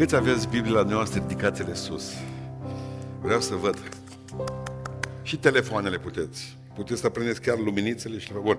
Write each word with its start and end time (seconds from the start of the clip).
Câți 0.00 0.14
aveți 0.14 0.48
Biblia 0.48 0.82
noastră 0.82 1.20
ridicate 1.20 1.74
sus? 1.74 2.12
Vreau 3.22 3.40
să 3.40 3.54
văd. 3.54 3.78
Și 5.22 5.36
telefoanele 5.36 5.98
puteți. 5.98 6.56
Puteți 6.74 7.00
să 7.00 7.08
prindeți 7.08 7.40
chiar 7.40 7.58
luminițele 7.58 8.18
și 8.18 8.32
bun. 8.32 8.58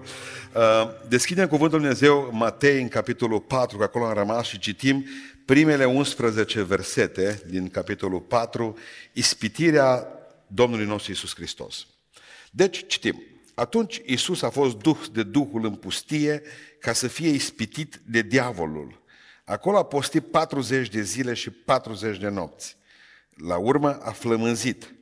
Uh, 0.55 0.61
deschidem 1.07 1.47
cuvântul 1.47 1.79
Dumnezeu 1.79 2.29
Matei 2.31 2.81
în 2.81 2.87
capitolul 2.87 3.39
4, 3.39 3.77
că 3.77 3.83
acolo 3.83 4.05
am 4.05 4.13
rămas 4.13 4.47
și 4.47 4.59
citim 4.59 5.05
primele 5.45 5.85
11 5.85 6.63
versete 6.63 7.41
din 7.47 7.69
capitolul 7.69 8.19
4, 8.19 8.77
ispitirea 9.13 10.07
Domnului 10.47 10.85
nostru 10.85 11.11
Isus 11.11 11.35
Hristos. 11.35 11.87
Deci 12.51 12.87
citim. 12.87 13.23
Atunci 13.55 14.01
Isus 14.05 14.41
a 14.41 14.49
fost 14.49 14.77
duh 14.77 14.99
de 15.11 15.23
Duhul 15.23 15.65
în 15.65 15.75
pustie 15.75 16.41
ca 16.79 16.93
să 16.93 17.07
fie 17.07 17.29
ispitit 17.29 18.01
de 18.05 18.21
diavolul. 18.21 19.00
Acolo 19.43 19.77
a 19.77 19.85
postit 19.85 20.25
40 20.25 20.89
de 20.89 21.01
zile 21.01 21.33
și 21.33 21.49
40 21.49 22.17
de 22.17 22.27
nopți. 22.27 22.77
La 23.35 23.57
urmă 23.57 23.99
a 24.01 24.11
flămânzit. 24.11 24.93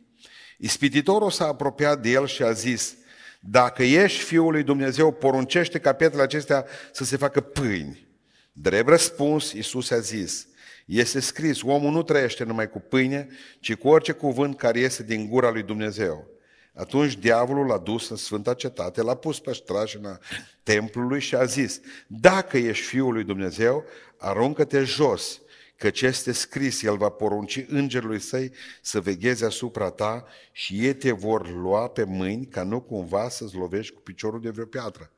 Ispititorul 0.58 1.32
s-a 1.32 1.48
apropiat 1.48 2.02
de 2.02 2.10
el 2.10 2.28
și 2.28 2.44
a 2.44 2.52
zis, 2.52 2.96
dacă 3.40 3.84
ești 3.84 4.24
Fiul 4.24 4.52
lui 4.52 4.64
Dumnezeu, 4.64 5.12
poruncește 5.12 5.80
ca 5.80 5.94
pietrele 5.94 6.24
acestea 6.24 6.66
să 6.92 7.04
se 7.04 7.18
facă 7.18 7.42
pâini. 7.42 8.08
Drept 8.52 8.88
răspuns, 8.88 9.52
Iisus 9.52 9.92
a 9.92 10.00
zis, 10.00 10.48
este 10.86 11.20
scris, 11.20 11.62
omul 11.62 11.92
nu 11.92 12.04
trăiește 12.04 12.44
numai 12.44 12.70
cu 12.70 12.80
pâine, 12.80 13.28
ci 13.60 13.74
cu 13.74 13.88
orice 13.88 14.12
cuvânt 14.12 14.58
care 14.58 14.80
iese 14.80 15.04
din 15.04 15.28
gura 15.28 15.50
lui 15.50 15.64
Dumnezeu. 15.64 16.28
Atunci 16.74 17.18
diavolul 17.18 17.66
l-a 17.66 17.78
dus 17.78 18.10
în 18.10 18.16
Sfânta 18.16 18.54
Cetate, 18.54 19.02
l-a 19.02 19.16
pus 19.16 19.40
pe 19.40 19.54
strașina 19.54 20.20
templului 20.64 21.20
și 21.20 21.36
a 21.36 21.44
zis, 21.44 21.80
dacă 22.08 22.58
ești 22.58 22.86
Fiul 22.86 23.14
lui 23.14 23.24
Dumnezeu, 23.24 23.84
aruncă-te 24.18 24.84
jos, 24.84 25.42
căci 25.78 26.02
este 26.02 26.32
scris, 26.32 26.84
el 26.84 26.98
va 26.98 27.10
porunci 27.10 27.66
îngerului 27.68 28.20
săi 28.20 28.52
să 28.82 29.00
vegheze 29.00 29.46
asupra 29.46 29.90
ta 29.90 30.26
și 30.52 30.86
ei 30.86 30.96
te 30.96 31.12
vor 31.12 31.50
lua 31.50 31.88
pe 31.88 32.04
mâini 32.04 32.46
ca 32.46 32.64
nu 32.64 32.82
cumva 32.82 33.30
să-ți 33.30 33.56
lovești 33.56 33.94
cu 33.94 34.02
piciorul 34.02 34.42
de 34.42 34.50
vreo 34.50 34.66
piatră. 34.66 35.12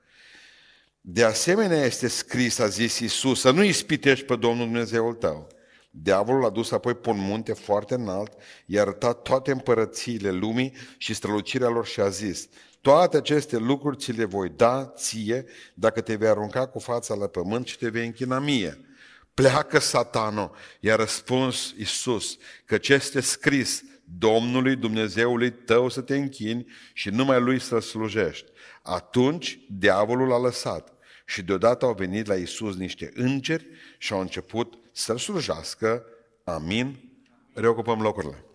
De 1.02 1.24
asemenea 1.24 1.86
este 1.86 2.08
scris, 2.08 2.60
a 2.60 2.68
zis 2.68 3.00
Iisus, 3.00 3.40
să 3.40 3.52
nu 3.52 3.64
ispitești 3.64 4.26
pe 4.26 4.36
Domnul 4.36 4.66
Dumnezeul 4.66 5.14
tău. 5.14 5.48
Diavolul 5.94 6.46
a 6.46 6.50
dus 6.50 6.72
apoi 6.72 6.96
pe 6.96 7.10
un 7.10 7.20
munte 7.20 7.54
foarte 7.54 7.94
înalt, 7.94 8.34
i-a 8.66 8.82
arătat 8.82 9.22
toate 9.22 9.52
împărățiile 9.52 10.32
lumii 10.32 10.74
și 10.98 11.14
strălucirea 11.14 11.70
lor 11.70 11.86
și 11.86 12.00
a 12.00 12.10
zis, 12.10 12.48
toate 12.82 13.18
aceste 13.18 13.58
lucruri 13.58 13.98
ți 13.98 14.12
le 14.12 14.26
voi 14.26 14.50
da 14.50 14.86
ție 14.86 15.46
dacă 15.74 16.02
te 16.02 16.16
vei 16.16 16.28
arunca 16.28 16.68
cu 16.68 16.80
fața 16.80 17.16
la 17.16 17.28
pământ 17.28 17.68
și 17.68 17.78
te 17.78 17.90
vei 17.90 18.06
închina 18.06 18.40
mie. 18.40 18.86
Pleacă 19.34 19.80
satanul, 19.80 20.52
i-a 20.80 20.96
răspuns 20.96 21.74
Iisus, 21.78 22.38
că 22.66 22.78
ce 22.78 22.94
este 22.94 23.20
scris, 23.20 23.84
Domnului 24.18 24.76
Dumnezeului 24.76 25.52
tău 25.52 25.90
să 25.90 26.02
te 26.02 26.16
închini 26.16 26.66
și 26.94 27.10
numai 27.10 27.40
lui 27.40 27.60
să 27.60 27.80
slujești. 27.80 28.52
Atunci 28.82 29.60
diavolul 29.70 30.34
a 30.34 30.40
lăsat 30.40 30.94
și 31.32 31.44
deodată 31.44 31.86
au 31.86 31.94
venit 31.94 32.26
la 32.26 32.36
Iisus 32.36 32.76
niște 32.76 33.12
îngeri 33.16 33.68
și 33.98 34.14
au 34.14 34.20
început 34.20 34.78
să-L 34.92 35.18
slujească. 35.18 36.06
Amin. 36.44 37.12
Reocupăm 37.54 38.02
locurile. 38.02 38.46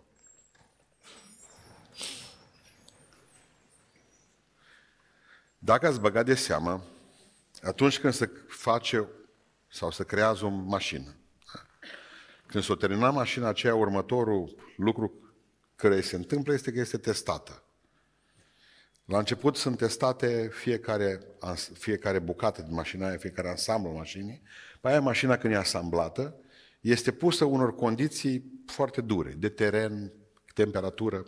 Dacă 5.59 5.87
ați 5.87 6.01
băgat 6.01 6.25
de 6.25 6.35
seamă, 6.35 6.85
atunci 7.63 7.99
când 7.99 8.13
se 8.13 8.31
face 8.49 9.09
sau 9.69 9.91
se 9.91 10.05
creează 10.05 10.45
o 10.45 10.49
mașină, 10.49 11.15
când 12.47 12.65
s-o 12.65 12.75
termina 12.75 13.11
mașina 13.11 13.49
aceea, 13.49 13.75
următorul 13.75 14.73
lucru 14.77 15.13
care 15.77 16.01
se 16.01 16.17
întâmplă 16.17 16.53
este 16.53 16.73
că 16.73 16.81
este 16.81 16.99
testată. 16.99 17.63
La 19.07 19.19
început 19.19 19.57
sunt 19.57 19.77
testate 19.77 20.49
fiecare, 20.53 21.21
fiecare 21.73 22.19
bucată 22.19 22.63
din 22.63 22.75
mașina 22.75 23.09
aia, 23.09 23.17
fiecare 23.17 23.49
ansamblu 23.49 23.93
mașinii. 23.93 24.43
Pe 24.81 24.89
aia 24.89 25.01
mașina 25.01 25.37
când 25.37 25.53
e 25.53 25.57
asamblată, 25.57 26.37
este 26.81 27.13
pusă 27.13 27.45
unor 27.45 27.75
condiții 27.75 28.63
foarte 28.67 29.01
dure, 29.01 29.35
de 29.39 29.49
teren, 29.49 30.13
temperatură, 30.55 31.27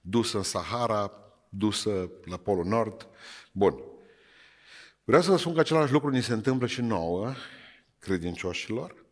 dusă 0.00 0.36
în 0.36 0.42
Sahara, 0.42 1.12
dusă 1.48 2.10
la 2.24 2.36
Polul 2.36 2.64
Nord. 2.64 3.08
Bun. 3.52 3.74
Vreau 5.04 5.22
să 5.22 5.30
vă 5.30 5.36
spun 5.36 5.54
că 5.54 5.60
același 5.60 5.92
lucru 5.92 6.10
ni 6.10 6.22
se 6.22 6.32
întâmplă 6.32 6.66
și 6.66 6.80
nouă, 6.80 7.32
credincioșilor, 7.98 9.04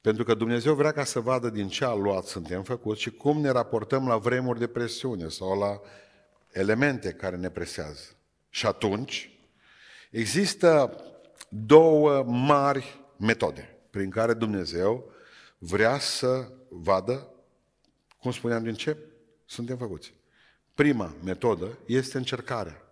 pentru 0.00 0.24
că 0.24 0.34
Dumnezeu 0.34 0.74
vrea 0.74 0.92
ca 0.92 1.04
să 1.04 1.20
vadă 1.20 1.50
din 1.50 1.68
ce 1.68 1.86
luat 1.86 2.24
suntem 2.24 2.62
făcuți 2.62 3.00
și 3.00 3.10
cum 3.10 3.40
ne 3.40 3.50
raportăm 3.50 4.08
la 4.08 4.16
vremuri 4.16 4.58
de 4.58 4.66
presiune 4.66 5.28
sau 5.28 5.58
la 5.58 5.80
elemente 6.52 7.12
care 7.12 7.36
ne 7.36 7.50
presează. 7.50 8.02
Și 8.48 8.66
atunci 8.66 9.38
există 10.10 10.96
două 11.48 12.22
mari 12.22 13.00
metode 13.16 13.76
prin 13.90 14.10
care 14.10 14.34
Dumnezeu 14.34 15.12
vrea 15.58 15.98
să 15.98 16.52
vadă, 16.68 17.28
cum 18.20 18.32
spuneam, 18.32 18.62
din 18.62 18.74
ce 18.74 18.96
suntem 19.46 19.76
făcuți. 19.76 20.14
Prima 20.74 21.14
metodă 21.24 21.78
este 21.86 22.16
încercarea. 22.16 22.82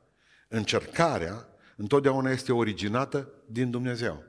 Încercarea 0.48 1.48
întotdeauna 1.76 2.30
este 2.30 2.52
originată 2.52 3.32
din 3.46 3.70
Dumnezeu. 3.70 4.24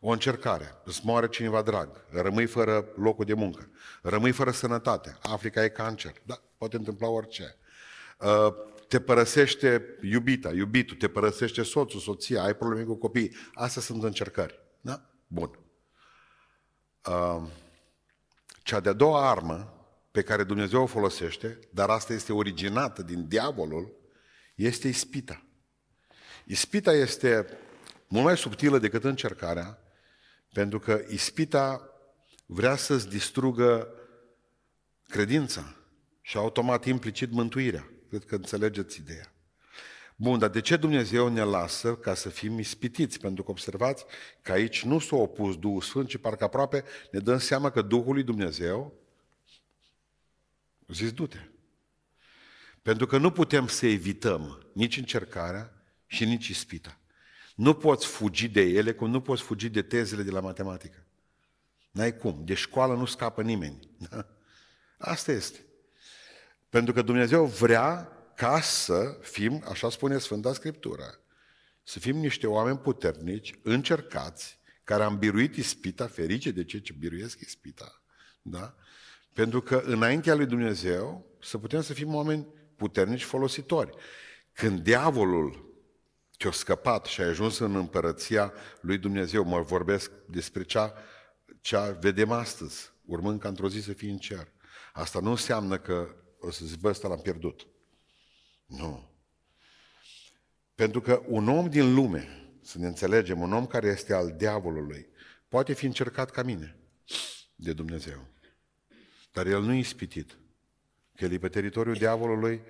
O 0.00 0.10
încercare, 0.10 0.74
îți 0.84 1.00
moare 1.04 1.28
cineva 1.28 1.62
drag, 1.62 2.04
rămâi 2.10 2.46
fără 2.46 2.88
locul 2.96 3.24
de 3.24 3.34
muncă, 3.34 3.70
rămâi 4.02 4.32
fără 4.32 4.50
sănătate, 4.50 5.18
Africa 5.22 5.64
e 5.64 5.68
cancer, 5.68 6.12
da, 6.22 6.40
poate 6.58 6.76
întâmpla 6.76 7.08
orice. 7.08 7.56
Uh, 8.18 8.54
te 8.88 9.00
părăsește 9.00 9.96
iubita, 10.02 10.52
iubitul, 10.52 10.96
te 10.96 11.08
părăsește 11.08 11.62
soțul, 11.62 12.00
soția, 12.00 12.42
ai 12.42 12.54
probleme 12.54 12.84
cu 12.84 12.94
copiii. 12.94 13.36
Astea 13.54 13.82
sunt 13.82 14.02
încercări. 14.02 14.60
Da? 14.80 15.10
Bun. 15.26 15.58
Uh, 17.06 17.42
cea 18.62 18.80
de-a 18.80 18.92
doua 18.92 19.30
armă 19.30 19.72
pe 20.10 20.22
care 20.22 20.44
Dumnezeu 20.44 20.82
o 20.82 20.86
folosește, 20.86 21.58
dar 21.70 21.90
asta 21.90 22.12
este 22.12 22.32
originată 22.32 23.02
din 23.02 23.28
diavolul, 23.28 23.92
este 24.54 24.88
ispita. 24.88 25.42
Ispita 26.44 26.92
este 26.92 27.58
mult 28.06 28.24
mai 28.24 28.36
subtilă 28.36 28.78
decât 28.78 29.04
încercarea, 29.04 29.78
pentru 30.52 30.78
că 30.78 31.00
ispita 31.08 31.90
vrea 32.46 32.76
să-ți 32.76 33.08
distrugă 33.08 33.88
credința 35.08 35.74
și 36.20 36.36
automat 36.36 36.84
implicit 36.84 37.30
mântuirea. 37.30 37.90
Cred 38.08 38.24
că 38.24 38.34
înțelegeți 38.34 39.00
ideea. 39.00 39.32
Bun, 40.16 40.38
dar 40.38 40.48
de 40.48 40.60
ce 40.60 40.76
Dumnezeu 40.76 41.28
ne 41.28 41.42
lasă 41.42 41.94
ca 41.94 42.14
să 42.14 42.28
fim 42.28 42.58
ispitiți? 42.58 43.18
Pentru 43.18 43.42
că 43.42 43.50
observați 43.50 44.04
că 44.42 44.52
aici 44.52 44.84
nu 44.84 44.98
s-a 44.98 45.16
opus 45.16 45.58
Duhul 45.58 45.80
Sfânt, 45.80 46.08
ci 46.08 46.16
parcă 46.16 46.44
aproape 46.44 46.84
ne 47.10 47.18
dăm 47.18 47.38
seama 47.38 47.70
că 47.70 47.82
Duhul 47.82 48.14
lui 48.14 48.22
Dumnezeu 48.22 48.92
zis, 50.88 51.12
du-te. 51.12 51.38
Pentru 52.82 53.06
că 53.06 53.18
nu 53.18 53.30
putem 53.30 53.66
să 53.66 53.86
evităm 53.86 54.66
nici 54.72 54.96
încercarea 54.96 55.82
și 56.06 56.24
nici 56.24 56.48
ispita. 56.48 57.00
Nu 57.54 57.74
poți 57.74 58.06
fugi 58.06 58.48
de 58.48 58.60
ele 58.60 58.92
cum 58.92 59.10
nu 59.10 59.20
poți 59.20 59.42
fugi 59.42 59.68
de 59.68 59.82
tezele 59.82 60.22
de 60.22 60.30
la 60.30 60.40
matematică. 60.40 61.06
N-ai 61.90 62.16
cum. 62.16 62.42
De 62.44 62.54
școală 62.54 62.94
nu 62.94 63.04
scapă 63.04 63.42
nimeni. 63.42 63.88
Asta 64.98 65.32
este. 65.32 65.67
Pentru 66.68 66.92
că 66.92 67.02
Dumnezeu 67.02 67.44
vrea 67.44 68.12
ca 68.34 68.60
să 68.60 69.18
fim, 69.20 69.64
așa 69.68 69.90
spune 69.90 70.18
Sfânta 70.18 70.52
Scriptură, 70.52 71.20
să 71.82 71.98
fim 71.98 72.16
niște 72.16 72.46
oameni 72.46 72.78
puternici, 72.78 73.54
încercați, 73.62 74.58
care 74.84 75.02
am 75.02 75.18
biruit 75.18 75.56
ispita, 75.56 76.06
ferice 76.06 76.50
de 76.50 76.64
cei 76.64 76.80
ce 76.80 76.92
biruiesc 76.98 77.40
ispita, 77.40 78.02
da? 78.42 78.74
Pentru 79.32 79.60
că 79.60 79.82
înaintea 79.84 80.34
lui 80.34 80.46
Dumnezeu 80.46 81.26
să 81.40 81.58
putem 81.58 81.82
să 81.82 81.92
fim 81.92 82.14
oameni 82.14 82.46
puternici 82.76 83.22
folositori. 83.22 83.90
Când 84.52 84.80
diavolul 84.80 85.74
te-a 86.36 86.50
scăpat 86.50 87.04
și 87.04 87.20
ai 87.20 87.28
ajuns 87.28 87.58
în 87.58 87.74
împărăția 87.74 88.52
lui 88.80 88.98
Dumnezeu, 88.98 89.44
mă 89.44 89.60
vorbesc 89.60 90.10
despre 90.26 90.62
cea, 90.62 90.94
cea 91.60 91.90
vedem 91.90 92.30
astăzi, 92.30 92.92
urmând 93.04 93.40
ca 93.40 93.48
într-o 93.48 93.68
zi 93.68 93.80
să 93.80 93.92
fii 93.92 94.10
în 94.10 94.18
cer. 94.18 94.52
Asta 94.92 95.20
nu 95.20 95.30
înseamnă 95.30 95.78
că 95.78 96.14
o 96.40 96.50
să 96.50 96.64
zic, 96.64 96.80
bă, 96.80 96.88
ăsta 96.88 97.08
l-am 97.08 97.20
pierdut. 97.20 97.66
Nu. 98.66 99.10
Pentru 100.74 101.00
că 101.00 101.22
un 101.26 101.48
om 101.48 101.68
din 101.68 101.94
lume, 101.94 102.50
să 102.62 102.78
ne 102.78 102.86
înțelegem, 102.86 103.40
un 103.40 103.52
om 103.52 103.66
care 103.66 103.86
este 103.86 104.12
al 104.14 104.32
diavolului, 104.36 105.08
poate 105.48 105.72
fi 105.72 105.86
încercat 105.86 106.30
ca 106.30 106.42
mine 106.42 106.76
de 107.54 107.72
Dumnezeu. 107.72 108.26
Dar 109.32 109.46
el 109.46 109.62
nu 109.62 109.72
e 109.72 109.78
ispitit. 109.78 110.38
Că 111.14 111.24
el 111.24 111.32
e 111.32 111.38
pe 111.38 111.48
teritoriul 111.48 111.94
diavolului 111.94 112.62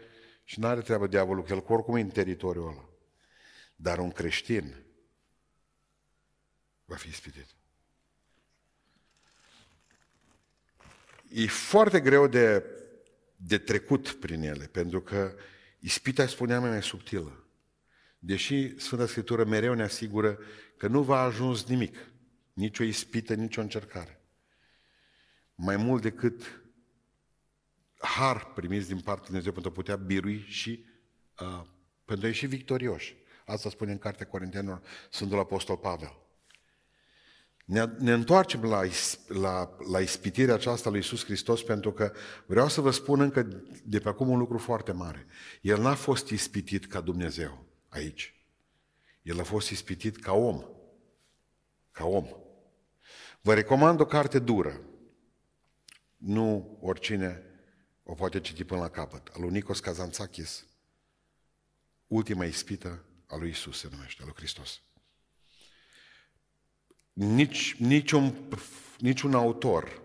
și 0.45 0.61
nu 0.61 0.67
are 0.67 0.81
treabă 0.81 1.07
diavolul, 1.07 1.45
că 1.45 1.53
el 1.53 1.65
oricum 1.67 1.97
e 1.97 2.01
în 2.01 2.09
teritoriul 2.09 2.69
ăla. 2.69 2.89
Dar 3.77 3.99
un 3.99 4.11
creștin 4.11 4.85
va 6.85 6.97
fi 6.97 7.09
ispitit. 7.09 7.57
e 11.29 11.47
foarte 11.47 12.01
greu 12.01 12.27
de, 12.27 12.65
de 13.41 13.59
trecut 13.59 14.13
prin 14.13 14.43
ele, 14.43 14.67
pentru 14.67 15.01
că 15.01 15.35
ispita, 15.79 16.27
spuneam, 16.27 16.65
e 16.65 16.69
mai 16.69 16.83
subtilă. 16.83 17.47
Deși 18.19 18.79
Sfânta 18.79 19.07
Scriptură 19.07 19.45
mereu 19.45 19.75
ne 19.75 19.83
asigură 19.83 20.39
că 20.77 20.87
nu 20.87 21.03
va 21.03 21.21
ajuns 21.21 21.65
nimic, 21.65 21.97
nicio 22.53 22.85
ispită, 22.85 23.35
nicio 23.35 23.61
încercare. 23.61 24.21
Mai 25.55 25.77
mult 25.77 26.03
decât 26.03 26.63
har 27.99 28.53
primiți 28.53 28.89
din 28.89 29.01
partea 29.01 29.25
Dumnezeu 29.25 29.53
pentru 29.53 29.71
a 29.71 29.75
putea 29.75 29.97
birui 29.97 30.45
și 30.49 30.85
uh, 31.41 31.63
pentru 32.05 32.27
a 32.27 32.29
ieși 32.29 32.47
victorioși. 32.47 33.17
Asta 33.47 33.71
spune 33.71 33.93
în 33.93 33.99
Cartea 33.99 34.27
Corintianilor 34.27 34.83
Sfântul 35.11 35.39
Apostol 35.39 35.77
Pavel. 35.77 36.28
Ne, 37.69 37.85
ne 37.99 38.13
întoarcem 38.13 38.63
la, 38.63 38.83
la, 39.27 39.77
la 39.91 40.01
ispitirea 40.01 40.55
aceasta 40.55 40.89
lui 40.89 40.99
Iisus 40.99 41.25
Hristos 41.25 41.63
pentru 41.63 41.93
că 41.93 42.13
vreau 42.47 42.69
să 42.69 42.81
vă 42.81 42.91
spun 42.91 43.21
încă 43.21 43.63
de 43.85 43.99
pe 43.99 44.09
acum 44.09 44.29
un 44.29 44.39
lucru 44.39 44.59
foarte 44.59 44.93
mare. 44.93 45.27
El 45.61 45.81
n-a 45.81 45.95
fost 45.95 46.29
ispitit 46.29 46.87
ca 46.87 47.01
Dumnezeu 47.01 47.65
aici. 47.89 48.35
El 49.23 49.41
a 49.41 49.43
fost 49.43 49.71
ispitit 49.71 50.17
ca 50.17 50.33
om. 50.33 50.65
Ca 51.91 52.05
om. 52.05 52.27
Vă 53.41 53.55
recomand 53.55 54.01
o 54.01 54.07
carte 54.07 54.39
dură. 54.39 54.81
Nu 56.17 56.79
oricine 56.81 57.43
o 58.03 58.15
poate 58.15 58.41
citi 58.41 58.65
până 58.65 58.81
la 58.81 58.89
capăt. 58.89 59.29
Al 59.35 59.41
lui 59.41 59.51
Nikos 59.51 59.81
Kazantzakis. 59.81 60.67
Ultima 62.07 62.45
ispită 62.45 63.05
a 63.27 63.37
lui 63.37 63.49
Isus 63.49 63.79
se 63.79 63.89
numește, 63.91 64.23
a 64.23 64.25
lui 64.25 64.35
Hristos. 64.37 64.83
Nici, 67.19 67.75
niciun, 67.79 68.35
niciun 68.99 69.35
autor, 69.35 70.03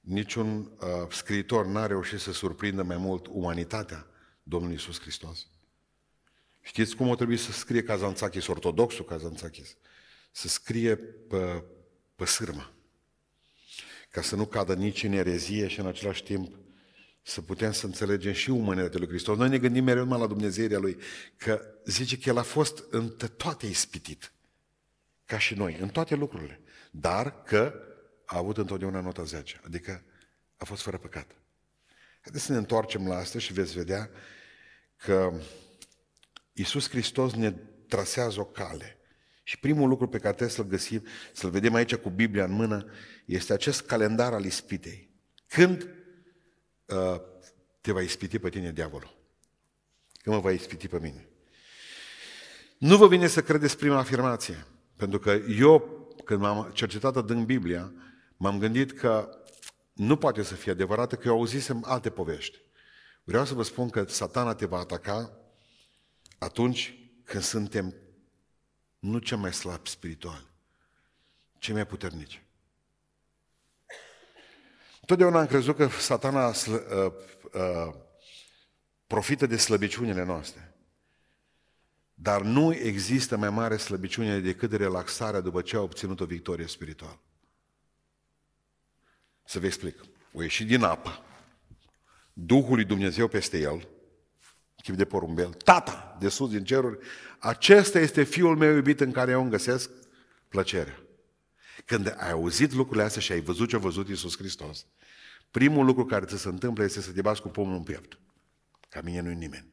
niciun 0.00 0.58
uh, 0.80 0.88
scriitor 1.10 1.66
n-a 1.66 1.86
reușit 1.86 2.18
să 2.18 2.32
surprindă 2.32 2.82
mai 2.82 2.96
mult 2.96 3.26
umanitatea 3.30 4.06
Domnului 4.42 4.76
Isus 4.76 5.00
Hristos. 5.00 5.46
Știți 6.60 6.96
cum 6.96 7.08
o 7.08 7.14
trebuie 7.14 7.36
să 7.36 7.52
scrie 7.52 7.82
Kazantzakis, 7.82 8.46
ortodoxul 8.46 9.04
Kazantzakis? 9.04 9.76
Să 10.30 10.48
scrie 10.48 10.96
pe, 10.96 11.64
pe 12.16 12.24
sârmă. 12.24 12.72
Ca 14.10 14.22
să 14.22 14.36
nu 14.36 14.46
cadă 14.46 14.74
nici 14.74 15.02
în 15.02 15.12
erezie 15.12 15.68
și 15.68 15.80
în 15.80 15.86
același 15.86 16.22
timp 16.22 16.58
să 17.22 17.40
putem 17.40 17.72
să 17.72 17.86
înțelegem 17.86 18.32
și 18.32 18.50
umanitatea 18.50 18.98
lui 18.98 19.08
Hristos. 19.08 19.36
Noi 19.36 19.48
ne 19.48 19.58
gândim 19.58 19.84
mereu 19.84 20.02
numai 20.02 20.20
la 20.20 20.26
Dumnezeirea 20.26 20.78
Lui, 20.78 20.96
că 21.36 21.62
zice 21.84 22.18
că 22.18 22.28
El 22.28 22.38
a 22.38 22.42
fost 22.42 22.84
în 22.90 23.16
toate 23.36 23.66
ispitit, 23.66 24.32
ca 25.32 25.38
și 25.38 25.54
noi, 25.54 25.76
în 25.80 25.88
toate 25.88 26.14
lucrurile, 26.14 26.60
dar 26.90 27.42
că 27.42 27.74
a 28.24 28.36
avut 28.36 28.56
întotdeauna 28.56 29.00
nota 29.00 29.22
10, 29.22 29.60
adică 29.64 30.04
a 30.56 30.64
fost 30.64 30.82
fără 30.82 30.98
păcat. 30.98 31.30
Haideți 32.20 32.44
să 32.44 32.52
ne 32.52 32.58
întoarcem 32.58 33.08
la 33.08 33.16
asta 33.16 33.38
și 33.38 33.52
veți 33.52 33.72
vedea 33.72 34.10
că 34.96 35.32
Iisus 36.52 36.88
Hristos 36.88 37.34
ne 37.34 37.50
trasează 37.88 38.40
o 38.40 38.44
cale. 38.44 38.98
Și 39.42 39.58
primul 39.58 39.88
lucru 39.88 40.08
pe 40.08 40.18
care 40.18 40.34
trebuie 40.34 40.56
să-l 40.56 40.64
găsim, 40.64 41.06
să-l 41.32 41.50
vedem 41.50 41.74
aici 41.74 41.94
cu 41.94 42.10
Biblia 42.10 42.44
în 42.44 42.52
mână, 42.52 42.86
este 43.24 43.52
acest 43.52 43.82
calendar 43.82 44.32
al 44.32 44.44
ispitei. 44.44 45.10
Când 45.46 45.88
uh, 46.86 47.20
te 47.80 47.92
va 47.92 48.00
ispiti 48.00 48.38
pe 48.38 48.48
tine 48.48 48.72
diavolul? 48.72 49.16
Când 50.22 50.34
mă 50.34 50.40
va 50.40 50.50
ispiti 50.50 50.88
pe 50.88 50.98
mine? 50.98 51.28
Nu 52.78 52.96
vă 52.96 53.08
vine 53.08 53.26
să 53.26 53.42
credeți 53.42 53.76
prima 53.76 53.98
afirmație. 53.98 54.66
Pentru 55.02 55.20
că 55.20 55.30
eu, 55.48 56.06
când 56.24 56.40
m-am 56.40 56.70
cercetat 56.72 57.16
adânc 57.16 57.46
Biblia, 57.46 57.92
m-am 58.36 58.58
gândit 58.58 58.92
că 58.92 59.38
nu 59.92 60.16
poate 60.16 60.42
să 60.42 60.54
fie 60.54 60.72
adevărată, 60.72 61.16
că 61.16 61.28
eu 61.28 61.34
auzisem 61.34 61.84
alte 61.86 62.10
povești. 62.10 62.58
Vreau 63.24 63.44
să 63.44 63.54
vă 63.54 63.62
spun 63.62 63.90
că 63.90 64.04
satana 64.04 64.54
te 64.54 64.66
va 64.66 64.78
ataca 64.78 65.38
atunci 66.38 67.10
când 67.24 67.42
suntem 67.42 67.94
nu 68.98 69.18
cei 69.18 69.36
mai 69.36 69.52
slabi 69.52 69.88
spirituali, 69.88 70.46
cei 71.58 71.74
mai 71.74 71.86
puternici. 71.86 72.42
Totdeauna 75.06 75.40
am 75.40 75.46
crezut 75.46 75.76
că 75.76 75.88
satana 75.88 76.48
uh, 76.48 76.54
uh, 77.52 77.94
profită 79.06 79.46
de 79.46 79.56
slăbiciunile 79.56 80.24
noastre. 80.24 80.71
Dar 82.22 82.42
nu 82.42 82.74
există 82.74 83.36
mai 83.36 83.50
mare 83.50 83.76
slăbiciune 83.76 84.38
decât 84.38 84.72
relaxarea 84.72 85.40
după 85.40 85.62
ce 85.62 85.76
a 85.76 85.80
obținut 85.80 86.20
o 86.20 86.24
victorie 86.24 86.66
spirituală. 86.66 87.20
Să 89.44 89.58
vă 89.58 89.66
explic. 89.66 90.00
O 90.32 90.42
ieși 90.42 90.64
din 90.64 90.82
apă, 90.82 91.24
Duhul 92.32 92.74
lui 92.74 92.84
Dumnezeu 92.84 93.28
peste 93.28 93.58
el, 93.58 93.88
chip 94.82 94.94
de 94.94 95.04
porumbel, 95.04 95.52
tata 95.52 96.16
de 96.20 96.28
sus 96.28 96.50
din 96.50 96.64
ceruri, 96.64 96.98
acesta 97.38 97.98
este 97.98 98.22
fiul 98.22 98.56
meu 98.56 98.74
iubit 98.74 99.00
în 99.00 99.12
care 99.12 99.30
eu 99.30 99.40
îmi 99.40 99.50
găsesc 99.50 99.90
plăcerea. 100.48 101.02
Când 101.84 102.14
ai 102.18 102.30
auzit 102.30 102.72
lucrurile 102.72 103.04
astea 103.04 103.20
și 103.20 103.32
ai 103.32 103.40
văzut 103.40 103.68
ce 103.68 103.76
a 103.76 103.78
văzut 103.78 104.08
Iisus 104.08 104.36
Hristos, 104.36 104.86
primul 105.50 105.84
lucru 105.84 106.04
care 106.04 106.24
ți 106.24 106.38
se 106.38 106.48
întâmplă 106.48 106.84
este 106.84 107.00
să 107.00 107.12
te 107.12 107.20
bați 107.20 107.42
cu 107.42 107.48
pomul 107.48 107.74
în 107.74 107.82
piept. 107.82 108.18
Ca 108.88 109.00
mine 109.00 109.20
nu-i 109.20 109.34
nimeni. 109.34 109.72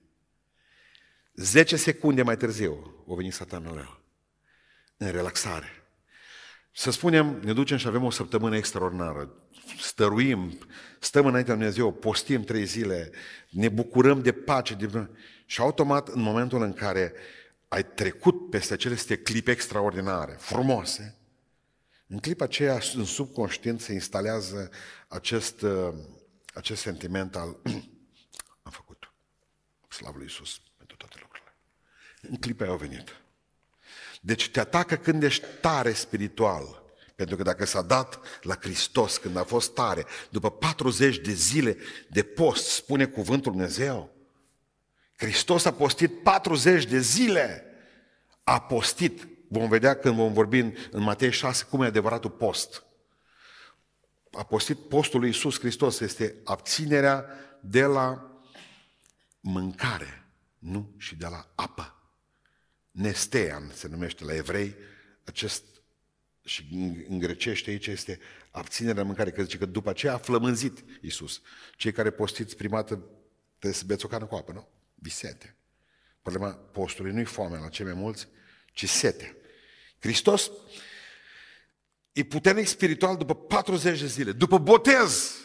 Zece 1.39 1.75
secunde 1.75 2.21
mai 2.21 2.37
târziu 2.37 3.03
o 3.05 3.15
venit 3.15 3.33
satanul 3.33 3.73
rău. 3.73 3.99
În 4.97 5.11
relaxare. 5.11 5.67
Să 6.71 6.91
spunem, 6.91 7.39
ne 7.43 7.53
ducem 7.53 7.77
și 7.77 7.87
avem 7.87 8.03
o 8.03 8.09
săptămână 8.09 8.55
extraordinară. 8.55 9.33
Stăruim, 9.79 10.57
stăm 10.99 11.25
înaintea 11.25 11.53
lui 11.53 11.63
Dumnezeu, 11.63 11.93
postim 11.93 12.43
trei 12.43 12.65
zile, 12.65 13.11
ne 13.49 13.69
bucurăm 13.69 14.21
de 14.21 14.31
pace. 14.31 14.73
De... 14.73 15.09
Și 15.45 15.61
automat, 15.61 16.07
în 16.07 16.21
momentul 16.21 16.61
în 16.61 16.73
care 16.73 17.13
ai 17.67 17.85
trecut 17.85 18.49
peste 18.49 18.73
aceste 18.73 19.17
clipe 19.17 19.51
extraordinare, 19.51 20.35
frumoase, 20.39 21.17
în 22.07 22.19
clipa 22.19 22.43
aceea, 22.43 22.79
în 22.93 23.05
subconștient, 23.05 23.81
se 23.81 23.93
instalează 23.93 24.69
acest, 25.07 25.61
uh, 25.61 25.93
acest 26.53 26.81
sentiment 26.81 27.35
al 27.35 27.57
am 28.63 28.71
făcut 28.71 29.13
slavă 29.87 30.13
lui 30.15 30.25
Iisus 30.25 30.61
pentru 30.77 30.97
toate 30.97 31.15
lucrurile. 31.18 31.18
În 32.21 32.35
clipa 32.35 32.63
aia 32.63 32.71
au 32.71 32.77
venit. 32.77 33.15
Deci 34.21 34.49
te 34.49 34.59
atacă 34.59 34.95
când 34.95 35.23
ești 35.23 35.45
tare 35.61 35.93
spiritual. 35.93 36.83
Pentru 37.15 37.35
că 37.35 37.43
dacă 37.43 37.65
s-a 37.65 37.81
dat 37.81 38.19
la 38.41 38.55
Hristos 38.55 39.17
când 39.17 39.37
a 39.37 39.43
fost 39.43 39.73
tare, 39.73 40.05
după 40.29 40.51
40 40.51 41.17
de 41.17 41.31
zile 41.31 41.77
de 42.09 42.23
post, 42.23 42.67
spune 42.67 43.05
cuvântul 43.05 43.51
Dumnezeu, 43.51 44.19
Hristos 45.15 45.65
a 45.65 45.73
postit 45.73 46.23
40 46.23 46.85
de 46.85 46.99
zile. 46.99 47.63
A 48.43 48.61
postit. 48.61 49.27
Vom 49.47 49.69
vedea 49.69 49.95
când 49.95 50.15
vom 50.15 50.33
vorbi 50.33 50.59
în, 50.59 50.73
în 50.91 51.01
Matei 51.01 51.31
6 51.31 51.65
cum 51.69 51.81
e 51.81 51.85
adevăratul 51.85 52.29
post. 52.29 52.83
A 54.31 54.43
postit 54.43 54.77
postul 54.87 55.19
lui 55.19 55.29
Iisus 55.29 55.59
Hristos 55.59 55.99
este 55.99 56.35
abținerea 56.43 57.25
de 57.61 57.83
la 57.83 58.31
mâncare, 59.39 60.27
nu 60.59 60.93
și 60.97 61.15
de 61.15 61.27
la 61.27 61.51
apă. 61.55 61.98
Nestean 62.99 63.71
se 63.73 63.87
numește 63.87 64.23
la 64.23 64.35
evrei, 64.35 64.75
acest 65.23 65.63
și 66.43 66.67
în 67.09 67.19
grecește 67.19 67.69
aici 67.69 67.87
este 67.87 68.19
abținerea 68.51 69.03
mâncare, 69.03 69.31
că 69.31 69.41
zice 69.41 69.57
că 69.57 69.65
după 69.65 69.89
aceea 69.89 70.13
a 70.13 70.17
flămânzit 70.17 70.83
Iisus. 71.01 71.41
Cei 71.75 71.91
care 71.91 72.11
postiți 72.11 72.55
primată 72.55 73.03
trebuie 73.57 73.79
să 73.79 73.83
beți 73.85 74.05
o 74.05 74.07
cană 74.07 74.25
cu 74.25 74.35
apă, 74.35 74.51
nu? 74.51 74.67
Bisete. 74.95 75.55
Problema 76.21 76.53
postului 76.53 77.11
nu-i 77.11 77.25
foame 77.25 77.57
la 77.57 77.69
cei 77.69 77.85
mai 77.85 77.93
mulți, 77.93 78.27
ci 78.73 78.89
sete. 78.89 79.37
Hristos 79.99 80.51
e 82.11 82.23
puternic 82.23 82.67
spiritual 82.67 83.17
după 83.17 83.35
40 83.35 83.99
de 83.99 84.07
zile, 84.07 84.31
după 84.31 84.57
botez, 84.57 85.37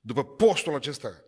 după 0.00 0.24
postul 0.24 0.74
acesta. 0.74 1.24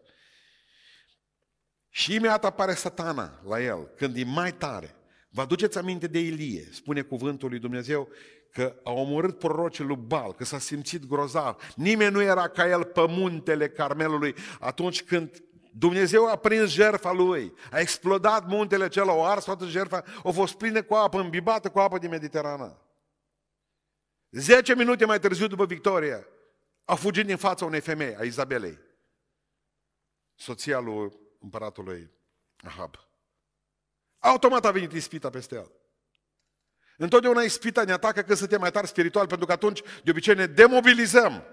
Și 1.89 2.15
imediat 2.15 2.45
apare 2.45 2.75
satana 2.75 3.43
la 3.47 3.63
el, 3.63 3.91
când 3.97 4.17
e 4.17 4.25
mai 4.25 4.55
tare. 4.55 4.97
Vă 5.35 5.41
aduceți 5.41 5.79
aminte 5.79 6.07
de 6.07 6.19
Ilie, 6.19 6.69
spune 6.73 7.03
cuvântul 7.03 7.49
lui 7.49 7.59
Dumnezeu, 7.59 8.09
că 8.51 8.81
a 8.85 8.91
omorât 8.91 9.39
prorocii 9.39 9.85
lui 9.85 9.97
Bal, 9.97 10.35
că 10.35 10.45
s-a 10.45 10.59
simțit 10.59 11.07
grozav. 11.07 11.73
Nimeni 11.77 12.13
nu 12.13 12.23
era 12.23 12.49
ca 12.49 12.69
el 12.69 12.85
pe 12.85 13.07
muntele 13.09 13.69
Carmelului 13.69 14.35
atunci 14.61 15.03
când 15.03 15.43
Dumnezeu 15.75 16.29
a 16.29 16.37
prins 16.37 16.71
jertfa 16.71 17.13
lui, 17.13 17.55
a 17.71 17.79
explodat 17.79 18.47
muntele 18.47 18.85
acela, 18.85 19.13
o 19.13 19.25
ars 19.25 19.45
toată 19.45 19.67
jertfa, 19.67 20.05
a 20.25 20.31
fost 20.31 20.55
plină 20.55 20.83
cu 20.83 20.95
apă, 20.95 21.21
îmbibată 21.21 21.71
cu 21.71 21.79
apă 21.79 21.99
din 21.99 22.11
Mediterană. 22.11 22.81
Zece 24.31 24.75
minute 24.75 25.05
mai 25.05 25.19
târziu 25.19 25.47
după 25.47 25.67
victorie, 25.67 26.27
a 26.85 26.95
fugit 26.95 27.27
din 27.27 27.37
fața 27.37 27.65
unei 27.65 27.81
femei, 27.81 28.17
a 28.17 28.23
Izabelei, 28.23 28.79
soția 30.35 30.79
lui 30.79 31.13
împăratului 31.41 32.11
Ahab. 32.63 33.12
Automat 34.23 34.65
a 34.65 34.71
venit 34.71 34.93
ispita 34.93 35.31
peste 35.31 35.55
el. 35.55 35.71
Întotdeauna 36.97 37.43
ispita 37.43 37.85
ne 37.85 37.93
atacă 37.93 38.23
când 38.23 38.39
suntem 38.39 38.61
mai 38.61 38.71
tari 38.71 38.87
spiritual, 38.87 39.27
pentru 39.27 39.47
că 39.47 39.53
atunci 39.53 39.83
de 40.05 40.11
obicei 40.11 40.35
ne 40.35 40.47
demobilizăm. 40.47 41.45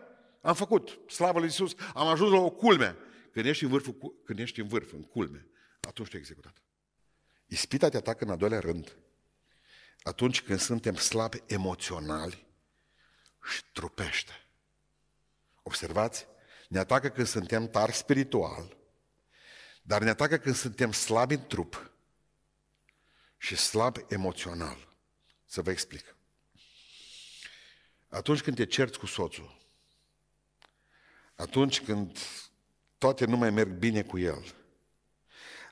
am 0.42 0.56
făcut, 0.56 1.00
slavă 1.08 1.40
lui 1.40 1.48
Iisus, 1.48 1.74
am 1.94 2.08
ajuns 2.08 2.32
la 2.32 2.38
o 2.38 2.50
culme. 2.50 2.96
Când 3.32 3.46
ești 3.46 3.64
în, 3.64 3.70
vârful, 3.70 4.22
când 4.26 4.40
ești 4.40 4.60
în 4.60 4.68
vârf, 4.68 4.94
în 4.94 5.04
culme, 5.04 5.48
atunci 5.88 6.10
te 6.10 6.18
executat. 6.18 6.64
Ispita 7.46 7.90
te 7.90 7.98
atacă 7.98 8.24
în 8.24 8.32
a 8.32 8.36
doilea 8.36 8.60
rând, 8.60 8.98
atunci 10.02 10.42
când 10.42 10.60
suntem 10.60 10.96
slabi 10.96 11.44
emoționali 11.46 12.48
și 13.44 13.64
trupește. 13.74 14.32
Observați? 15.64 16.28
Ne 16.68 16.80
atacă 16.80 17.10
când 17.10 17.28
suntem 17.28 17.70
tari 17.70 17.92
spiritual, 17.92 18.78
dar 19.82 20.02
ne 20.02 20.10
atacă 20.10 20.38
când 20.38 20.56
suntem 20.56 20.92
slabi 20.92 21.34
în 21.34 21.48
trup 21.48 21.90
și 23.40 23.56
slabi 23.56 24.06
emoțional. 24.08 24.88
Să 25.46 25.62
vă 25.62 25.72
explic. 25.72 26.16
Atunci 28.10 28.42
când 28.42 28.56
te 28.56 28.66
cerți 28.66 29.00
cu 29.00 29.06
soțul, 29.06 29.58
atunci 31.36 31.82
când 31.82 32.18
toate 32.98 33.26
nu 33.26 33.38
mai 33.38 33.50
merg 33.50 33.70
bine 33.70 34.04
cu 34.04 34.18
el, 34.18 34.56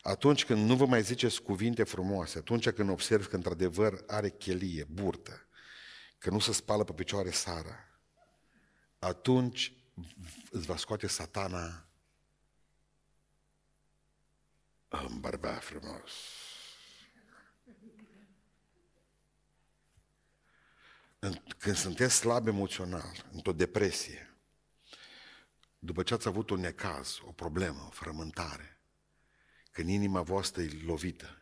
atunci 0.02 0.46
când 0.46 0.70
nu 0.70 0.76
vă 0.76 0.86
mai 0.86 1.04
ziceți 1.04 1.42
cuvinte 1.42 1.84
frumoase, 1.84 2.38
atunci 2.38 2.70
când 2.70 2.90
observi 2.90 3.28
că 3.28 3.36
într-adevăr 3.36 4.04
are 4.08 4.30
chelie, 4.30 4.84
burtă, 4.84 5.48
că 6.18 6.30
nu 6.30 6.40
se 6.40 6.52
spală 6.52 6.84
pe 6.84 6.94
picioare 6.94 7.32
Sara, 7.32 7.88
atunci 9.00 9.74
îți 10.52 10.66
va 10.66 10.78
scoate 10.78 11.08
satana 11.08 11.88
un 14.90 15.20
bărbat 15.20 15.64
frumos. 15.64 16.12
Când 21.58 21.76
sunteți 21.76 22.16
slab 22.16 22.48
emoțional, 22.48 23.26
într-o 23.32 23.54
depresie, 23.54 24.36
după 25.80 26.04
ce 26.04 26.14
ați 26.14 26.28
avut 26.28 26.50
un 26.50 26.60
necaz, 26.60 27.20
o 27.22 27.32
problemă, 27.32 27.84
o 27.88 27.90
frământare, 27.90 28.80
când 29.72 29.90
inima 29.90 30.22
voastră 30.22 30.62
e 30.62 30.82
lovită, 30.86 31.42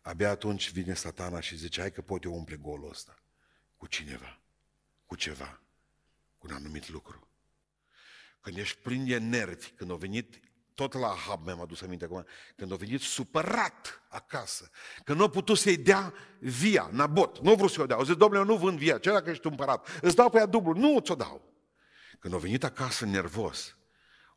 abia 0.00 0.30
atunci 0.30 0.70
vine 0.70 0.94
satana 0.94 1.40
și 1.40 1.56
zice, 1.56 1.80
hai 1.80 1.92
că 1.92 2.02
pot 2.02 2.24
eu 2.24 2.34
umple 2.34 2.56
golul 2.56 2.90
ăsta 2.90 3.22
cu 3.76 3.86
cineva, 3.86 4.40
cu 5.06 5.14
ceva, 5.16 5.60
cu 6.38 6.46
un 6.46 6.54
anumit 6.54 6.88
lucru. 6.88 7.28
Când 8.40 8.56
ești 8.56 8.78
plin 8.78 9.06
de 9.06 9.18
nervi, 9.18 9.70
când 9.70 9.90
au 9.90 9.96
venit 9.96 10.40
tot 10.78 10.92
la 10.92 11.08
Ahab 11.08 11.44
mi-am 11.44 11.60
adus 11.60 11.82
aminte 11.82 12.04
acum, 12.04 12.26
când 12.56 12.72
a 12.72 12.76
venit 12.76 13.00
supărat 13.00 14.02
acasă, 14.08 14.70
că 15.04 15.12
nu 15.12 15.22
a 15.22 15.28
putut 15.28 15.58
să-i 15.58 15.76
dea 15.76 16.12
via, 16.38 16.88
Nabot, 16.92 17.40
nu 17.40 17.52
vreau 17.52 17.68
să-i 17.68 17.82
o 17.82 17.86
dea. 17.86 17.96
Au 17.96 18.04
zis, 18.04 18.14
domnule, 18.14 18.40
eu 18.40 18.46
nu 18.46 18.56
vând 18.56 18.78
via, 18.78 18.98
ce 18.98 19.10
dacă 19.10 19.30
ești 19.30 19.46
împărat? 19.46 20.00
Îți 20.00 20.16
dau 20.16 20.30
pe 20.30 20.38
ea 20.38 20.46
dublu, 20.46 20.72
nu 20.72 21.00
ți-o 21.00 21.14
dau. 21.14 21.42
Când 22.18 22.34
a 22.34 22.36
venit 22.36 22.64
acasă 22.64 23.04
nervos, 23.04 23.76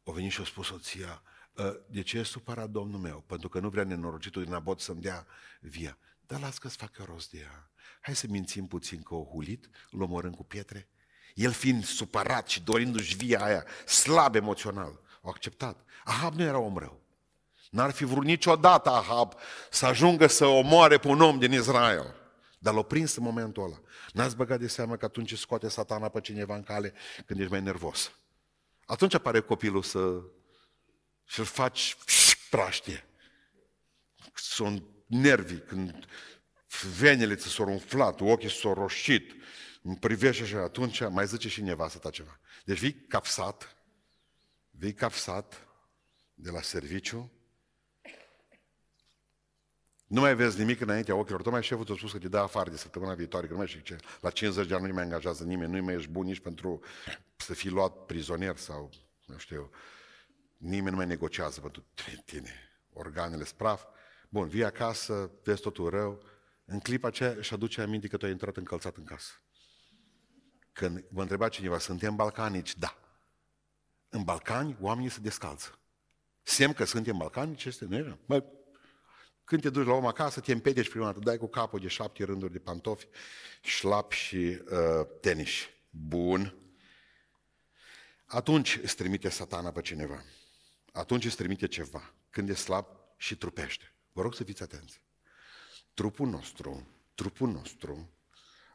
a 0.06 0.12
venit 0.12 0.32
și 0.32 0.42
a 0.42 0.46
spus 0.46 0.68
soția, 0.68 1.22
ă, 1.58 1.76
de 1.90 2.02
ce 2.02 2.18
e 2.18 2.24
supărat 2.24 2.70
domnul 2.70 3.00
meu? 3.00 3.24
Pentru 3.28 3.50
că 3.50 3.60
nu 3.60 3.70
vrea 3.70 3.84
nenorocitul 3.84 4.44
din 4.44 4.52
Nabot 4.52 4.80
să-mi 4.80 5.02
dea 5.02 5.28
via. 5.60 5.98
Dar 6.28 6.40
las 6.40 6.58
că-ți 6.58 6.78
facă 6.78 7.04
rost 7.08 7.32
de 7.32 7.38
ea. 7.38 7.72
Hai 8.02 8.16
să 8.16 8.26
mințim 8.30 8.68
puțin 8.68 9.02
că 9.02 9.16
o 9.16 9.24
hulit, 9.24 9.70
îl 9.92 10.02
omorâm 10.02 10.32
cu 10.32 10.44
pietre. 10.44 10.90
El 11.34 11.52
fiind 11.52 11.84
supărat 11.84 12.48
și 12.48 12.62
dorindu-și 12.62 13.16
via 13.16 13.44
aia, 13.44 13.66
slab 13.86 14.36
emoțional, 14.36 15.02
au 15.22 15.30
acceptat. 15.30 15.86
Ahab 16.04 16.34
nu 16.34 16.44
era 16.44 16.60
om 16.60 16.78
rău. 16.78 17.00
N-ar 17.70 17.92
fi 17.92 18.04
vrut 18.04 18.24
niciodată 18.24 18.90
Ahab 18.90 19.34
să 19.70 19.86
ajungă 19.86 20.28
să 20.28 20.46
omoare 20.46 20.98
pe 20.98 21.08
un 21.08 21.22
om 21.22 21.40
din 21.40 21.52
Israel. 21.52 22.16
Dar 22.60 22.74
l-a 22.74 22.82
prins 22.82 23.16
în 23.16 23.24
momentul 23.24 23.64
ăla. 23.64 23.82
N-ați 24.14 24.36
băgat 24.36 24.60
de 24.60 24.68
seamă 24.68 24.96
că 24.96 25.06
atunci 25.06 25.38
scoate 25.38 25.70
satana 25.70 26.10
pe 26.10 26.22
cineva 26.22 26.56
în 26.56 26.64
cale 26.64 26.94
când 27.26 27.40
ești 27.40 27.52
mai 27.52 27.62
nervos. 27.62 28.12
Atunci 28.86 29.14
apare 29.14 29.40
copilul 29.40 29.84
să 29.84 30.22
și-l 31.26 31.44
faci 31.44 31.98
praștie. 32.50 33.06
Sunt 34.34 34.84
nervii, 35.08 35.62
când 35.62 36.06
venele 36.98 37.36
ți 37.36 37.48
s-au 37.48 37.70
umflat, 37.70 38.22
ochii 38.22 38.50
s-au 38.50 38.74
roșit, 38.74 39.36
îmi 39.82 39.98
privește 39.98 40.46
și 40.46 40.56
atunci 40.56 41.08
mai 41.10 41.28
zice 41.28 41.50
și 41.50 41.62
nevastă 41.62 41.98
ta 41.98 42.10
ceva. 42.10 42.40
Deci 42.66 42.80
vii 42.80 43.06
capsat, 43.08 43.76
vii 44.82 44.94
capsat 44.94 45.68
de 46.34 46.50
la 46.50 46.62
serviciu, 46.62 47.32
nu 50.08 50.20
mai 50.20 50.36
vezi 50.36 50.60
nimic 50.60 50.80
înaintea 50.80 51.16
ochilor. 51.16 51.42
Tocmai 51.42 51.64
șeful 51.64 51.86
ți-a 51.86 51.96
spus 51.98 52.12
că 52.12 52.18
te 52.18 52.28
dă 52.28 52.38
afară 52.38 52.70
de 52.70 52.78
săptămâna 52.78 53.14
viitoare, 53.14 53.46
că 53.46 53.52
nu 53.52 53.58
mai 53.58 53.68
știu 53.68 53.82
ce. 53.82 53.96
La 54.22 54.30
50 54.30 54.68
de 54.68 54.74
ani 54.74 54.88
nu 54.88 54.94
mai 54.94 55.04
angajează 55.04 55.44
nimeni, 55.44 55.76
nu 55.76 55.84
mai 55.84 55.94
ești 55.94 56.10
bun 56.10 56.26
nici 56.26 56.40
pentru 56.40 56.80
să 57.36 57.54
fii 57.54 57.70
luat 57.70 58.06
prizonier 58.06 58.58
sau, 58.58 58.90
nu 59.26 59.38
știu 59.38 59.56
eu, 59.56 59.72
nimeni 60.58 60.90
nu 60.90 60.96
mai 60.96 61.06
negociază 61.06 61.60
pentru 61.60 61.86
tine. 62.26 62.54
Organele 62.94 63.44
spraf. 63.44 63.84
Bun, 64.30 64.48
vii 64.48 64.64
acasă, 64.64 65.32
vezi 65.44 65.62
totul 65.62 65.90
rău. 65.90 66.24
În 66.66 66.80
clipa 66.80 67.08
aceea 67.08 67.32
își 67.32 67.54
aduce 67.54 67.82
aminte 67.82 68.08
că 68.08 68.18
tu 68.18 68.26
ai 68.26 68.32
intrat 68.32 68.58
încălțat 68.58 68.98
în 68.98 69.04
casă. 69.04 69.32
Când 70.72 71.06
vă 71.10 71.22
întreba 71.22 71.50
cineva, 71.50 71.80
suntem 71.80 72.16
balcanici? 72.16 72.78
Da. 72.78 72.96
În 74.14 74.24
Balcani, 74.24 74.78
oamenii 74.80 75.10
se 75.10 75.20
descalță. 75.20 75.80
Semn 76.44 76.74
că 76.74 76.84
suntem 76.84 77.18
balcanici 77.18 77.66
este, 77.66 77.86
nu 77.86 77.96
era? 77.96 78.18
Bă, 78.26 78.44
când 79.44 79.62
te 79.62 79.70
duci 79.70 79.86
la 79.86 79.94
om 79.94 80.06
acasă, 80.06 80.40
te 80.40 80.52
împedeci 80.52 80.90
prima 80.90 81.06
dată, 81.06 81.20
dai 81.20 81.38
cu 81.38 81.48
capul 81.48 81.80
de 81.80 81.88
șapte 81.88 82.24
rânduri 82.24 82.52
de 82.52 82.60
pantofi, 82.60 83.08
șlap 83.62 84.12
și 84.12 84.36
uh, 84.36 85.08
tenis. 85.22 85.52
Bun. 85.90 86.56
Atunci 88.26 88.80
îți 88.84 88.96
trimite 88.96 89.30
satana 89.30 89.72
pe 89.72 89.82
cineva. 89.82 90.24
Atunci 90.92 91.26
îți 91.26 91.36
trimite 91.36 91.68
ceva. 91.68 92.14
Când 92.30 92.50
e 92.50 92.54
slab 92.54 92.86
și 93.18 93.38
trupește. 93.38 93.94
Vă 94.12 94.22
rog 94.22 94.34
să 94.34 94.44
fiți 94.44 94.64
atenți. 94.64 95.02
Trupul 95.94 96.28
nostru, 96.28 96.88
trupul 97.16 97.50
nostru 97.50 98.10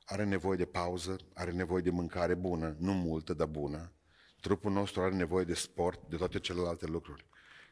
are 0.05 0.25
nevoie 0.25 0.57
de 0.57 0.65
pauză, 0.65 1.17
are 1.35 1.51
nevoie 1.51 1.83
de 1.83 1.91
mâncare 1.91 2.35
bună, 2.35 2.77
nu 2.79 2.93
multă, 2.93 3.35
dar 3.35 3.47
bună. 3.47 3.93
Trupul 4.47 4.73
nostru 4.73 5.03
are 5.03 5.15
nevoie 5.15 5.45
de 5.45 5.55
sport, 5.55 6.01
de 6.09 6.17
toate 6.17 6.39
celelalte 6.39 6.87
lucruri. 6.87 7.27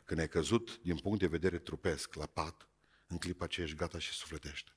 Când 0.05 0.21
ai 0.21 0.29
căzut 0.29 0.81
din 0.83 0.97
punct 0.97 1.19
de 1.19 1.27
vedere 1.27 1.59
trupesc 1.59 2.15
la 2.15 2.27
pat, 2.27 2.69
în 3.07 3.19
clipa 3.19 3.47
ce 3.47 3.63
ești 3.63 3.77
gata 3.77 3.99
și 3.99 4.13
sufletește. 4.13 4.71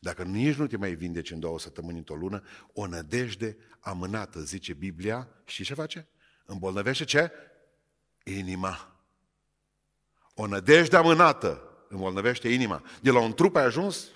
Dacă 0.00 0.22
nici 0.22 0.54
nu 0.54 0.66
te 0.66 0.76
mai 0.76 0.94
vindeci 0.94 1.30
în 1.30 1.40
două 1.40 1.58
săptămâni, 1.58 1.98
într-o 1.98 2.14
lună, 2.14 2.42
o 2.72 2.86
nădejde 2.86 3.56
amânată, 3.80 4.40
zice 4.40 4.74
Biblia, 4.74 5.28
și 5.44 5.64
ce 5.64 5.74
face? 5.74 6.08
Îmbolnăvește 6.44 7.04
ce? 7.04 7.32
Inima. 8.24 9.02
O 10.34 10.46
nădejde 10.46 10.96
amânată 10.96 11.86
îmbolnăvește 11.88 12.48
inima. 12.48 12.82
De 13.00 13.10
la 13.10 13.20
un 13.20 13.32
trup 13.32 13.56
ai 13.56 13.64
ajuns 13.64 14.08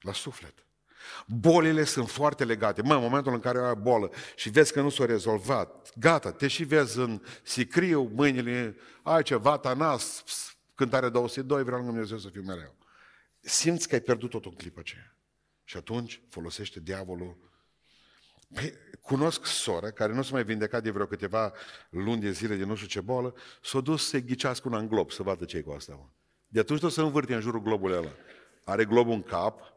la 0.00 0.12
suflet. 0.12 0.66
Bolile 1.26 1.84
sunt 1.84 2.08
foarte 2.08 2.44
legate. 2.44 2.82
Mă, 2.82 2.94
în 2.94 3.00
momentul 3.00 3.32
în 3.32 3.40
care 3.40 3.58
ai 3.58 3.74
bolă 3.74 4.10
și 4.36 4.50
vezi 4.50 4.72
că 4.72 4.80
nu 4.80 4.88
s-a 4.88 5.04
rezolvat, 5.04 5.92
gata, 5.98 6.32
te 6.32 6.48
și 6.48 6.64
vezi 6.64 6.98
în 6.98 7.22
sicriu, 7.42 8.10
mâinile, 8.14 8.76
ai 9.02 9.22
ceva, 9.22 9.58
tanas, 9.58 10.24
cântare 10.74 11.08
202, 11.08 11.62
vreau 11.62 11.76
lângă 11.76 11.92
Dumnezeu 11.92 12.18
să 12.18 12.28
fiu 12.28 12.42
mereu. 12.42 12.74
Simți 13.40 13.88
că 13.88 13.94
ai 13.94 14.00
pierdut 14.00 14.30
tot 14.30 14.44
în 14.44 14.52
clipa 14.52 14.80
aceea. 14.80 15.16
Și 15.64 15.76
atunci 15.76 16.22
folosește 16.28 16.80
diavolul 16.80 17.50
Păi, 18.54 18.72
cunosc 19.00 19.46
soră 19.46 19.90
care 19.90 20.12
nu 20.12 20.22
s-a 20.22 20.32
mai 20.32 20.44
vindecat 20.44 20.82
de 20.82 20.90
vreo 20.90 21.06
câteva 21.06 21.52
luni 21.90 22.20
de 22.20 22.30
zile 22.30 22.54
de 22.54 22.64
nu 22.64 22.74
știu 22.74 22.88
ce 22.88 23.00
bolă, 23.00 23.34
s-a 23.62 23.80
dus 23.80 24.08
să 24.08 24.18
ghicească 24.18 24.68
un 24.68 24.88
glob, 24.88 25.10
să 25.10 25.22
vadă 25.22 25.44
ce 25.44 25.60
cu 25.60 25.72
asta. 25.72 25.94
Mă. 25.94 26.06
De 26.48 26.60
atunci 26.60 26.80
tot 26.80 26.92
să 26.92 27.02
învârte 27.02 27.34
în 27.34 27.40
jurul 27.40 27.62
globului 27.62 27.96
ăla. 27.96 28.10
Are 28.64 28.84
globul 28.84 29.12
în 29.12 29.22
cap, 29.22 29.71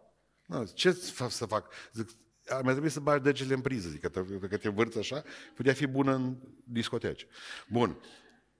nu, 0.45 0.65
ce 0.73 0.91
să 1.29 1.45
fac? 1.45 1.71
Zic, 1.93 2.09
ar 2.47 2.61
mai 2.61 2.71
trebui 2.71 2.89
să 2.89 2.99
bagi 2.99 3.23
degetele 3.23 3.55
în 3.55 3.61
priză, 3.61 3.89
zic, 3.89 4.01
că 4.01 4.09
te, 4.09 4.47
că 4.49 4.57
te 4.57 4.67
învârți 4.67 4.97
așa, 4.97 5.23
putea 5.53 5.73
fi 5.73 5.87
bună 5.87 6.13
în 6.13 6.35
discoteci. 6.63 7.27
Bun. 7.67 8.01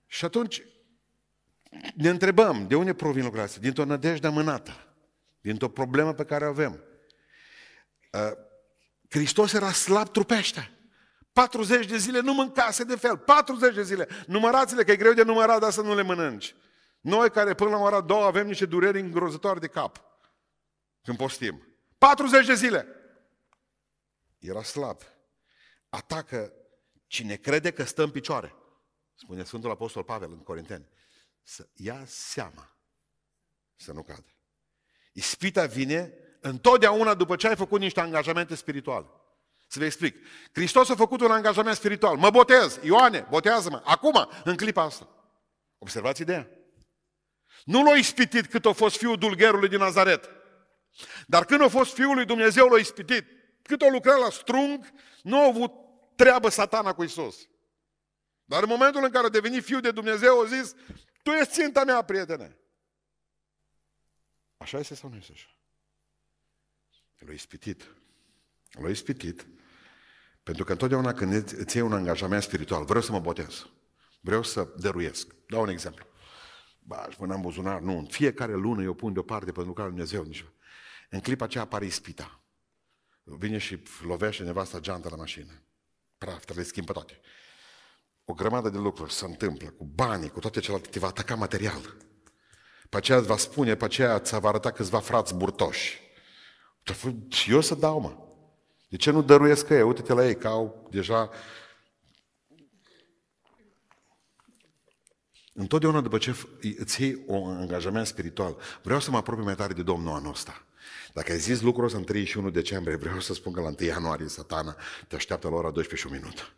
Și 0.08 0.26
atunci 0.26 0.64
ne 1.96 2.10
întrebăm, 2.10 2.68
de 2.68 2.76
unde 2.76 2.94
provin 2.94 3.22
lucrurile 3.22 3.48
astea? 3.48 3.62
Dintr-o 3.62 3.86
nădejde 3.86 4.28
amânată, 4.28 4.96
dintr-o 5.42 5.70
problemă 5.70 6.14
pe 6.14 6.26
care 6.26 6.46
o 6.46 6.50
avem. 6.50 6.84
Uh, 8.12 8.32
Hristos 9.10 9.54
era 9.54 9.72
slab 9.72 10.10
trupește. 10.10 10.70
40 11.34 11.86
de 11.86 11.98
zile 11.98 12.20
nu 12.20 12.34
mâncase 12.34 12.84
de 12.84 12.96
fel. 12.96 13.18
40 13.18 13.76
de 13.76 13.84
zile. 13.84 14.08
Numărați-le, 14.28 14.84
că 14.84 14.92
e 14.92 14.96
greu 14.96 15.14
de 15.14 15.24
numărat, 15.24 15.60
dar 15.60 15.72
să 15.72 15.82
nu 15.82 15.96
le 15.96 16.02
mănânci. 16.02 16.56
Noi 17.02 17.30
care 17.30 17.54
până 17.54 17.70
la 17.70 17.78
ora 17.78 18.02
două 18.02 18.26
avem 18.26 18.48
niște 18.48 18.66
dureri 18.66 19.00
îngrozătoare 19.00 19.60
de 19.60 19.68
cap. 19.68 20.02
Când 21.04 21.18
postim. 21.18 21.75
40 22.06 22.46
de 22.46 22.54
zile. 22.54 22.88
Era 24.40 24.64
slab. 24.64 25.02
Atacă 25.90 26.54
cine 27.08 27.36
crede 27.36 27.72
că 27.72 27.84
stă 27.84 28.04
în 28.04 28.12
picioare. 28.12 28.56
Spune 29.16 29.44
Sfântul 29.44 29.70
Apostol 29.70 30.04
Pavel 30.04 30.32
în 30.32 30.44
Corinteni. 30.44 30.88
Să 31.44 31.68
ia 31.74 32.04
seama 32.06 32.78
să 33.76 33.92
nu 33.92 34.04
cadă. 34.04 34.36
Ispita 35.14 35.66
vine 35.66 36.14
întotdeauna 36.40 37.14
după 37.14 37.36
ce 37.36 37.48
ai 37.48 37.56
făcut 37.56 37.80
niște 37.80 38.00
angajamente 38.00 38.56
spirituale. 38.56 39.06
Să 39.68 39.80
vă 39.80 39.86
explic. 39.86 40.16
Hristos 40.52 40.90
a 40.90 40.96
făcut 40.96 41.22
un 41.22 41.32
angajament 41.32 41.76
spiritual. 41.76 42.18
Mă 42.18 42.30
botez. 42.30 42.80
Ioane, 42.84 43.28
botează-mă. 43.30 43.82
Acum, 43.86 44.30
în 44.44 44.56
clipa 44.56 44.84
asta. 44.84 45.10
Observați 45.78 46.22
ideea. 46.22 46.50
Nu 47.64 47.84
l-a 47.84 47.96
ispitit 47.96 48.48
cât 48.48 48.66
a 48.66 48.72
fost 48.72 48.98
fiul 48.98 49.18
dulgherului 49.18 49.70
din 49.70 49.80
Nazaret. 49.80 50.35
Dar 51.28 51.46
când 51.46 51.62
a 51.62 51.68
fost 51.68 51.94
fiul 51.94 52.16
lui 52.16 52.26
Dumnezeu, 52.26 52.68
l-a 52.68 52.80
ispitit. 52.80 53.26
Cât 53.62 53.82
a 53.82 53.90
lucrat 53.90 54.20
la 54.20 54.30
strung, 54.30 54.90
nu 55.22 55.42
a 55.42 55.46
avut 55.46 55.72
treabă 56.16 56.50
satana 56.50 56.94
cu 56.94 57.04
Isus. 57.04 57.50
Dar 58.46 58.64
în 58.64 58.70
momentul 58.70 59.04
în 59.04 59.10
care 59.10 59.26
a 59.26 59.30
devenit 59.30 59.64
fiul 59.64 59.82
de 59.82 59.92
Dumnezeu, 59.92 60.42
a 60.42 60.46
zis, 60.46 60.76
tu 61.24 61.32
ești 61.32 61.54
ținta 61.54 61.84
mea, 61.84 62.02
prietene. 62.02 62.58
Așa 64.58 64.80
este 64.80 64.96
sau 64.96 65.10
nu 65.10 65.16
este 65.16 65.32
așa? 65.34 65.48
L-a 67.18 67.34
ispitit. 67.34 67.96
L-a 68.72 68.90
ispitit. 68.90 69.48
Pentru 70.44 70.64
că 70.64 70.72
întotdeauna 70.72 71.14
când 71.14 71.34
îți 71.34 71.76
iei 71.76 71.86
un 71.86 71.94
angajament 71.94 72.44
spiritual, 72.44 72.86
vreau 72.86 73.02
să 73.02 73.12
mă 73.12 73.20
botez, 73.20 73.68
vreau 74.22 74.44
să 74.44 74.68
dăruiesc. 74.78 75.36
Dau 75.48 75.62
un 75.62 75.70
exemplu. 75.70 76.06
Ba, 76.80 76.96
aș 76.96 77.16
până 77.16 77.34
în 77.34 77.42
buzunar, 77.42 77.80
nu. 77.80 77.98
În 77.98 78.06
fiecare 78.06 78.54
lună 78.54 78.84
eu 78.84 78.94
pun 78.94 79.14
deoparte 79.14 79.46
pentru 79.46 79.66
lucrarea 79.66 79.94
lui 79.94 80.06
Dumnezeu. 80.06 80.52
În 81.10 81.20
clipa 81.20 81.46
aceea 81.46 81.64
apare 81.64 81.86
ispita. 81.86 82.40
Vine 83.24 83.58
și 83.58 83.84
lovește 84.02 84.44
nevasta 84.44 84.80
geanta 84.80 85.10
la 85.10 85.16
mașină. 85.16 85.64
Praf, 86.18 86.44
trebuie 86.44 86.66
să 86.66 86.72
schimbă 86.72 86.94
toate. 86.94 87.20
O 88.26 88.34
grămadă 88.34 88.70
de 88.70 88.78
lucruri 88.78 89.14
se 89.14 89.26
întâmplă 89.26 89.70
cu 89.70 89.86
banii, 89.86 90.30
cu 90.30 90.40
toate 90.40 90.60
celelalte, 90.60 90.90
te 90.90 91.00
va 91.00 91.08
ataca 91.08 91.36
material. 91.36 91.96
Pe 92.90 92.98
aceea 92.98 93.18
îți 93.18 93.28
va 93.28 93.38
spune, 93.38 93.76
pe 93.76 93.86
aceea 93.86 94.20
ți 94.20 94.40
va 94.40 94.48
arăta 94.48 94.72
câțiva 94.72 95.00
frați 95.00 95.36
burtoși. 95.36 96.02
Și 97.28 97.52
eu 97.52 97.62
să 97.62 97.76
dau, 97.76 98.00
mă. 98.00 98.18
De 98.90 98.98
ce 98.98 99.12
nu 99.12 99.22
dăruiesc 99.22 99.70
ei? 99.70 99.82
Uite-te 99.82 100.14
la 100.14 100.28
ei, 100.28 100.38
că 100.38 100.48
au 100.48 100.88
deja... 100.92 101.30
Întotdeauna 105.54 106.02
după 106.02 106.18
ce 106.18 106.36
îți 106.78 107.02
iei 107.02 107.24
un 107.26 107.58
angajament 107.58 108.08
spiritual, 108.08 108.58
vreau 108.84 109.00
să 109.00 109.12
mă 109.12 109.18
apropii 109.18 109.44
mai 109.44 109.56
tare 109.56 109.74
de 109.74 109.84
Domnul 109.84 110.14
anul 110.14 110.32
ăsta. 110.32 110.66
Dacă 111.16 111.32
ai 111.32 111.40
zis 111.40 111.62
lucrul 111.62 111.86
ăsta 111.86 111.98
în 111.98 112.04
31 112.04 112.50
decembrie, 112.50 112.96
vreau 112.96 113.20
să 113.20 113.34
spun 113.34 113.54
că 113.54 113.62
la 113.62 113.68
1 113.68 113.76
ianuarie 113.80 114.28
satana 114.28 114.76
te 115.08 115.16
așteaptă 115.16 115.50
la 115.50 115.56
ora 115.56 115.72
12 115.72 115.96
și 115.96 116.14
un 116.14 116.20
minut. 116.20 116.56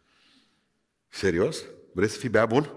Serios? 1.07 1.63
Vreți 1.93 2.13
să 2.13 2.19
fii 2.19 2.29
bea 2.29 2.45
bun? 2.45 2.73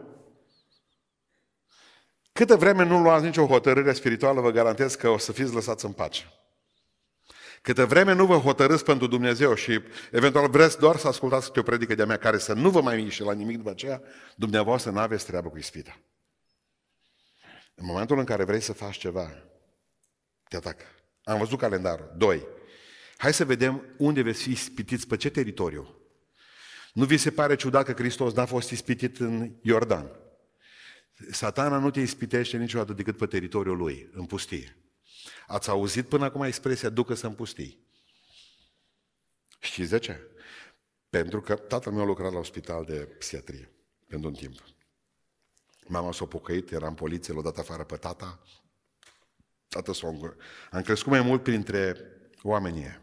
Câtă 2.33 2.57
vreme 2.57 2.85
nu 2.85 3.03
luați 3.03 3.25
nicio 3.25 3.47
hotărâre 3.47 3.93
spirituală, 3.93 4.41
vă 4.41 4.51
garantez 4.51 4.95
că 4.95 5.09
o 5.09 5.19
să 5.19 5.33
fiți 5.33 5.53
lăsați 5.53 5.85
în 5.85 5.93
pace. 5.93 6.33
Câtă 7.63 7.87
vreme 7.87 8.13
nu 8.13 8.27
vă 8.27 8.37
hotărâți 8.37 8.85
pentru 8.85 9.07
Dumnezeu 9.07 9.55
și 9.55 9.83
eventual 10.11 10.51
vreți 10.51 10.79
doar 10.79 10.97
să 10.97 11.09
ascultați 11.09 11.47
câte 11.47 11.61
o 11.61 11.63
predică 11.63 11.95
de-a 11.95 12.07
mea 12.07 12.19
care 12.19 12.39
să 12.39 12.53
nu 12.53 12.71
vă 12.71 12.81
mai 12.81 13.03
miște 13.03 13.23
la 13.23 13.33
nimic 13.33 13.57
după 13.57 13.71
aceea, 13.71 14.03
dumneavoastră 14.37 14.91
nu 14.91 14.99
aveți 14.99 15.27
treabă 15.27 15.49
cu 15.49 15.59
ispita. 15.59 16.01
În 17.75 17.87
momentul 17.87 18.19
în 18.19 18.25
care 18.25 18.45
vrei 18.45 18.61
să 18.61 18.73
faci 18.73 18.99
ceva, 18.99 19.31
te 20.49 20.57
atacă. 20.57 20.85
Am 21.31 21.39
văzut 21.39 21.59
calendarul. 21.59 22.13
Doi. 22.17 22.47
Hai 23.17 23.35
să 23.35 23.45
vedem 23.45 23.95
unde 23.97 24.23
veți 24.23 24.43
fi 24.43 24.51
ispitiți, 24.51 25.07
pe 25.07 25.17
ce 25.17 25.31
teritoriu. 25.31 25.95
Nu 26.93 27.05
vi 27.05 27.17
se 27.17 27.31
pare 27.31 27.57
ciudat 27.57 27.85
că 27.85 27.93
Hristos 27.93 28.33
n-a 28.33 28.47
fost 28.47 28.71
ispitit 28.71 29.19
în 29.19 29.53
Iordan? 29.63 30.11
Satana 31.31 31.79
nu 31.79 31.91
te 31.91 32.01
ispitește 32.01 32.57
niciodată 32.57 32.93
decât 32.93 33.17
pe 33.17 33.27
teritoriul 33.27 33.77
lui, 33.77 34.11
în 34.13 34.27
pustie. 34.27 34.77
Ați 35.47 35.69
auzit 35.69 36.09
până 36.09 36.25
acum 36.25 36.43
expresia 36.43 36.89
ducă-să 36.89 37.27
în 37.27 37.33
pustii. 37.33 37.87
Știți 39.61 39.91
de 39.91 39.99
ce? 39.99 40.21
Pentru 41.11 41.41
că 41.41 41.55
tatăl 41.55 41.93
meu 41.93 42.03
a 42.03 42.07
lucrat 42.07 42.33
la 42.33 42.43
spital 42.43 42.85
de 42.85 42.95
psiatrie 43.19 43.71
pentru 44.07 44.29
un 44.29 44.35
timp. 44.35 44.65
Mama 45.87 46.13
s-a 46.13 46.25
pocăit, 46.25 46.71
era 46.71 46.87
în 46.87 46.95
poliție, 46.95 47.35
l-a 47.35 47.43
dat 47.43 47.59
afară 47.59 47.85
pe 47.85 47.97
tata. 47.97 48.43
Tata 49.71 49.93
s-a 49.93 50.09
Am 50.71 50.83
crescut 50.83 51.11
mai 51.11 51.21
mult 51.21 51.43
printre 51.43 51.97
oamenii 52.43 52.99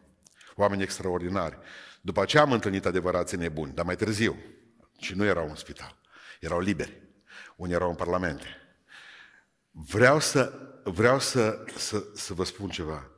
oameni 0.56 0.82
extraordinari. 0.82 1.58
După 2.02 2.22
aceea 2.22 2.44
am 2.44 2.52
întâlnit 2.52 2.86
adevărații 2.86 3.38
nebuni, 3.38 3.74
dar 3.74 3.86
mai 3.86 3.96
târziu. 3.96 4.38
Și 5.00 5.16
nu 5.16 5.26
erau 5.26 5.50
în 5.50 5.56
spital. 5.56 6.00
Erau 6.40 6.60
liberi. 6.60 7.02
Unii 7.56 7.74
erau 7.74 7.90
în 7.90 7.96
parlamente. 7.96 8.46
Vreau 9.72 10.20
să, 10.20 10.54
vreau 10.84 11.20
să, 11.20 11.64
să, 11.76 12.04
să 12.14 12.34
vă 12.34 12.44
spun 12.44 12.70
ceva. 12.70 13.12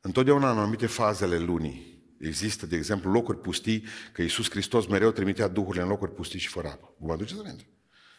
Întotdeauna 0.00 0.50
în 0.50 0.58
anumite 0.58 0.86
fazele 0.86 1.38
lunii 1.38 2.04
există, 2.18 2.66
de 2.66 2.76
exemplu, 2.76 3.10
locuri 3.10 3.40
pustii, 3.40 3.84
că 4.12 4.22
Iisus 4.22 4.50
Hristos 4.50 4.86
mereu 4.86 5.10
trimitea 5.10 5.48
duhurile 5.48 5.82
în 5.82 5.88
locuri 5.88 6.14
pustii 6.14 6.38
și 6.38 6.48
fără 6.48 6.68
apă. 6.68 6.94
Vă 6.98 7.12
aduceți 7.12 7.40
aminte? 7.40 7.68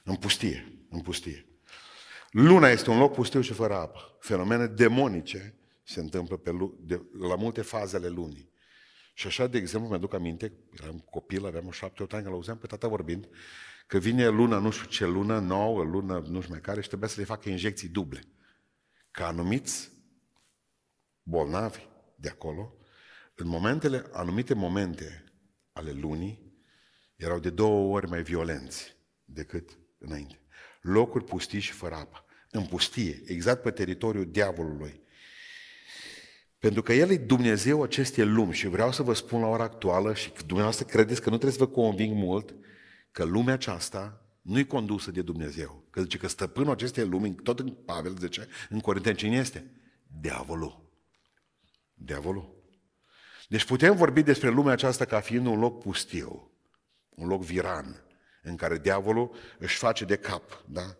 În 0.04 0.16
pustie, 0.16 0.86
în 0.90 1.02
pustie. 1.02 1.46
Luna 2.32 2.68
este 2.68 2.90
un 2.90 2.98
loc 2.98 3.14
pustiu 3.14 3.42
și 3.42 3.54
fără 3.54 3.74
apă. 3.74 4.18
Fenomene 4.20 4.68
demonice 4.68 5.56
se 5.84 6.00
întâmplă 6.00 6.38
pe, 6.38 6.52
de, 6.80 7.02
la 7.20 7.36
multe 7.36 7.62
faze 7.62 7.96
ale 7.96 8.08
lunii. 8.08 8.52
Și 9.14 9.28
așa, 9.28 9.48
de 9.48 9.58
exemplu, 9.58 9.90
mi-aduc 9.90 10.14
aminte, 10.14 10.54
eram 10.82 11.00
copil, 11.10 11.46
aveam 11.46 11.72
șapte, 11.72 12.04
opt 12.04 12.14
ani, 12.14 12.24
că 12.24 12.30
l-auzeam 12.30 12.58
pe 12.58 12.68
tata 12.68 12.88
vorbind, 12.88 13.28
că 13.88 13.98
vine 13.98 14.28
luna, 14.28 14.58
nu 14.58 14.70
știu 14.70 14.88
ce 14.88 15.06
lună, 15.06 15.40
nouă, 15.40 15.84
lună, 15.84 16.20
nu 16.28 16.40
știu 16.40 16.52
mai 16.52 16.62
care, 16.62 16.82
și 16.82 16.88
trebuie 16.88 17.10
să 17.10 17.20
le 17.20 17.26
facă 17.26 17.50
injecții 17.50 17.88
duble. 17.88 18.24
Ca 19.12 19.28
anumiți 19.28 19.92
bolnavi 21.24 21.88
de 22.16 22.30
acolo, 22.30 22.76
în 23.36 23.48
momentele, 23.48 24.06
anumite 24.12 24.54
momente 24.54 25.24
ale 25.72 25.92
lunii, 25.92 26.54
erau 27.16 27.40
de 27.40 27.50
două 27.50 27.96
ori 27.96 28.10
mai 28.10 28.24
violenți 28.24 28.96
decât 29.24 29.80
înainte. 29.98 30.42
Locuri 30.88 31.24
pustii 31.24 31.60
și 31.60 31.72
fără 31.72 31.96
apă. 31.96 32.26
În 32.52 32.66
pustie, 32.66 33.22
exact 33.26 33.62
pe 33.62 33.72
teritoriul 33.72 34.32
diavolului. 34.32 35.02
Pentru 36.60 36.82
că 36.82 36.94
El 36.94 37.10
e 37.10 37.18
Dumnezeu 37.18 37.84
acestei 37.84 38.26
lumi 38.26 38.54
și 38.54 38.68
vreau 38.68 38.92
să 38.92 39.04
vă 39.04 39.14
spun 39.14 39.42
la 39.42 39.48
ora 39.48 39.64
actuală 39.64 40.14
și 40.14 40.32
dumneavoastră 40.46 40.86
credeți 40.86 41.22
că 41.22 41.30
nu 41.30 41.38
trebuie 41.38 41.60
să 41.60 41.66
vă 41.66 41.82
conving 41.82 42.16
mult 42.16 42.56
că 43.12 43.24
lumea 43.24 43.54
aceasta 43.54 44.22
nu-i 44.42 44.66
condusă 44.66 45.12
de 45.12 45.22
Dumnezeu. 45.22 45.84
Că 45.90 46.02
zice 46.02 46.18
că 46.18 46.28
stăpânul 46.28 46.72
acestei 46.72 47.06
lumi, 47.06 47.36
tot 47.36 47.60
în 47.60 47.70
Pavel 47.70 48.18
zice, 48.20 48.48
în 48.70 48.80
Corinteni, 48.80 49.18
cine 49.18 49.36
este? 49.36 49.72
Diavolul. 50.22 50.92
Diavolul. 51.94 52.56
Deci 53.48 53.66
putem 53.66 53.96
vorbi 53.96 54.24
despre 54.24 54.50
lumea 54.50 54.74
aceasta 54.74 55.06
ca 55.06 55.20
fiind 55.20 55.46
un 55.46 55.60
loc 55.60 55.82
pustiu, 55.82 56.52
un 57.10 57.28
loc 57.28 57.44
viran, 57.44 58.07
în 58.48 58.56
care 58.56 58.78
diavolul 58.78 59.36
își 59.58 59.78
face 59.78 60.06
de 60.06 60.16
cap, 60.16 60.64
da? 60.66 60.98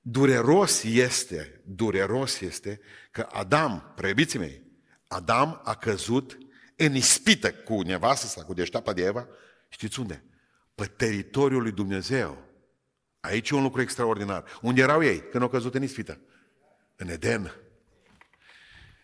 Dureros 0.00 0.82
este, 0.82 1.60
dureros 1.64 2.40
este 2.40 2.80
că 3.10 3.28
Adam, 3.32 3.92
prebiții 3.96 4.38
mei, 4.38 4.62
Adam 5.08 5.60
a 5.64 5.74
căzut 5.74 6.38
în 6.76 6.94
ispită 6.94 7.52
cu 7.52 7.80
nevastă 7.80 8.26
sa, 8.26 8.44
cu 8.44 8.54
deșteapa 8.54 8.92
de 8.92 9.04
Eva, 9.04 9.28
știți 9.68 10.00
unde? 10.00 10.24
Pe 10.74 10.86
teritoriul 10.86 11.62
lui 11.62 11.72
Dumnezeu. 11.72 12.44
Aici 13.20 13.50
e 13.50 13.54
un 13.54 13.62
lucru 13.62 13.80
extraordinar. 13.80 14.58
Unde 14.62 14.80
erau 14.80 15.02
ei 15.02 15.28
când 15.30 15.42
au 15.42 15.48
căzut 15.48 15.74
în 15.74 15.82
ispită? 15.82 16.20
În 16.96 17.08
Eden. 17.08 17.54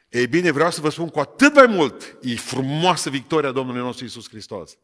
Ei 0.09 0.27
bine, 0.27 0.51
vreau 0.51 0.71
să 0.71 0.81
vă 0.81 0.89
spun 0.89 1.09
cu 1.09 1.21
atât 1.21 1.55
mai 1.55 1.67
mult, 1.67 2.19
e 2.23 2.35
frumoasă 2.35 3.11
victoria 3.11 3.53
Domnului 3.53 3.81
nostru 3.81 4.05
Isus 4.05 4.29
Hristos. 4.29 4.79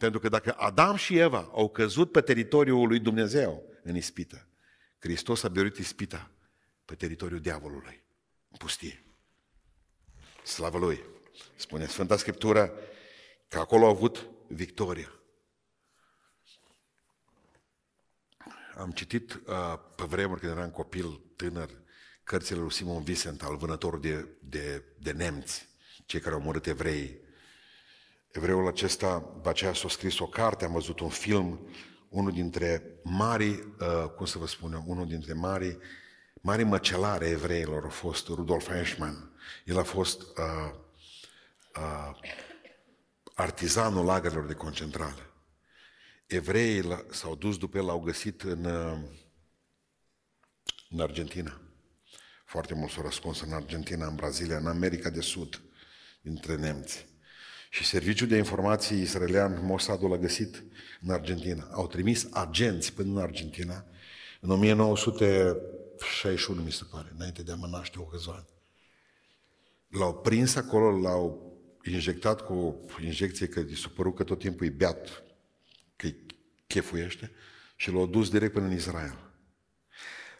Pentru 0.00 0.20
că 0.20 0.28
dacă 0.28 0.54
Adam 0.58 0.96
și 0.96 1.18
Eva 1.18 1.50
au 1.52 1.70
căzut 1.70 2.12
pe 2.12 2.20
teritoriul 2.20 2.88
lui 2.88 2.98
Dumnezeu 2.98 3.62
în 3.82 3.96
ispită, 3.96 4.46
Hristos 4.98 5.42
a 5.42 5.48
biruit 5.48 5.76
ispita 5.76 6.30
pe 6.84 6.94
teritoriul 6.94 7.40
diavolului, 7.40 8.02
în 8.50 8.56
pustie. 8.56 9.04
Slavă 10.44 10.78
Lui! 10.78 11.04
Spune 11.56 11.86
Sfânta 11.86 12.16
Scriptură 12.16 12.72
că 13.48 13.58
acolo 13.58 13.86
a 13.86 13.88
avut 13.88 14.28
victoria. 14.46 15.12
Am 18.76 18.90
citit 18.90 19.32
uh, 19.32 19.74
pe 19.96 20.04
vremuri 20.04 20.40
când 20.40 20.52
eram 20.52 20.70
copil, 20.70 21.20
tânăr, 21.36 21.70
cărțile 22.24 22.58
lui 22.58 22.72
Simon 22.72 23.02
Vicent, 23.02 23.42
al 23.42 23.56
vânătorului 23.56 24.10
de, 24.10 24.28
de, 24.40 24.84
de 24.98 25.12
nemți, 25.12 25.68
cei 26.06 26.20
care 26.20 26.34
au 26.34 26.40
murit 26.40 26.66
evrei. 26.66 27.28
Evreul 28.32 28.66
acesta, 28.66 29.30
după 29.34 29.48
aceea 29.48 29.74
s-a 29.74 29.88
scris 29.88 30.18
o 30.18 30.26
carte, 30.26 30.64
am 30.64 30.72
văzut 30.72 31.00
un 31.00 31.08
film 31.08 31.68
unul 32.08 32.32
dintre 32.32 32.82
mari, 33.02 33.48
uh, 33.50 34.04
cum 34.16 34.26
să 34.26 34.38
vă 34.38 34.46
spun 34.46 34.82
unul 34.86 35.06
dintre 35.06 35.32
mari, 35.32 35.78
mari 36.40 36.64
măcelare 36.64 37.26
evreilor 37.26 37.84
a 37.84 37.88
fost 37.88 38.26
Rudolf 38.26 38.70
Eichmann. 38.70 39.30
El 39.64 39.78
a 39.78 39.82
fost 39.82 40.20
uh, 40.22 40.72
uh, 41.76 42.18
artizanul 43.34 44.04
lagărilor 44.04 44.46
de 44.46 44.54
concentrare. 44.54 45.30
Evreii 46.26 47.04
s-au 47.10 47.34
dus 47.34 47.58
după 47.58 47.78
el, 47.78 47.84
l-au 47.84 48.00
găsit 48.00 48.42
în, 48.42 48.64
uh, 48.64 48.98
în 50.90 51.00
Argentina. 51.00 51.60
Foarte 52.44 52.74
mult 52.74 52.90
s-au 52.90 53.02
răspuns 53.02 53.40
în 53.40 53.52
Argentina, 53.52 54.06
în 54.06 54.14
Brazilia, 54.14 54.56
în 54.56 54.66
America 54.66 55.10
de 55.10 55.20
Sud, 55.20 55.60
dintre 56.20 56.56
nemți. 56.56 57.09
Și 57.72 57.84
serviciul 57.84 58.28
de 58.28 58.36
informații 58.36 59.00
israelian, 59.00 59.64
Mossad 59.64 60.04
l-a 60.04 60.16
găsit 60.16 60.64
în 61.00 61.10
Argentina. 61.10 61.68
Au 61.72 61.86
trimis 61.86 62.26
agenți 62.30 62.92
până 62.92 63.10
în 63.10 63.18
Argentina 63.18 63.84
în 64.40 64.50
1961, 64.50 66.62
mi 66.62 66.72
se 66.72 66.84
pare, 66.90 67.12
înainte 67.16 67.42
de 67.42 67.52
a 67.52 67.54
mă 67.54 67.66
naște 67.66 67.98
o 67.98 68.02
câțiva 68.02 68.32
ani. 68.32 68.46
L-au 69.88 70.14
prins 70.14 70.54
acolo, 70.54 71.00
l-au 71.00 71.52
injectat 71.84 72.40
cu 72.40 72.54
o 72.54 72.74
injecție 73.02 73.46
că 73.46 73.60
i 73.60 73.76
s-a 73.76 73.92
părut 73.96 74.14
că 74.14 74.24
tot 74.24 74.38
timpul 74.38 74.66
e 74.66 74.70
beat, 74.70 75.22
că 75.96 76.06
îi 76.06 76.16
chefuiește 76.66 77.30
și 77.76 77.90
l-au 77.90 78.06
dus 78.06 78.30
direct 78.30 78.52
până 78.52 78.66
în 78.66 78.72
Israel. 78.72 79.18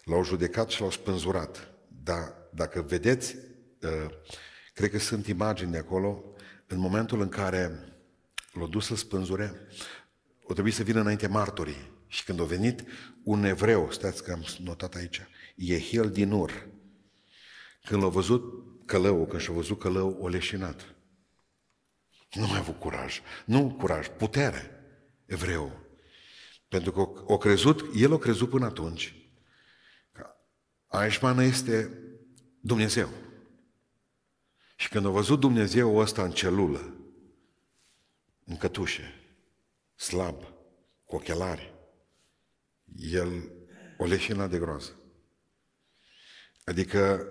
L-au 0.04 0.24
judecat 0.24 0.70
și 0.70 0.80
l-au 0.80 0.90
spânzurat. 0.90 1.74
Dar 2.02 2.34
dacă 2.54 2.82
vedeți, 2.82 3.36
uh, 3.82 4.10
cred 4.74 4.90
că 4.90 4.98
sunt 4.98 5.26
imagini 5.26 5.72
de 5.72 5.78
acolo, 5.78 6.24
în 6.70 6.78
momentul 6.78 7.20
în 7.20 7.28
care 7.28 7.94
l-au 8.52 8.68
dus 8.68 8.86
să 8.86 8.96
spânzure, 8.96 9.66
o 10.42 10.52
trebuie 10.52 10.72
să 10.72 10.82
vină 10.82 11.00
înainte 11.00 11.26
martorii. 11.26 11.90
Și 12.06 12.24
când 12.24 12.40
a 12.40 12.44
venit 12.44 12.84
un 13.22 13.44
evreu, 13.44 13.90
stați 13.90 14.24
că 14.24 14.32
am 14.32 14.44
notat 14.58 14.94
aici, 14.94 15.20
Iehiel 15.54 16.10
din 16.10 16.30
Ur, 16.30 16.68
când 17.84 18.02
l-a 18.02 18.08
văzut 18.08 18.42
călău, 18.86 19.26
când 19.26 19.42
și-a 19.42 19.52
văzut 19.52 19.78
călău, 19.78 20.16
o 20.20 20.28
leșinat. 20.28 20.94
Nu 22.32 22.46
mai 22.46 22.56
a 22.56 22.58
avut 22.58 22.78
curaj. 22.78 23.20
Nu 23.44 23.74
curaj, 23.78 24.08
putere. 24.08 24.70
Evreu. 25.26 25.80
Pentru 26.68 26.92
că 26.92 27.00
o 27.24 27.38
crezut, 27.38 27.84
el 27.96 28.12
a 28.12 28.18
crezut 28.18 28.48
până 28.48 28.64
atunci 28.64 29.14
că 30.12 30.26
Aișmană 30.86 31.44
este 31.44 31.98
Dumnezeu. 32.60 33.08
Și 34.80 34.88
când 34.88 35.06
a 35.06 35.08
văzut 35.08 35.40
Dumnezeu 35.40 35.96
ăsta 35.96 36.24
în 36.24 36.30
celulă, 36.30 36.96
în 38.44 38.56
cătușe, 38.56 39.14
slab, 39.94 40.42
cu 41.04 41.16
ochelari, 41.16 41.74
el 42.94 43.52
o 43.98 44.04
leșina 44.04 44.46
de 44.46 44.58
groază. 44.58 44.96
Adică 46.64 47.26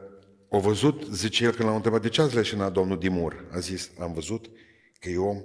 o 0.50 0.60
văzut, 0.60 1.04
zice 1.04 1.44
el, 1.44 1.54
când 1.54 1.70
l-a 1.70 1.76
întrebat, 1.76 2.02
de 2.02 2.10
ce 2.10 2.22
ați 2.22 2.36
leșinat 2.36 2.72
domnul 2.72 3.00
Dimur? 3.00 3.50
A 3.52 3.60
zis, 3.60 3.92
am 4.00 4.14
văzut 4.14 4.50
că 5.00 5.10
e 5.10 5.18
om 5.18 5.44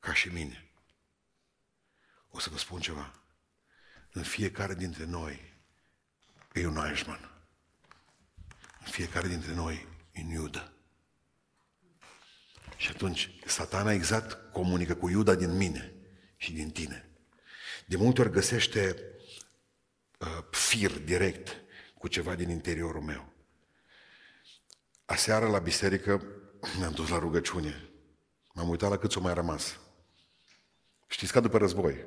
ca 0.00 0.14
și 0.14 0.28
mine. 0.28 0.70
O 2.30 2.38
să 2.38 2.50
vă 2.50 2.58
spun 2.58 2.80
ceva. 2.80 3.22
În 4.12 4.22
fiecare 4.22 4.74
dintre 4.74 5.04
noi 5.04 5.54
e 6.52 6.66
un 6.66 6.76
Eichmann. 6.86 7.30
În 8.84 8.90
fiecare 8.90 9.28
dintre 9.28 9.54
noi 9.54 9.86
e 10.12 10.20
un 10.24 10.30
Iuda. 10.30 10.72
Și 12.78 12.90
atunci, 12.90 13.30
satana 13.46 13.92
exact 13.92 14.52
comunică 14.52 14.94
cu 14.94 15.08
Iuda 15.08 15.34
din 15.34 15.56
mine 15.56 15.94
și 16.36 16.52
din 16.52 16.70
tine. 16.70 17.10
De 17.86 17.96
multe 17.96 18.20
ori 18.20 18.30
găsește 18.30 18.96
uh, 20.18 20.44
fir 20.50 20.98
direct 20.98 21.56
cu 21.94 22.08
ceva 22.08 22.34
din 22.34 22.48
interiorul 22.48 23.02
meu. 23.02 23.32
Aseară 25.04 25.48
la 25.48 25.58
biserică 25.58 26.22
mi-am 26.78 26.92
dus 26.92 27.08
la 27.08 27.18
rugăciune. 27.18 27.88
M-am 28.54 28.68
uitat 28.68 28.90
la 28.90 28.98
cât 28.98 29.16
o 29.16 29.20
mai 29.20 29.34
rămas. 29.34 29.78
Știți 31.06 31.32
ca 31.32 31.40
după 31.40 31.58
război. 31.58 32.04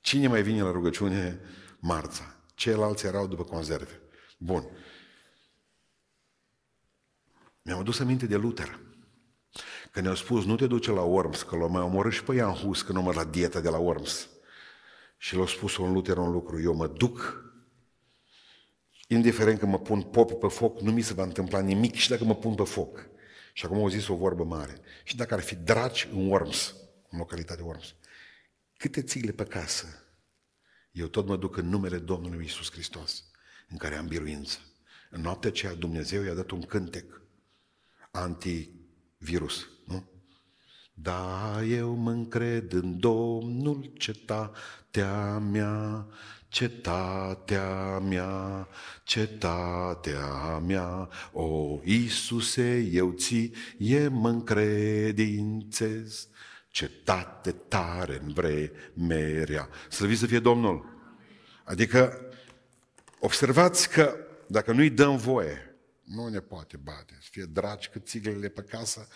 Cine 0.00 0.28
mai 0.28 0.42
vine 0.42 0.62
la 0.62 0.70
rugăciune? 0.70 1.40
Marța. 1.78 2.36
Ceilalți 2.54 3.06
erau 3.06 3.26
după 3.26 3.44
conserve. 3.44 4.00
Bun. 4.38 4.68
Mi-am 7.62 7.78
adus 7.78 7.98
aminte 7.98 8.26
de 8.26 8.36
Luther. 8.36 8.87
Că 9.98 10.04
ne-au 10.04 10.16
spus, 10.16 10.44
nu 10.44 10.56
te 10.56 10.66
duce 10.66 10.90
la 10.90 11.02
Worms, 11.02 11.42
că 11.42 11.56
l-au 11.56 11.68
mai 11.68 11.82
omorât 11.82 12.12
și 12.12 12.22
pe 12.22 12.34
Ian 12.34 12.52
Hus, 12.52 12.82
că 12.82 12.92
nu 12.92 13.02
mă 13.02 13.12
la 13.12 13.24
dieta 13.24 13.60
de 13.60 13.68
la 13.68 13.78
Worms. 13.78 14.28
Și 15.16 15.36
l-a 15.36 15.46
spus 15.46 15.76
un 15.76 15.92
Luther 15.92 16.16
un 16.16 16.30
lucru, 16.30 16.60
eu 16.60 16.74
mă 16.74 16.86
duc, 16.86 17.44
indiferent 19.08 19.58
că 19.58 19.66
mă 19.66 19.78
pun 19.78 20.02
popi 20.02 20.34
pe 20.34 20.48
foc, 20.48 20.80
nu 20.80 20.92
mi 20.92 21.00
se 21.00 21.14
va 21.14 21.22
întâmpla 21.22 21.60
nimic 21.60 21.94
și 21.94 22.08
dacă 22.08 22.24
mă 22.24 22.34
pun 22.34 22.54
pe 22.54 22.64
foc. 22.64 23.08
Și 23.52 23.64
acum 23.64 23.78
au 23.78 23.88
zis 23.88 24.08
o 24.08 24.14
vorbă 24.14 24.44
mare. 24.44 24.80
Și 25.04 25.16
dacă 25.16 25.34
ar 25.34 25.40
fi 25.40 25.54
dragi 25.54 26.08
în 26.12 26.28
Worms, 26.28 26.74
în 27.08 27.18
localitatea 27.18 27.64
Worms, 27.64 27.94
câte 28.76 29.02
țigle 29.02 29.32
pe 29.32 29.44
casă, 29.44 29.86
eu 30.90 31.06
tot 31.06 31.26
mă 31.26 31.36
duc 31.36 31.56
în 31.56 31.68
numele 31.68 31.98
Domnului 31.98 32.44
Isus 32.44 32.70
Hristos, 32.70 33.24
în 33.68 33.76
care 33.76 33.94
am 33.94 34.06
biruință. 34.06 34.58
În 35.10 35.20
noaptea 35.20 35.50
aceea 35.50 35.74
Dumnezeu 35.74 36.22
i-a 36.22 36.34
dat 36.34 36.50
un 36.50 36.62
cântec 36.62 37.22
antivirus, 39.18 39.68
nu? 39.86 40.04
Da, 40.94 41.60
eu 41.68 41.94
mă 41.94 42.10
încred 42.10 42.72
în 42.72 42.98
Domnul, 42.98 43.92
cetatea 43.96 45.38
mea, 45.38 46.06
cetatea 46.48 47.98
mea, 47.98 48.68
cetatea 49.04 50.58
mea, 50.58 51.08
o 51.32 51.78
Iisuse, 51.84 52.88
eu 52.92 53.12
ție 53.12 54.08
mă 54.08 54.28
încredințez, 54.28 56.28
cetate 56.68 57.52
tare 57.52 58.20
în 58.24 58.32
vremerea. 58.32 59.68
Slăviți 59.90 60.20
să 60.20 60.26
fie 60.26 60.40
Domnul! 60.40 60.96
Adică, 61.64 62.20
observați 63.20 63.90
că 63.90 64.16
dacă 64.46 64.72
nu-i 64.72 64.90
dăm 64.90 65.16
voie, 65.16 65.67
nu 66.08 66.28
ne 66.28 66.38
poate 66.38 66.76
bate, 66.76 67.18
să 67.20 67.28
fie 67.30 67.44
dragi 67.44 67.88
cât 67.88 68.06
țiglele 68.06 68.48
pe 68.48 68.62
casă, 68.62 69.08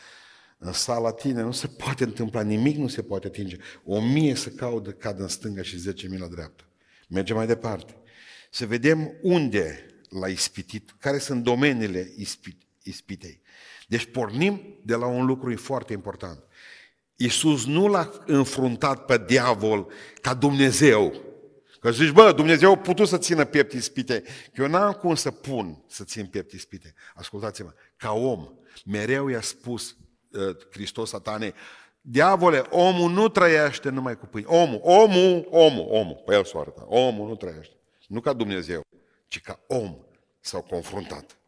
în 0.59 0.73
sala 0.73 1.13
tine 1.13 1.43
nu 1.43 1.53
se 1.53 1.67
poate 1.67 2.05
întâmpla 2.05 2.43
nimic, 2.43 2.77
nu 2.77 2.89
se 2.89 3.03
poate 3.03 3.27
atinge. 3.27 3.57
O 3.85 4.01
mie 4.01 4.35
să 4.35 4.49
caudă, 4.49 4.91
cad 4.91 5.21
în 5.21 5.29
stânga 5.29 5.63
și 5.63 5.79
zece 5.79 6.09
mii 6.09 6.19
la 6.19 6.27
dreapta. 6.27 6.65
Mergem 7.09 7.37
mai 7.37 7.47
departe. 7.47 7.97
Să 8.51 8.67
vedem 8.67 9.13
unde 9.23 9.87
l-a 10.09 10.29
ispitit, 10.29 10.95
care 10.99 11.19
sunt 11.19 11.43
domeniile 11.43 12.13
ispitei. 12.83 13.41
Deci 13.89 14.11
pornim 14.11 14.79
de 14.85 14.95
la 14.95 15.07
un 15.07 15.25
lucru 15.25 15.57
foarte 15.57 15.93
important. 15.93 16.45
Iisus 17.17 17.67
nu 17.67 17.89
l-a 17.89 18.11
înfruntat 18.27 19.05
pe 19.05 19.25
diavol 19.27 19.93
ca 20.21 20.35
Dumnezeu. 20.35 21.32
Că 21.83 21.91
zici, 21.91 22.11
bă, 22.11 22.33
Dumnezeu 22.33 22.73
a 22.73 22.77
putut 22.77 23.09
să 23.09 23.19
țină 23.19 23.45
piept 23.45 23.73
ispite. 23.73 24.23
Că 24.55 24.63
eu 24.63 24.69
n-am 24.69 24.93
cum 24.93 25.15
să 25.15 25.31
pun 25.31 25.85
să 25.89 26.05
țin 26.05 26.27
piept 26.27 26.53
ispite. 26.53 26.95
Ascultați-mă, 27.15 27.73
ca 27.97 28.13
om, 28.13 28.49
mereu 28.85 29.29
i-a 29.29 29.41
spus 29.41 29.97
uh, 30.31 30.57
Hristos 30.71 31.09
satane, 31.09 31.55
diavole, 32.01 32.59
omul 32.59 33.11
nu 33.11 33.29
trăiește 33.29 33.89
numai 33.89 34.19
cu 34.19 34.27
pâine. 34.27 34.47
Omul, 34.47 34.81
omul, 34.83 35.47
omul, 35.51 35.87
omul, 35.89 36.23
pe 36.27 36.35
el 36.35 36.45
soarta. 36.45 36.85
Omul 36.87 37.29
nu 37.29 37.35
trăiește. 37.35 37.75
Nu 38.07 38.21
ca 38.21 38.33
Dumnezeu, 38.33 38.83
ci 39.29 39.41
ca 39.41 39.61
om 39.67 39.97
s-au 40.41 40.63
confruntat. 40.63 41.39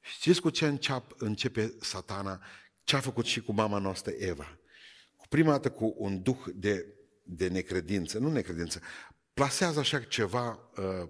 Știți 0.00 0.40
cu 0.40 0.50
ce 0.50 0.66
înceap, 0.66 1.14
începe 1.18 1.74
satana? 1.80 2.42
Ce 2.84 2.96
a 2.96 3.00
făcut 3.00 3.24
și 3.24 3.40
cu 3.40 3.52
mama 3.52 3.78
noastră 3.78 4.12
Eva? 4.18 4.58
Prima 5.28 5.50
dată 5.50 5.70
cu 5.70 5.94
un 5.98 6.22
duh 6.22 6.44
de, 6.54 6.86
de 7.22 7.48
necredință, 7.48 8.18
nu 8.18 8.32
necredință, 8.32 8.80
plasează 9.36 9.78
așa 9.78 10.02
ceva, 10.02 10.70
uh, 10.76 11.08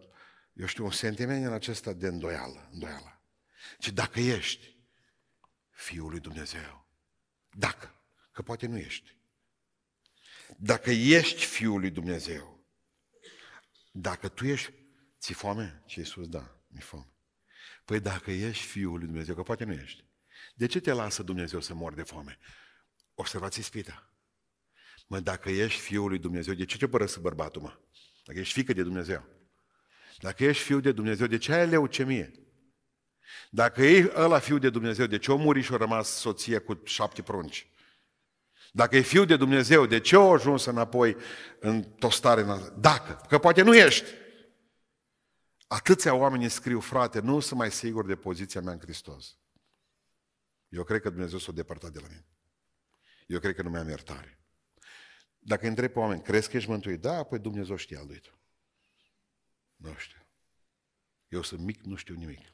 eu 0.52 0.66
știu, 0.66 0.84
un 0.84 0.90
sentiment 0.90 1.46
în 1.46 1.52
acesta 1.52 1.92
de 1.92 2.06
îndoială, 2.06 2.68
îndoială. 2.72 3.22
Și 3.78 3.92
dacă 3.92 4.20
ești 4.20 4.76
Fiul 5.70 6.10
lui 6.10 6.20
Dumnezeu, 6.20 6.88
dacă, 7.50 8.02
că 8.32 8.42
poate 8.42 8.66
nu 8.66 8.78
ești, 8.78 9.16
dacă 10.56 10.90
ești 10.90 11.44
Fiul 11.44 11.80
lui 11.80 11.90
Dumnezeu, 11.90 12.66
dacă 13.92 14.28
tu 14.28 14.46
ești, 14.46 14.72
ți 15.20 15.32
foame? 15.32 15.82
Ce 15.86 16.00
Iisus, 16.00 16.28
da, 16.28 16.60
mi 16.66 16.80
foame. 16.80 17.12
Păi 17.84 18.00
dacă 18.00 18.30
ești 18.30 18.66
Fiul 18.66 18.98
lui 18.98 19.06
Dumnezeu, 19.06 19.34
că 19.34 19.42
poate 19.42 19.64
nu 19.64 19.72
ești, 19.72 20.04
de 20.54 20.66
ce 20.66 20.80
te 20.80 20.92
lasă 20.92 21.22
Dumnezeu 21.22 21.60
să 21.60 21.74
mor 21.74 21.94
de 21.94 22.02
foame? 22.02 22.38
Observați 23.14 23.58
ispita. 23.58 24.10
Mă, 25.06 25.20
dacă 25.20 25.50
ești 25.50 25.80
Fiul 25.80 26.08
lui 26.08 26.18
Dumnezeu, 26.18 26.54
de 26.54 26.64
ce 26.64 26.76
te 26.76 26.88
părăsă 26.88 27.20
bărbatul, 27.20 27.62
mă? 27.62 27.80
Dacă 28.26 28.38
ești 28.38 28.52
fică 28.52 28.72
de 28.72 28.82
Dumnezeu. 28.82 29.24
Dacă 30.18 30.44
ești 30.44 30.62
fiu 30.62 30.80
de 30.80 30.92
Dumnezeu, 30.92 31.26
de 31.26 31.38
ce 31.38 31.52
ai 31.52 31.66
leucemie? 31.66 32.32
Dacă 33.50 33.82
e 33.82 34.12
ăla 34.14 34.38
fiu 34.38 34.58
de 34.58 34.70
Dumnezeu, 34.70 35.06
de 35.06 35.18
ce 35.18 35.32
o 35.32 35.36
muri 35.36 35.60
și 35.60 35.72
a 35.72 35.76
rămas 35.76 36.08
soție 36.08 36.58
cu 36.58 36.80
șapte 36.84 37.22
prunci? 37.22 37.70
Dacă 38.72 38.96
e 38.96 39.00
fiu 39.00 39.24
de 39.24 39.36
Dumnezeu, 39.36 39.86
de 39.86 40.00
ce 40.00 40.16
o 40.16 40.32
ajuns 40.32 40.64
înapoi 40.64 41.16
în 41.60 41.82
tostare? 41.82 42.46
Dacă, 42.78 43.26
că 43.28 43.38
poate 43.38 43.62
nu 43.62 43.76
ești. 43.76 44.10
Atâția 45.66 46.14
oameni 46.14 46.50
scriu, 46.50 46.80
frate, 46.80 47.20
nu 47.20 47.40
sunt 47.40 47.58
mai 47.58 47.70
sigur 47.70 48.06
de 48.06 48.16
poziția 48.16 48.60
mea 48.60 48.72
în 48.72 48.80
Hristos. 48.80 49.38
Eu 50.68 50.84
cred 50.84 51.00
că 51.00 51.10
Dumnezeu 51.10 51.38
s-a 51.38 51.52
depărtat 51.52 51.90
de 51.90 52.00
la 52.00 52.06
mine. 52.08 52.26
Eu 53.26 53.38
cred 53.38 53.54
că 53.54 53.62
nu 53.62 53.70
mi-am 53.70 53.88
iertare. 53.88 54.45
Dacă 55.46 55.66
întreb 55.66 55.92
pe 55.92 55.98
oameni, 55.98 56.22
crezi 56.22 56.50
că 56.50 56.56
ești 56.56 56.70
mântuit? 56.70 57.00
Da, 57.00 57.22
păi 57.22 57.38
Dumnezeu 57.38 57.76
știe 57.76 57.96
al 57.96 58.06
lui 58.06 58.18
tu. 58.18 58.38
Nu 59.76 59.94
știu. 59.94 60.18
Eu 61.28 61.42
sunt 61.42 61.60
mic, 61.60 61.80
nu 61.80 61.96
știu 61.96 62.14
nimic. 62.14 62.52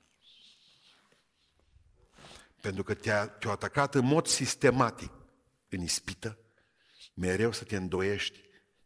Pentru 2.60 2.82
că 2.82 2.94
te-a, 2.94 3.28
te 3.28 3.48
atacat 3.48 3.94
în 3.94 4.04
mod 4.04 4.26
sistematic. 4.26 5.12
în 5.68 5.80
ispită, 5.80 6.38
mereu 7.14 7.52
să 7.52 7.64
te 7.64 7.76
îndoiești 7.76 8.40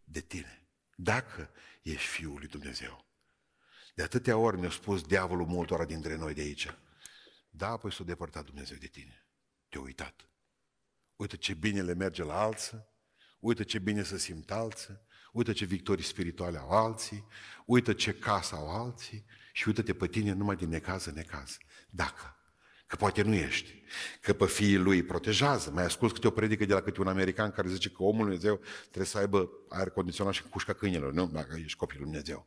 de 0.04 0.20
tine. 0.20 0.66
Dacă 0.96 1.50
ești 1.82 2.08
Fiul 2.08 2.38
lui 2.38 2.48
Dumnezeu. 2.48 3.04
De 3.94 4.02
atâtea 4.02 4.36
ori 4.36 4.60
ne-a 4.60 4.70
spus 4.70 5.02
diavolul 5.02 5.46
multora 5.46 5.84
dintre 5.84 6.16
noi 6.16 6.34
de 6.34 6.40
aici. 6.40 6.76
Da, 7.50 7.68
apoi 7.68 7.92
s-a 7.92 8.04
depărtat 8.04 8.44
Dumnezeu 8.44 8.76
de 8.76 8.86
tine. 8.86 9.26
Te-a 9.68 9.80
uitat. 9.80 10.28
Uite 11.16 11.36
ce 11.36 11.54
bine 11.54 11.82
le 11.82 11.94
merge 11.94 12.22
la 12.22 12.40
alții, 12.40 12.94
uite 13.46 13.64
ce 13.64 13.78
bine 13.78 14.02
să 14.02 14.18
simt 14.18 14.50
alții, 14.50 15.00
uite 15.32 15.52
ce 15.52 15.64
victorii 15.64 16.04
spirituale 16.04 16.58
au 16.58 16.70
alții, 16.70 17.26
uite 17.66 17.94
ce 17.94 18.12
casă 18.12 18.54
au 18.54 18.68
alții 18.68 19.24
și 19.52 19.68
uite-te 19.68 19.94
pe 19.94 20.06
tine 20.06 20.32
numai 20.32 20.56
din 20.56 20.68
necaz 20.68 21.04
în 21.04 21.14
necaz. 21.14 21.56
Dacă 21.90 22.36
Că 22.86 22.96
poate 22.96 23.22
nu 23.22 23.34
ești. 23.34 23.82
Că 24.20 24.32
pe 24.32 24.46
fiii 24.46 24.76
lui 24.76 25.02
protejează. 25.02 25.70
Mai 25.70 25.84
ascult 25.84 26.12
câte 26.12 26.26
o 26.26 26.30
predică 26.30 26.64
de 26.64 26.74
la 26.74 26.82
câte 26.82 27.00
un 27.00 27.06
american 27.06 27.50
care 27.50 27.68
zice 27.68 27.90
că 27.90 28.02
omul 28.02 28.24
Dumnezeu 28.24 28.60
trebuie 28.82 29.06
să 29.06 29.18
aibă 29.18 29.50
aer 29.68 29.90
condiționat 29.90 30.32
și 30.32 30.42
cușca 30.42 30.72
câinilor. 30.72 31.12
Nu, 31.12 31.26
dacă 31.26 31.56
ești 31.58 31.78
copilul 31.78 32.04
Dumnezeu. 32.04 32.46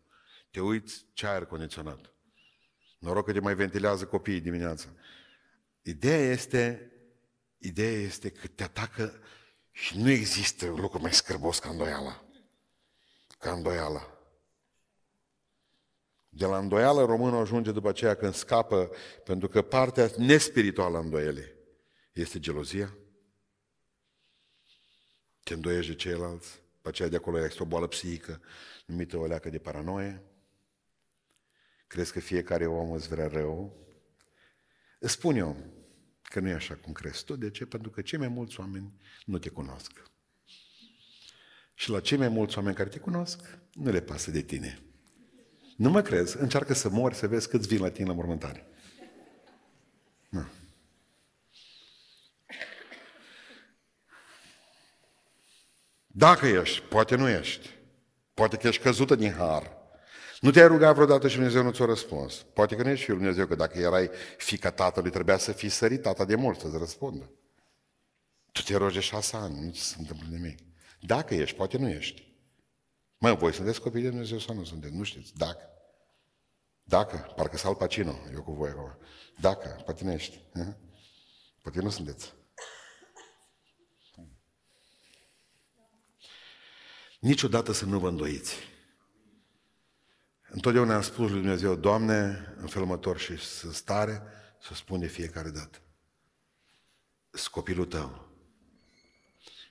Te 0.51 0.59
uiți 0.59 1.05
ce 1.13 1.27
aer 1.27 1.45
condiționat. 1.45 2.13
Noroc 2.99 3.25
că 3.25 3.31
te 3.31 3.39
mai 3.39 3.55
ventilează 3.55 4.05
copiii 4.05 4.41
dimineața. 4.41 4.89
Ideea 5.81 6.31
este, 6.31 6.91
ideea 7.57 7.99
este 7.99 8.29
că 8.29 8.47
te 8.47 8.63
atacă 8.63 9.21
și 9.79 9.97
nu 9.97 10.09
există 10.09 10.65
lucru 10.65 11.01
mai 11.01 11.13
scârbos 11.13 11.59
ca 11.59 11.69
îndoiala. 11.69 12.23
Ca 13.37 13.51
îndoiala. 13.51 14.17
De 16.29 16.45
la 16.45 16.57
îndoială 16.57 17.05
românul 17.05 17.41
ajunge 17.41 17.71
după 17.71 17.89
aceea 17.89 18.15
când 18.15 18.33
scapă, 18.33 18.91
pentru 19.23 19.47
că 19.47 19.61
partea 19.61 20.11
nespirituală 20.17 20.97
a 20.97 20.99
îndoielii 20.99 21.53
este 22.13 22.39
gelozia. 22.39 22.97
Te 25.43 25.53
îndoiești 25.53 25.91
de 25.91 25.97
ceilalți, 25.97 26.61
pe 26.81 26.87
aceea 26.89 27.09
de 27.09 27.15
acolo 27.15 27.45
este 27.45 27.63
o 27.63 27.65
boală 27.65 27.87
psihică 27.87 28.41
numită 28.85 29.17
o 29.17 29.25
leacă 29.25 29.49
de 29.49 29.59
paranoie. 29.59 30.23
Crezi 31.87 32.11
că 32.11 32.19
fiecare 32.19 32.67
om 32.67 32.91
îți 32.91 33.07
vrea 33.07 33.27
rău? 33.27 33.87
Îți 34.99 35.13
spun 35.13 35.35
eu 35.35 35.78
că 36.29 36.39
nu 36.39 36.47
e 36.47 36.53
așa 36.53 36.75
cum 36.75 36.93
crezi 36.93 37.23
tu. 37.23 37.35
De 37.35 37.49
ce? 37.49 37.65
Pentru 37.65 37.89
că 37.89 38.01
cei 38.01 38.19
mai 38.19 38.27
mulți 38.27 38.59
oameni 38.59 38.93
nu 39.25 39.37
te 39.37 39.49
cunosc. 39.49 39.91
Și 41.73 41.89
la 41.89 41.99
cei 41.99 42.17
mai 42.17 42.27
mulți 42.27 42.57
oameni 42.57 42.75
care 42.75 42.89
te 42.89 42.99
cunosc, 42.99 43.59
nu 43.73 43.91
le 43.91 44.01
pasă 44.01 44.31
de 44.31 44.41
tine. 44.41 44.81
Nu 45.75 45.89
mă 45.89 46.01
crezi? 46.01 46.37
Încearcă 46.37 46.73
să 46.73 46.89
mori, 46.89 47.15
să 47.15 47.27
vezi 47.27 47.49
câți 47.49 47.67
vin 47.67 47.81
la 47.81 47.89
tine 47.89 48.07
la 48.07 48.13
mormântare. 48.13 48.67
Nu. 50.29 50.45
Dacă 56.07 56.47
ești, 56.47 56.81
poate 56.81 57.15
nu 57.15 57.29
ești. 57.29 57.69
Poate 58.33 58.57
că 58.57 58.67
ești 58.67 58.81
căzută 58.81 59.15
din 59.15 59.31
har. 59.31 59.78
Nu 60.39 60.51
te-ai 60.51 60.67
rugat 60.67 60.93
vreodată 60.93 61.27
și 61.27 61.35
Dumnezeu 61.35 61.63
nu 61.63 61.71
ți-a 61.71 61.85
răspuns. 61.85 62.45
Poate 62.53 62.75
că 62.75 62.83
nu 62.83 62.89
ești 62.89 63.05
Fiul 63.05 63.17
Dumnezeu, 63.17 63.45
că 63.47 63.55
dacă 63.55 63.79
erai 63.79 64.09
fica 64.37 64.71
tatălui, 64.71 65.11
trebuia 65.11 65.37
să 65.37 65.51
fii 65.51 65.69
sărit 65.69 66.01
tata 66.01 66.25
de 66.25 66.35
mult 66.35 66.59
să-ți 66.59 66.77
răspundă. 66.77 67.31
Tu 68.51 68.61
te 68.61 68.77
rogi 68.77 68.93
de 68.93 68.99
șase 68.99 69.35
ani, 69.35 69.65
nu 69.65 69.71
ți 69.71 69.81
se 69.81 69.95
întâmplă 69.99 70.27
nimic. 70.29 70.59
Dacă 70.99 71.33
ești, 71.33 71.55
poate 71.55 71.77
nu 71.77 71.89
ești. 71.89 72.33
Mă, 73.17 73.33
voi 73.33 73.53
sunteți 73.53 73.81
copii 73.81 74.01
de 74.01 74.09
Dumnezeu 74.09 74.39
sau 74.39 74.55
nu 74.55 74.63
sunteți? 74.63 74.95
Nu 74.95 75.03
știți. 75.03 75.33
Dacă. 75.35 75.69
Dacă, 76.83 77.33
parcă 77.35 77.57
sal 77.57 77.75
Pacino, 77.75 78.15
eu 78.33 78.43
cu 78.43 78.51
voi 78.51 78.69
acolo. 78.69 78.97
Dacă, 79.39 79.81
patinești. 79.85 80.41
Poate 81.61 81.81
nu 81.81 81.89
sunteți. 81.89 82.33
Niciodată 87.19 87.71
să 87.71 87.85
nu 87.85 87.99
vă 87.99 88.07
îndoiți. 88.07 88.55
Întotdeauna 90.51 90.95
am 90.95 91.01
spus 91.01 91.29
lui 91.29 91.39
Dumnezeu, 91.39 91.75
Doamne, 91.75 92.53
în 92.57 92.67
felul 92.67 93.17
și 93.17 93.37
sunt 93.37 93.73
stare 93.73 94.21
să 94.61 94.73
spun 94.73 94.99
de 94.99 95.07
fiecare 95.07 95.49
dată. 95.49 95.81
Scopilul 97.29 97.85
tău. 97.85 98.29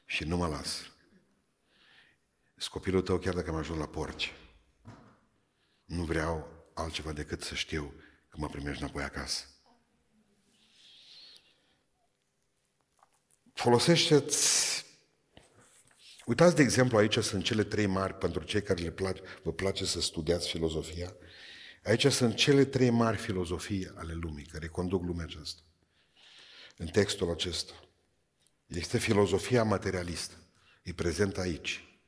Și 0.04 0.24
nu 0.24 0.36
mă 0.36 0.46
las. 0.46 0.90
Scopilul 2.56 3.02
tău 3.02 3.18
chiar 3.18 3.34
dacă 3.34 3.50
am 3.50 3.56
ajuns 3.56 3.78
la 3.78 3.86
porci. 3.86 4.32
Nu 5.84 6.04
vreau 6.04 6.48
altceva 6.74 7.12
decât 7.12 7.42
să 7.42 7.54
știu 7.54 7.94
că 8.28 8.36
mă 8.40 8.48
primești 8.48 8.82
înapoi 8.82 9.02
acasă. 9.02 9.44
Folosește-ți 13.52 14.84
Uitați, 16.28 16.56
de 16.56 16.62
exemplu, 16.62 16.98
aici 16.98 17.18
sunt 17.18 17.44
cele 17.44 17.64
trei 17.64 17.86
mari, 17.86 18.14
pentru 18.14 18.44
cei 18.44 18.62
care 18.62 18.82
le 18.82 18.90
place, 18.90 19.22
vă 19.42 19.52
place 19.52 19.84
să 19.84 20.00
studiați 20.00 20.48
filozofia, 20.48 21.16
aici 21.84 22.06
sunt 22.06 22.34
cele 22.34 22.64
trei 22.64 22.90
mari 22.90 23.16
filozofii 23.16 23.90
ale 23.94 24.12
lumii, 24.12 24.44
care 24.44 24.66
conduc 24.66 25.04
lumea 25.04 25.24
aceasta. 25.24 25.60
În 26.76 26.86
textul 26.86 27.30
acesta. 27.30 27.72
Este 28.66 28.98
filozofia 28.98 29.62
materialistă. 29.62 30.34
E 30.82 30.92
prezent 30.92 31.38
aici. 31.38 31.98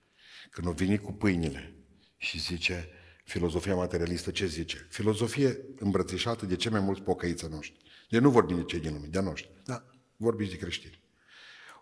Când 0.50 0.66
o 0.66 0.72
vine 0.72 0.96
cu 0.96 1.12
pâinile 1.12 1.74
și 2.16 2.38
zice, 2.38 2.88
filozofia 3.24 3.74
materialistă 3.74 4.30
ce 4.30 4.46
zice? 4.46 4.86
Filozofie 4.90 5.60
îmbrățișată 5.78 6.46
de 6.46 6.56
cei 6.56 6.70
mai 6.70 6.80
mulți 6.80 7.02
pocăiți 7.02 7.48
noștri. 7.48 7.82
De 8.08 8.18
nu 8.18 8.30
vorbim 8.30 8.56
de 8.56 8.64
cei 8.64 8.80
din 8.80 8.92
lume, 8.92 9.06
de 9.06 9.20
noștri. 9.20 9.52
Da, 9.64 9.84
vorbiți 10.16 10.50
de 10.50 10.56
creștini. 10.56 11.00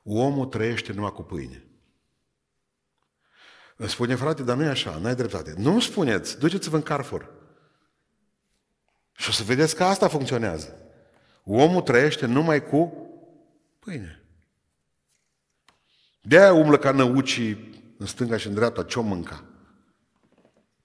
Omul 0.04 0.46
trăiește 0.46 0.92
numai 0.92 1.12
cu 1.12 1.22
pâine. 1.22 1.67
Îmi 3.80 3.88
spune, 3.88 4.14
frate, 4.14 4.42
dar 4.42 4.56
nu 4.56 4.62
e 4.62 4.68
așa, 4.68 4.98
n-ai 4.98 5.14
dreptate. 5.14 5.54
Nu 5.56 5.80
spuneți, 5.80 6.38
duceți-vă 6.38 6.76
în 6.76 6.82
Carrefour. 6.82 7.30
Și 9.12 9.28
o 9.28 9.32
să 9.32 9.42
vedeți 9.42 9.76
că 9.76 9.84
asta 9.84 10.08
funcționează. 10.08 10.76
Omul 11.44 11.82
trăiește 11.82 12.26
numai 12.26 12.66
cu 12.66 12.92
pâine. 13.78 14.22
De-aia 16.22 16.52
umblă 16.52 16.78
ca 16.78 16.90
năucii 16.90 17.82
în 17.98 18.06
stânga 18.06 18.36
și 18.36 18.46
în 18.46 18.54
dreapta, 18.54 18.82
ce-o 18.82 19.02
mânca? 19.02 19.44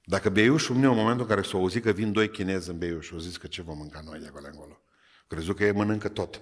Dacă 0.04 0.30
beiușul 0.30 0.76
meu, 0.76 0.92
în 0.92 0.98
momentul 0.98 1.22
în 1.22 1.30
care 1.30 1.42
s-a 1.42 1.58
auzit 1.58 1.84
că 1.84 1.92
vin 1.92 2.12
doi 2.12 2.30
chinezi 2.30 2.70
în 2.70 2.78
beiuș, 2.78 3.12
o 3.12 3.18
zis 3.18 3.38
că 3.38 3.48
ce 3.48 3.62
vom 3.62 3.78
mânca 3.78 4.02
noi 4.06 4.20
de 4.20 4.28
acolo 4.28 4.48
încolo? 4.52 4.82
Crezut 5.28 5.56
că 5.56 5.64
ei 5.64 5.72
mănâncă 5.72 6.10
tot. 6.10 6.42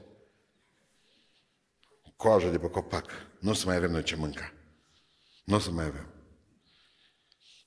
Coajă 2.15 2.49
de 2.49 2.59
pe 2.59 2.69
copac. 2.69 3.09
Nu 3.39 3.49
o 3.49 3.53
să 3.53 3.65
mai 3.65 3.75
avem 3.75 3.91
noi 3.91 4.03
ce 4.03 4.15
mânca. 4.15 4.53
Nu 5.43 5.55
o 5.55 5.59
să 5.59 5.71
mai 5.71 5.85
avem. 5.85 6.05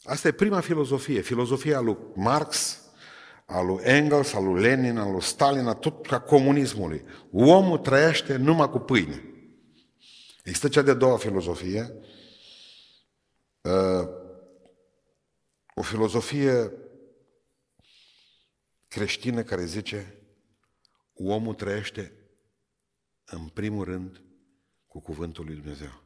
Asta 0.04 0.28
e 0.28 0.32
prima 0.32 0.60
filozofie, 0.60 1.20
filozofia 1.20 1.80
lui 1.80 1.96
Marx, 2.14 2.80
a 3.46 3.60
lui 3.60 3.82
Engels, 3.82 4.32
a 4.32 4.40
lui 4.40 4.60
Lenin, 4.60 4.98
a 4.98 5.10
lui 5.10 5.22
Stalin, 5.22 5.66
a 5.66 5.74
tot 5.74 6.06
ca 6.06 6.20
comunismului. 6.20 7.04
Omul 7.32 7.78
trăiește 7.78 8.36
numai 8.36 8.70
cu 8.70 8.78
pâine. 8.78 9.22
Există 10.42 10.68
cea 10.68 10.82
de-a 10.82 10.94
doua 10.94 11.16
filozofie, 11.16 11.94
uh, 13.60 14.08
o 15.74 15.82
filozofie 15.82 16.72
creștină 18.88 19.42
care 19.42 19.64
zice 19.64 20.18
omul 21.14 21.54
trăiește 21.54 22.12
în 23.24 23.48
primul 23.48 23.84
rând 23.84 24.22
cu 24.86 25.00
cuvântul 25.00 25.44
lui 25.44 25.54
Dumnezeu. 25.54 26.03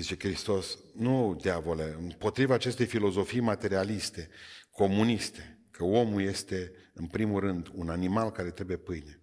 Zice 0.00 0.16
Hristos, 0.18 0.78
nu 0.94 1.38
diavole, 1.40 1.96
împotriva 1.98 2.54
acestei 2.54 2.86
filozofii 2.86 3.40
materialiste, 3.40 4.30
comuniste, 4.70 5.58
că 5.70 5.84
omul 5.84 6.22
este 6.22 6.72
în 6.92 7.06
primul 7.06 7.40
rând 7.40 7.68
un 7.72 7.88
animal 7.88 8.30
care 8.30 8.50
trebuie 8.50 8.76
pâine, 8.76 9.20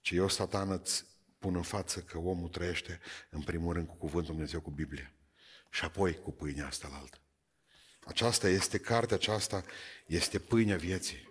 ci 0.00 0.10
eu, 0.10 0.28
satan, 0.28 0.70
îți 0.70 1.04
pun 1.38 1.54
în 1.54 1.62
față 1.62 2.00
că 2.00 2.18
omul 2.18 2.48
trăiește 2.48 3.00
în 3.30 3.42
primul 3.42 3.72
rând 3.72 3.86
cu 3.86 3.94
cuvântul 3.94 4.34
Dumnezeu, 4.34 4.60
cu 4.60 4.70
Biblia 4.70 5.12
și 5.70 5.84
apoi 5.84 6.18
cu 6.18 6.32
pâinea 6.32 6.66
asta 6.66 6.88
la 6.88 6.96
altă. 6.96 7.18
Aceasta 8.04 8.48
este, 8.48 8.78
cartea 8.78 9.16
aceasta 9.16 9.64
este 10.06 10.38
pâinea 10.38 10.76
vieții 10.76 11.28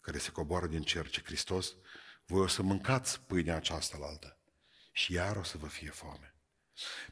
care 0.00 0.18
se 0.18 0.30
coboară 0.30 0.66
din 0.66 0.82
cer, 0.82 1.08
ce 1.08 1.22
Hristos, 1.24 1.74
voi 2.26 2.40
o 2.40 2.46
să 2.46 2.62
mâncați 2.62 3.20
pâinea 3.20 3.56
aceasta 3.56 3.98
la 3.98 4.06
altă 4.06 4.38
și 4.92 5.12
iar 5.12 5.36
o 5.36 5.42
să 5.42 5.58
vă 5.58 5.66
fie 5.66 5.90
foame. 5.90 6.31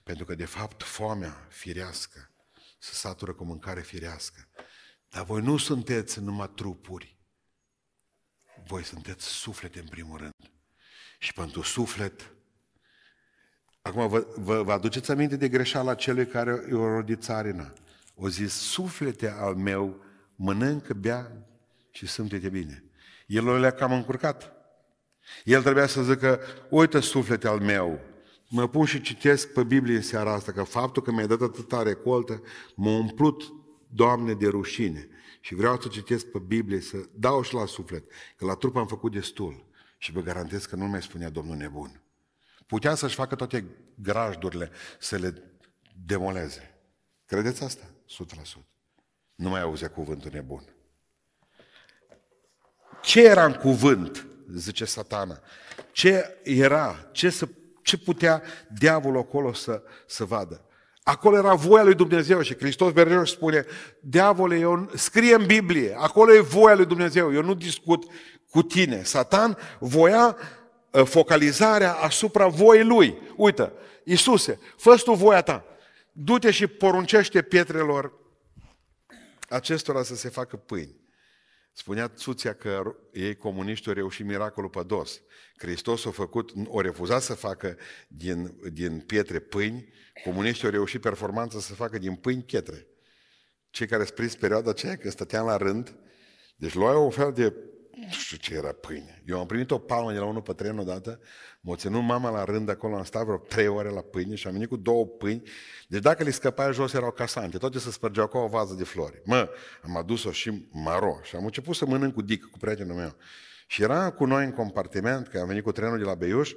Pentru 0.03 0.25
că, 0.25 0.35
de 0.35 0.45
fapt, 0.45 0.83
foamea 0.83 1.47
firească 1.49 2.31
se 2.79 2.95
satură 2.95 3.33
cu 3.33 3.45
mâncare 3.45 3.81
firească. 3.81 4.49
Dar 5.09 5.25
voi 5.25 5.43
nu 5.43 5.57
sunteți 5.57 6.21
numai 6.21 6.51
trupuri. 6.55 7.19
Voi 8.67 8.83
sunteți 8.83 9.27
suflete 9.27 9.79
în 9.79 9.87
primul 9.87 10.19
rând. 10.19 10.53
Și 11.19 11.33
pentru 11.33 11.63
suflet, 11.63 12.33
acum 13.83 14.09
vă, 14.09 14.27
vă, 14.37 14.63
vă 14.63 14.73
aduceți 14.73 15.11
aminte 15.11 15.37
de 15.37 15.49
greșeala 15.49 15.95
celui 15.95 16.27
care 16.27 16.51
i-a 16.51 16.77
rodit 16.77 17.23
țarina. 17.23 17.73
O 18.15 18.29
zis, 18.29 18.53
suflete 18.53 19.29
al 19.29 19.55
meu, 19.55 20.05
mănâncă, 20.35 20.95
bea 20.95 21.47
și 21.91 22.07
simte-te 22.07 22.49
bine. 22.49 22.85
El 23.27 23.61
le-a 23.61 23.71
cam 23.71 23.93
încurcat. 23.93 24.53
El 25.45 25.63
trebuia 25.63 25.87
să 25.87 26.03
zică, 26.03 26.41
uite 26.71 27.01
suflete 27.01 27.49
al 27.49 27.61
meu, 27.61 28.01
mă 28.51 28.69
pun 28.69 28.85
și 28.85 29.01
citesc 29.01 29.53
pe 29.53 29.63
Biblie 29.63 29.97
în 29.97 30.03
seara 30.03 30.33
asta, 30.33 30.53
că 30.53 30.63
faptul 30.63 31.03
că 31.03 31.11
mi-ai 31.11 31.27
dat 31.27 31.41
atâta 31.41 31.83
recoltă 31.83 32.43
m-a 32.75 32.91
umplut, 32.91 33.53
Doamne, 33.93 34.35
de 34.35 34.49
rușine. 34.49 35.09
Și 35.41 35.55
vreau 35.55 35.81
să 35.81 35.89
citesc 35.89 36.27
pe 36.27 36.39
Biblie, 36.39 36.81
să 36.81 36.97
dau 37.15 37.43
și 37.43 37.55
la 37.55 37.67
suflet, 37.67 38.05
că 38.37 38.45
la 38.45 38.55
trup 38.55 38.77
am 38.77 38.87
făcut 38.87 39.13
destul. 39.13 39.67
Și 39.99 40.13
vă 40.13 40.21
garantez 40.21 40.65
că 40.65 40.77
nu 40.77 40.85
mai 40.85 41.03
spunea 41.03 41.29
Domnul 41.29 41.57
nebun. 41.57 42.03
Putea 42.67 42.95
să-și 42.95 43.15
facă 43.15 43.35
toate 43.35 43.65
grajdurile, 43.95 44.71
să 44.99 45.17
le 45.17 45.59
demoleze. 46.07 46.75
Credeți 47.27 47.65
asta? 47.65 47.85
100%. 48.61 48.65
Nu 49.35 49.49
mai 49.49 49.61
auzea 49.61 49.91
cuvântul 49.91 50.31
nebun. 50.33 50.75
Ce 53.03 53.25
era 53.25 53.45
în 53.45 53.53
cuvânt, 53.53 54.27
zice 54.55 54.85
satana? 54.85 55.41
Ce 55.93 56.41
era? 56.43 57.09
Ce, 57.13 57.31
să, 57.31 57.49
ce 57.83 57.99
putea 57.99 58.43
diavolul 58.79 59.19
acolo 59.21 59.53
să, 59.53 59.83
să 60.07 60.25
vadă? 60.25 60.65
Acolo 61.03 61.37
era 61.37 61.55
voia 61.55 61.83
lui 61.83 61.95
Dumnezeu 61.95 62.43
și 62.43 62.57
Hristos 62.57 62.93
mereu 62.93 63.25
spune, 63.25 63.65
diavole, 64.01 64.59
eu, 64.59 64.91
scrie 64.95 65.35
în 65.35 65.47
Biblie, 65.47 65.95
acolo 65.99 66.33
e 66.33 66.41
voia 66.41 66.75
lui 66.75 66.87
Dumnezeu, 66.87 67.33
eu 67.33 67.43
nu 67.43 67.55
discut 67.55 68.05
cu 68.51 68.63
tine. 68.63 69.03
Satan 69.03 69.59
voia 69.79 70.37
uh, 70.91 71.05
focalizarea 71.05 71.93
asupra 71.93 72.47
voii 72.47 72.85
lui. 72.85 73.19
Uită, 73.37 73.73
Iisuse, 74.05 74.59
fă 74.77 74.97
tu 75.05 75.13
voia 75.13 75.43
ta, 75.43 75.65
du-te 76.13 76.51
și 76.51 76.67
poruncește 76.67 77.43
pietrelor 77.43 78.13
acestora 79.49 80.03
să 80.03 80.17
se 80.17 80.29
facă 80.29 80.57
pâini. 80.57 81.00
Spunea 81.81 82.13
Suția 82.15 82.55
că 82.55 82.97
ei 83.13 83.37
comuniști 83.37 83.89
au 83.89 83.95
reușit 83.95 84.27
miracolul 84.27 84.71
pe 84.71 84.83
dos. 84.87 85.21
Hristos 85.57 86.07
a 86.07 86.11
făcut, 86.11 86.53
o 86.67 86.81
refuzat 86.81 87.23
să 87.23 87.35
facă 87.35 87.77
din, 88.09 88.61
din 88.73 89.01
pietre 89.01 89.39
pâini, 89.39 89.89
comuniștii 90.25 90.65
au 90.65 90.71
reușit 90.71 91.01
performanța 91.01 91.59
să 91.59 91.75
facă 91.75 91.99
din 91.99 92.15
pâini 92.15 92.45
chetre. 92.45 92.87
Cei 93.71 93.87
care 93.87 94.05
sunt 94.05 94.15
prins 94.15 94.37
perioada 94.37 94.71
aceea, 94.71 94.97
când 94.97 95.13
stăteam 95.13 95.47
la 95.47 95.57
rând, 95.57 95.97
deci 96.57 96.75
luau 96.75 97.05
un 97.05 97.11
fel 97.11 97.33
de 97.33 97.55
nu 98.05 98.11
știu 98.11 98.37
ce 98.37 98.55
era 98.55 98.73
pâine. 98.73 99.23
Eu 99.27 99.39
am 99.39 99.47
primit 99.47 99.71
o 99.71 99.79
palmă 99.79 100.13
de 100.13 100.19
la 100.19 100.25
unul 100.25 100.43
pe 100.43 100.53
tren 100.53 100.79
odată, 100.79 101.21
m-a 101.61 101.77
ținut 101.77 102.03
mama 102.03 102.31
la 102.31 102.45
rând 102.45 102.69
acolo, 102.69 102.97
am 102.97 103.05
stat 103.05 103.25
vreo 103.25 103.37
trei 103.37 103.67
ore 103.67 103.89
la 103.89 104.01
pâine 104.01 104.35
și 104.35 104.47
am 104.47 104.53
venit 104.53 104.69
cu 104.69 104.77
două 104.77 105.07
pâini. 105.07 105.43
Deci 105.89 106.03
dacă 106.03 106.23
le 106.23 106.31
scăpai 106.31 106.73
jos 106.73 106.93
erau 106.93 107.11
casante, 107.11 107.59
toate 107.59 107.79
se 107.79 107.91
spărgeau 107.91 108.27
ca 108.27 108.39
o 108.39 108.47
vază 108.47 108.75
de 108.75 108.85
flori. 108.85 109.23
Mă, 109.25 109.51
am 109.83 109.97
adus-o 109.97 110.33
și 110.33 110.69
maro 110.71 111.19
și 111.23 111.37
am 111.37 111.45
început 111.45 111.77
să 111.77 111.87
mănânc 111.87 112.15
cu 112.15 112.23
dic, 112.23 112.45
cu 112.45 112.59
prietenul 112.59 112.97
meu. 112.97 113.17
Și 113.67 113.83
era 113.83 114.11
cu 114.11 114.25
noi 114.25 114.45
în 114.45 114.53
compartiment, 114.53 115.29
că 115.29 115.39
am 115.39 115.47
venit 115.47 115.63
cu 115.63 115.73
trenul 115.73 115.99
de 115.99 116.05
la 116.05 116.15
Beiuș, 116.15 116.53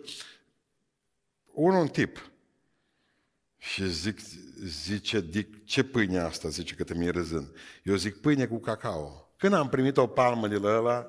unul 1.53 1.79
un 1.79 1.87
tip. 1.87 2.31
Și 3.57 3.89
zic, 3.89 4.19
zice, 4.65 5.21
Dic, 5.21 5.65
ce 5.65 5.83
pâine 5.83 6.19
asta? 6.19 6.49
Zice 6.49 6.75
că 6.75 6.83
te 6.83 6.93
mi 6.93 7.09
râzând. 7.09 7.55
Eu 7.83 7.95
zic, 7.95 8.21
pâine 8.21 8.45
cu 8.45 8.59
cacao. 8.59 9.33
Când 9.37 9.53
am 9.53 9.69
primit 9.69 9.97
o 9.97 10.07
palmă 10.07 10.47
de 10.47 10.55
la 10.55 10.77
ăla, 10.77 11.07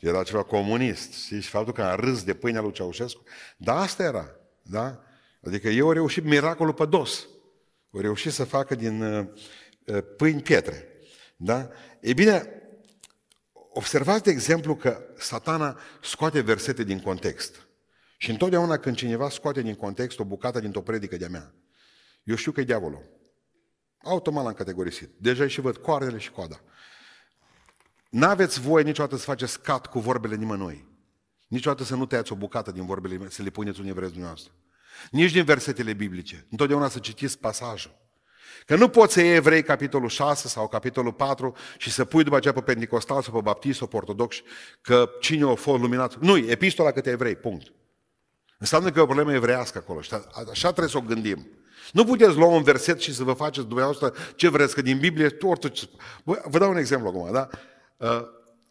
era 0.00 0.22
ceva 0.22 0.42
comunist, 0.42 1.12
știi? 1.12 1.40
și 1.40 1.48
faptul 1.48 1.72
că 1.72 1.82
a 1.82 1.94
râs 1.94 2.22
de 2.22 2.34
pâinea 2.34 2.60
lui 2.60 2.72
Ceaușescu, 2.72 3.22
dar 3.56 3.76
asta 3.76 4.02
era, 4.02 4.36
da? 4.62 5.02
Adică 5.44 5.68
eu 5.68 5.86
au 5.86 5.92
reușit 5.92 6.24
miracolul 6.24 6.74
pe 6.74 6.86
dos. 6.86 7.28
Au 7.92 8.00
reușit 8.00 8.32
să 8.32 8.44
facă 8.44 8.74
din 8.74 9.02
uh, 9.02 9.26
uh, 9.84 10.02
pâini 10.16 10.42
pietre, 10.42 10.88
da? 11.36 11.68
E 12.00 12.12
bine, 12.12 12.62
observați 13.52 14.22
de 14.22 14.30
exemplu 14.30 14.76
că 14.76 15.06
satana 15.18 15.78
scoate 16.02 16.40
versete 16.40 16.84
din 16.84 17.00
context. 17.00 17.66
Și 18.16 18.30
întotdeauna 18.30 18.76
când 18.76 18.96
cineva 18.96 19.28
scoate 19.28 19.62
din 19.62 19.74
context 19.74 20.18
o 20.18 20.24
bucată 20.24 20.60
dintr-o 20.60 20.80
predică 20.80 21.16
de-a 21.16 21.28
mea, 21.28 21.54
eu 22.24 22.34
știu 22.34 22.52
că 22.52 22.60
e 22.60 22.64
diavolul. 22.64 23.16
Automat 24.02 24.44
l-am 24.44 24.52
categorisit. 24.52 25.10
Deja 25.16 25.46
și 25.46 25.60
văd 25.60 25.76
coarnele 25.76 26.18
și 26.18 26.30
coada. 26.30 26.60
N-aveți 28.08 28.60
voie 28.60 28.84
niciodată 28.84 29.16
să 29.16 29.24
faceți 29.24 29.60
cat 29.60 29.86
cu 29.86 29.98
vorbele 29.98 30.34
nimănui. 30.34 30.86
Niciodată 31.46 31.84
să 31.84 31.94
nu 31.94 32.06
tăiați 32.06 32.32
o 32.32 32.36
bucată 32.36 32.70
din 32.70 32.86
vorbele, 32.86 33.28
să 33.28 33.42
le 33.42 33.50
puneți 33.50 33.80
unde 33.80 33.92
vreți 33.92 34.10
dumneavoastră. 34.10 34.52
Nici 35.10 35.32
din 35.32 35.44
versetele 35.44 35.92
biblice. 35.92 36.46
Întotdeauna 36.50 36.88
să 36.88 36.98
citiți 36.98 37.38
pasajul. 37.38 37.96
Că 38.66 38.76
nu 38.76 38.88
poți 38.88 39.12
să 39.12 39.20
iei 39.20 39.34
evrei 39.34 39.62
capitolul 39.62 40.08
6 40.08 40.48
sau 40.48 40.68
capitolul 40.68 41.12
4 41.12 41.56
și 41.78 41.90
să 41.90 42.04
pui 42.04 42.24
după 42.24 42.36
aceea 42.36 42.54
pe 42.54 42.60
Pentecostal 42.60 43.22
sau 43.22 43.32
pe 43.32 43.40
Baptist 43.40 43.78
sau 43.78 43.86
pe 43.86 43.96
Ortodox 43.96 44.36
că 44.80 45.10
cine 45.20 45.50
a 45.50 45.54
fost 45.54 45.80
luminat. 45.80 46.16
Nu, 46.16 46.36
epistola 46.36 46.90
către 46.90 47.10
evrei, 47.10 47.36
punct. 47.36 47.72
Înseamnă 48.58 48.90
că 48.90 48.98
e 48.98 49.02
o 49.02 49.06
problemă 49.06 49.32
evreiască 49.32 49.78
acolo 49.78 50.00
și 50.00 50.14
așa 50.50 50.68
trebuie 50.68 50.88
să 50.88 50.96
o 50.96 51.00
gândim. 51.00 51.46
Nu 51.92 52.04
puteți 52.04 52.36
lua 52.36 52.46
un 52.46 52.62
verset 52.62 53.00
și 53.00 53.14
să 53.14 53.24
vă 53.24 53.32
faceți 53.32 53.66
dumneavoastră 53.66 54.12
ce 54.36 54.48
vreți, 54.48 54.74
că 54.74 54.82
din 54.82 54.98
Biblie 54.98 55.36
orice... 55.42 55.88
Vă 56.24 56.58
dau 56.58 56.70
un 56.70 56.76
exemplu 56.76 57.08
acum, 57.08 57.32
da? 57.32 57.48
Uh, 57.98 58.20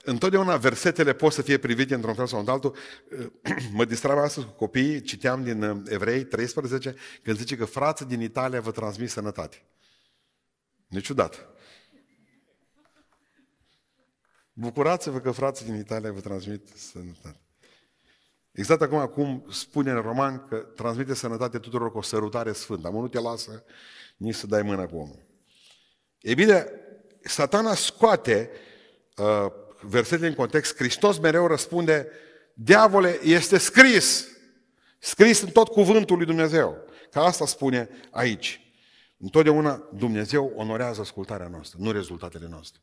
întotdeauna 0.04 0.58
versetele 0.58 1.14
pot 1.14 1.34
să 1.34 1.42
fie 1.42 1.58
privite 1.58 1.94
într-un 1.94 2.14
fel 2.14 2.28
sau 2.28 2.40
într-altul. 2.40 2.76
Uh, 3.20 3.28
mă 3.78 3.86
distram 3.86 4.18
astăzi 4.18 4.46
cu 4.46 4.52
copiii, 4.52 5.02
citeam 5.02 5.44
din 5.44 5.64
uh, 5.64 5.82
Evrei 5.86 6.24
13, 6.24 6.96
când 7.24 7.38
zice 7.38 7.56
că 7.56 7.66
frații 7.66 8.06
din 8.06 8.22
Italia 8.22 8.62
vă 8.62 8.72
transmit 8.72 9.10
sănătate. 9.10 9.66
Niciodată. 10.88 11.38
Bucurați-vă 14.54 15.20
că 15.20 15.32
frații 15.32 15.66
din 15.66 15.76
Italia 15.76 16.12
vă 16.12 16.20
transmit 16.20 16.68
sănătate. 16.76 17.42
Exact 18.52 18.82
acum 18.82 19.06
cum 19.06 19.46
spune 19.52 19.92
în 19.92 20.02
roman 20.02 20.48
că 20.48 20.56
transmite 20.56 21.14
sănătate 21.14 21.60
tuturor 21.60 21.92
cu 21.92 21.98
o 21.98 22.02
sărutare 22.02 22.52
sfântă. 22.52 22.88
Amul 22.88 23.02
nu 23.02 23.08
te 23.08 23.20
lasă 23.20 23.64
nici 24.18 24.36
să 24.36 24.48
dai 24.48 24.62
mâna 24.62 24.86
cu 24.86 24.96
omul. 24.96 25.26
E 26.20 26.34
bine, 26.34 26.68
satana 27.22 27.74
scoate 27.74 28.50
uh, 28.52 28.67
versetele 29.82 30.28
în 30.28 30.34
context, 30.34 30.76
Hristos 30.76 31.18
mereu 31.18 31.48
răspunde, 31.48 32.08
diavole, 32.54 33.20
este 33.24 33.58
scris, 33.58 34.28
scris 35.00 35.42
în 35.42 35.50
tot 35.50 35.68
cuvântul 35.68 36.18
lui 36.18 36.26
Dumnezeu. 36.26 36.78
Ca 37.12 37.22
asta 37.24 37.46
spune 37.46 37.90
aici. 38.12 38.62
Întotdeauna 39.18 39.90
Dumnezeu 39.94 40.54
onorează 40.56 41.02
ascultarea 41.02 41.48
noastră, 41.48 41.78
nu 41.82 41.92
rezultatele 41.92 42.48
noastre. 42.48 42.82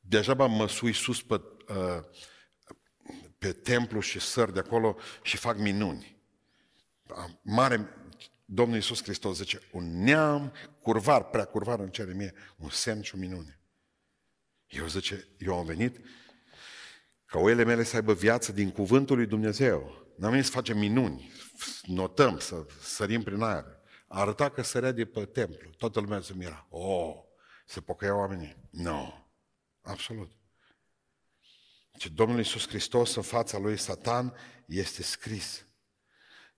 Deja 0.00 0.34
mă 0.34 0.68
sui 0.68 0.92
sus 0.92 1.22
pe, 1.22 1.40
uh, 1.68 2.02
pe 3.38 3.52
templu 3.52 4.00
și 4.00 4.20
săr 4.20 4.50
de 4.50 4.58
acolo 4.58 4.96
și 5.22 5.36
fac 5.36 5.58
minuni. 5.58 6.16
Mare 7.42 7.88
Domnul 8.44 8.76
Iisus 8.76 9.02
Hristos 9.02 9.36
zice, 9.36 9.60
un 9.72 10.02
neam 10.02 10.52
curvar, 10.80 11.24
prea 11.24 11.44
curvar 11.44 11.80
în 11.80 11.88
cere 11.88 12.12
mie, 12.12 12.34
un 12.56 12.68
semn 12.68 13.02
și 13.02 13.14
o 13.14 13.18
minune. 13.18 13.58
Eu 14.68 14.86
zice, 14.86 15.28
eu 15.38 15.58
am 15.58 15.66
venit 15.66 16.00
ca 17.34 17.38
oile 17.38 17.64
mele 17.64 17.82
să 17.82 17.96
aibă 17.96 18.12
viață 18.12 18.52
din 18.52 18.70
cuvântul 18.70 19.16
lui 19.16 19.26
Dumnezeu. 19.26 20.06
N-am 20.16 20.30
venit 20.30 20.44
să 20.44 20.50
facem 20.50 20.78
minuni, 20.78 21.32
notăm, 21.82 22.38
să 22.38 22.66
sărim 22.80 23.22
prin 23.22 23.42
aer. 23.42 23.64
A 24.08 24.20
arătat 24.20 24.54
că 24.54 24.62
sărea 24.62 24.92
de 24.92 25.04
pe 25.04 25.24
templu. 25.24 25.70
Toată 25.70 26.00
lumea 26.00 26.20
se 26.20 26.32
mira. 26.36 26.66
Oh, 26.70 27.14
se 27.66 27.80
pocăiau 27.80 28.18
oamenii. 28.18 28.56
Nu. 28.70 28.82
No. 28.82 29.12
Absolut. 29.82 30.30
Ce 31.98 32.08
Domnul 32.08 32.38
Iisus 32.38 32.68
Hristos 32.68 33.14
în 33.14 33.22
fața 33.22 33.58
lui 33.58 33.76
Satan 33.76 34.34
este 34.66 35.02
scris. 35.02 35.66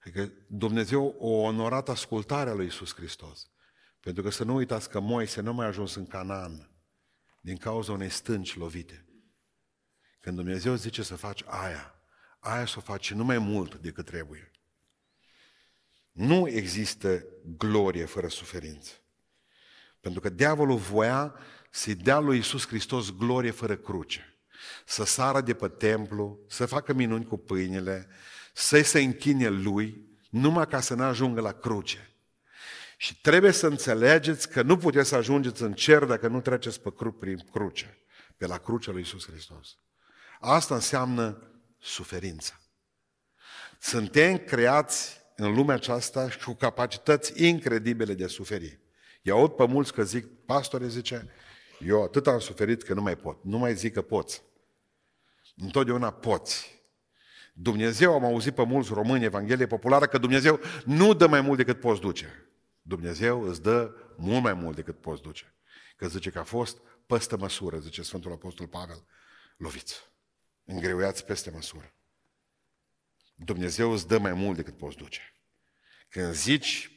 Adică 0.01 0.33
Dumnezeu 0.49 1.16
o 1.19 1.29
onorat 1.29 1.88
ascultarea 1.88 2.53
lui 2.53 2.64
Iisus 2.64 2.95
Hristos. 2.95 3.51
Pentru 4.01 4.23
că 4.23 4.31
să 4.31 4.45
nu 4.45 4.55
uitați 4.55 4.88
că 4.90 5.01
Moise 5.01 5.40
nu 5.40 5.53
mai 5.53 5.65
a 5.65 5.69
ajuns 5.69 5.94
în 5.94 6.07
Canaan 6.07 6.75
din 7.47 7.57
cauza 7.57 7.92
unei 7.92 8.09
stânci 8.09 8.57
lovite. 8.57 9.05
Când 10.21 10.37
Dumnezeu 10.37 10.75
zice 10.75 11.03
să 11.03 11.17
faci 11.17 11.42
aia, 11.44 11.94
aia 12.38 12.67
să 12.67 12.75
o 12.79 12.81
faci 12.81 13.13
nu 13.13 13.25
mai 13.25 13.38
mult 13.38 13.75
decât 13.75 14.05
trebuie. 14.05 14.51
Nu 16.13 16.49
există 16.49 17.25
glorie 17.57 18.05
fără 18.05 18.29
suferință. 18.29 18.92
Pentru 20.01 20.21
că 20.21 20.29
diavolul 20.29 20.77
voia 20.77 21.35
să-i 21.71 21.94
dea 21.94 22.19
lui 22.19 22.37
Iisus 22.37 22.67
Hristos 22.67 23.11
glorie 23.11 23.51
fără 23.51 23.77
cruce. 23.77 24.38
Să 24.85 25.05
sară 25.05 25.40
de 25.40 25.55
pe 25.55 25.69
templu, 25.69 26.38
să 26.49 26.67
facă 26.67 26.92
minuni 26.92 27.27
cu 27.27 27.37
pâinile, 27.37 28.09
să-i 28.55 28.85
se 28.85 29.01
închine 29.01 29.49
lui, 29.49 30.09
numai 30.31 30.67
ca 30.67 30.81
să 30.81 30.94
nu 30.94 31.03
ajungă 31.03 31.40
la 31.40 31.53
cruce. 31.53 32.15
Și 32.97 33.21
trebuie 33.21 33.53
să 33.53 33.67
înțelegeți 33.67 34.49
că 34.49 34.63
nu 34.63 34.77
puteți 34.77 35.09
să 35.09 35.17
ajungeți 35.17 35.63
în 35.63 35.73
cer 35.73 36.05
dacă 36.05 36.29
nu 36.29 36.40
treceți 36.40 36.81
pe 36.81 36.92
cru, 36.92 37.13
prin 37.13 37.38
cruce, 37.51 37.99
pe 38.37 38.47
la 38.47 38.59
crucea 38.59 38.90
lui 38.90 39.01
Iisus 39.01 39.27
Hristos. 39.27 39.77
Asta 40.40 40.75
înseamnă 40.75 41.51
suferința. 41.79 42.61
Suntem 43.79 44.38
creați 44.38 45.21
în 45.37 45.55
lumea 45.55 45.75
aceasta 45.75 46.31
și 46.31 46.38
cu 46.38 46.55
capacități 46.55 47.44
incredibile 47.44 48.15
de 48.15 48.25
a 48.25 48.29
suferi. 48.29 48.81
Eu 49.23 49.38
aud 49.38 49.51
pe 49.51 49.67
mulți 49.67 49.92
că 49.92 50.03
zic, 50.05 50.44
pastore 50.44 50.88
zice, 50.88 51.29
eu 51.81 52.03
atât 52.03 52.27
am 52.27 52.38
suferit 52.38 52.83
că 52.83 52.94
nu 52.94 53.03
mai 53.03 53.17
pot. 53.17 53.44
Nu 53.44 53.59
mai 53.59 53.75
zic 53.75 53.92
că 53.92 54.03
poți. 54.03 54.42
Întotdeauna 55.57 56.11
poți. 56.11 56.85
Dumnezeu, 57.53 58.13
am 58.13 58.25
auzit 58.25 58.55
pe 58.55 58.65
mulți 58.65 58.92
români, 58.92 59.25
Evanghelie 59.25 59.67
populară, 59.67 60.07
că 60.07 60.19
Dumnezeu 60.19 60.61
nu 60.85 61.15
dă 61.15 61.27
mai 61.27 61.40
mult 61.40 61.57
decât 61.57 61.81
poți 61.81 62.01
duce. 62.01 62.47
Dumnezeu 62.89 63.43
îți 63.43 63.63
dă 63.63 63.95
mult 64.17 64.43
mai 64.43 64.55
mult 64.55 64.77
decât 64.77 65.01
poți 65.01 65.23
duce. 65.23 65.55
Că 65.97 66.09
zice 66.09 66.31
că 66.31 66.39
a 66.39 66.43
fost 66.43 66.79
peste 67.07 67.37
măsură, 67.37 67.79
zice 67.79 68.03
Sfântul 68.03 68.33
Apostol 68.33 68.67
Pavel, 68.67 69.07
loviți, 69.57 69.95
îngreuiați 70.65 71.25
peste 71.25 71.51
măsură. 71.51 71.95
Dumnezeu 73.35 73.93
îți 73.93 74.07
dă 74.07 74.19
mai 74.19 74.33
mult 74.33 74.57
decât 74.57 74.77
poți 74.77 74.97
duce. 74.97 75.35
Când 76.09 76.33
zici 76.33 76.91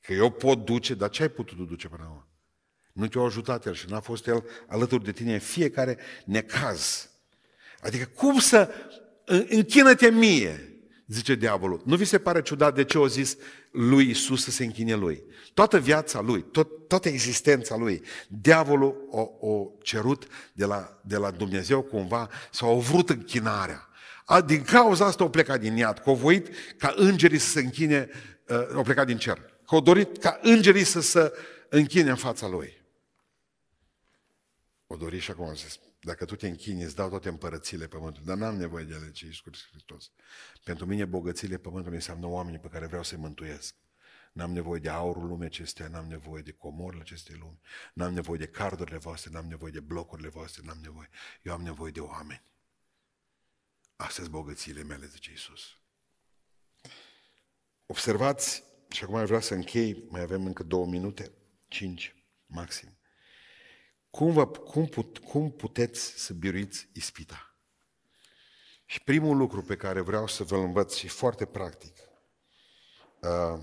că 0.00 0.12
eu 0.12 0.30
pot 0.30 0.64
duce, 0.64 0.94
dar 0.94 1.10
ce 1.10 1.22
ai 1.22 1.28
putut 1.28 1.68
duce 1.68 1.88
până 1.88 2.02
acum? 2.02 2.26
Nu 2.92 3.08
te-a 3.08 3.22
ajutat 3.22 3.66
El 3.66 3.74
și 3.74 3.88
n-a 3.88 4.00
fost 4.00 4.26
El 4.26 4.44
alături 4.66 5.04
de 5.04 5.12
tine 5.12 5.32
în 5.32 5.40
fiecare 5.40 5.98
necaz. 6.24 7.10
Adică 7.80 8.06
cum 8.06 8.38
să 8.38 8.74
închină-te 9.48 10.10
mie, 10.10 10.71
zice 11.12 11.34
diavolul. 11.34 11.82
Nu 11.84 11.96
vi 11.96 12.04
se 12.04 12.18
pare 12.18 12.42
ciudat 12.42 12.74
de 12.74 12.84
ce 12.84 12.98
a 12.98 13.06
zis 13.06 13.36
lui 13.70 14.10
Isus 14.10 14.42
să 14.42 14.50
se 14.50 14.64
închine 14.64 14.94
lui? 14.94 15.22
Toată 15.54 15.78
viața 15.78 16.20
lui, 16.20 16.42
tot, 16.42 16.88
toată 16.88 17.08
existența 17.08 17.76
lui, 17.76 18.02
diavolul 18.28 19.06
o, 19.10 19.48
o 19.48 19.70
cerut 19.82 20.26
de 20.52 20.64
la, 20.64 21.00
de 21.04 21.16
la 21.16 21.30
Dumnezeu 21.30 21.82
cumva 21.82 22.28
sau 22.50 22.76
a 22.76 22.80
vrut 22.80 23.10
închinarea. 23.10 23.88
A, 24.24 24.40
din 24.40 24.62
cauza 24.62 25.06
asta 25.06 25.22
au 25.22 25.30
plecat 25.30 25.60
din 25.60 25.76
iad, 25.76 25.98
că 25.98 26.08
au 26.08 26.14
voit 26.14 26.48
ca 26.76 26.94
îngerii 26.96 27.38
să 27.38 27.48
se 27.48 27.60
închine, 27.60 28.08
uh, 28.48 28.74
au 28.74 28.82
plecat 28.82 29.06
din 29.06 29.18
cer. 29.18 29.38
Că 29.38 29.74
au 29.74 29.80
dorit 29.80 30.18
ca 30.18 30.38
îngerii 30.42 30.84
să 30.84 31.00
se 31.00 31.32
închine 31.68 32.10
în 32.10 32.16
fața 32.16 32.48
lui. 32.48 32.80
O 34.86 34.96
dori 34.96 35.18
și 35.18 35.30
acum 35.30 35.54
zis, 35.54 35.78
dacă 36.04 36.24
tu 36.24 36.36
te 36.36 36.46
închini, 36.46 36.82
îți 36.82 36.94
dau 36.94 37.08
toate 37.08 37.28
împărățile 37.28 37.86
pământului, 37.86 38.26
dar 38.26 38.36
n-am 38.36 38.56
nevoie 38.56 38.84
de 38.84 38.94
ale 38.94 39.10
ce 39.10 39.24
Iisus 39.26 39.66
Hristos. 39.70 40.10
Pentru 40.64 40.86
mine 40.86 41.04
bogățiile 41.04 41.58
pământului 41.58 41.96
înseamnă 41.96 42.26
oamenii 42.26 42.58
pe 42.58 42.68
care 42.68 42.86
vreau 42.86 43.02
să-i 43.02 43.18
mântuiesc. 43.18 43.74
N-am 44.32 44.52
nevoie 44.52 44.80
de 44.80 44.88
aurul 44.88 45.26
lumii 45.26 45.46
acestea, 45.46 45.88
n-am 45.88 46.06
nevoie 46.06 46.42
de 46.42 46.52
comorile 46.52 47.00
acestei 47.00 47.36
lumi, 47.36 47.60
n-am 47.94 48.12
nevoie 48.12 48.38
de 48.38 48.46
cardurile 48.46 48.96
voastre, 48.96 49.30
n-am 49.30 49.46
nevoie 49.46 49.72
de 49.72 49.80
blocurile 49.80 50.28
voastre, 50.28 50.62
n-am 50.64 50.78
nevoie. 50.82 51.08
Eu 51.42 51.52
am 51.52 51.62
nevoie 51.62 51.92
de 51.92 52.00
oameni. 52.00 52.42
Astea 53.96 54.22
sunt 54.22 54.34
bogățiile 54.34 54.82
mele, 54.82 55.06
zice 55.06 55.30
Iisus. 55.30 55.76
Observați, 57.86 58.64
și 58.88 59.04
acum 59.04 59.24
vreau 59.24 59.40
să 59.40 59.54
închei, 59.54 60.06
mai 60.08 60.20
avem 60.20 60.46
încă 60.46 60.62
două 60.62 60.86
minute, 60.86 61.32
cinci 61.68 62.14
maxim. 62.46 62.96
Cum, 64.12 64.32
vă, 64.32 64.46
cum, 64.46 64.86
put, 64.86 65.18
cum 65.18 65.50
puteți 65.50 66.00
să 66.00 66.34
biruiți 66.34 66.88
ispita? 66.92 67.56
Și 68.84 69.02
primul 69.02 69.36
lucru 69.36 69.62
pe 69.62 69.76
care 69.76 70.00
vreau 70.00 70.26
să 70.26 70.44
vă 70.44 70.56
învăț 70.56 70.94
și 70.94 71.08
foarte 71.08 71.44
practic. 71.44 71.96
Uh, 73.20 73.60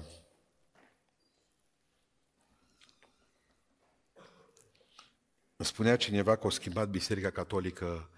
îmi 5.56 5.68
spunea 5.68 5.96
cineva 5.96 6.36
că 6.36 6.48
a 6.48 6.50
schimbat 6.50 6.90
Biserica 6.90 7.30
Catolică 7.30 8.10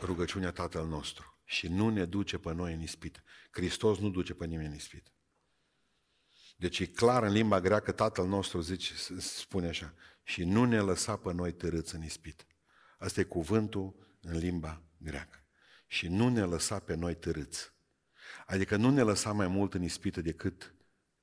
rugăciunea 0.00 0.52
Tatăl 0.52 0.86
nostru 0.86 1.38
și 1.44 1.68
nu 1.68 1.88
ne 1.88 2.04
duce 2.04 2.38
pe 2.38 2.52
noi 2.52 2.72
în 2.72 2.80
ispit. 2.80 3.22
Hristos 3.50 3.98
nu 3.98 4.10
duce 4.10 4.34
pe 4.34 4.46
nimeni 4.46 4.68
în 4.68 4.74
ispit. 4.74 5.12
Deci 6.56 6.78
e 6.78 6.86
clar 6.86 7.22
în 7.22 7.32
limba 7.32 7.60
greacă, 7.60 7.92
Tatăl 7.92 8.26
nostru 8.26 8.60
zice, 8.60 8.94
spune 9.18 9.68
așa, 9.68 9.94
și 10.28 10.44
nu 10.44 10.64
ne 10.64 10.80
lăsa 10.80 11.16
pe 11.16 11.32
noi 11.32 11.52
târâți 11.52 11.94
în 11.94 12.02
ispit. 12.02 12.46
Asta 12.98 13.20
e 13.20 13.24
cuvântul 13.24 14.16
în 14.20 14.38
limba 14.38 14.82
greacă. 14.98 15.44
Și 15.86 16.08
nu 16.08 16.28
ne 16.28 16.42
lăsa 16.42 16.78
pe 16.78 16.94
noi 16.94 17.14
târâți. 17.14 17.72
Adică 18.46 18.76
nu 18.76 18.90
ne 18.90 19.02
lăsa 19.02 19.32
mai 19.32 19.46
mult 19.46 19.74
în 19.74 19.82
ispită 19.82 20.20
decât 20.20 20.74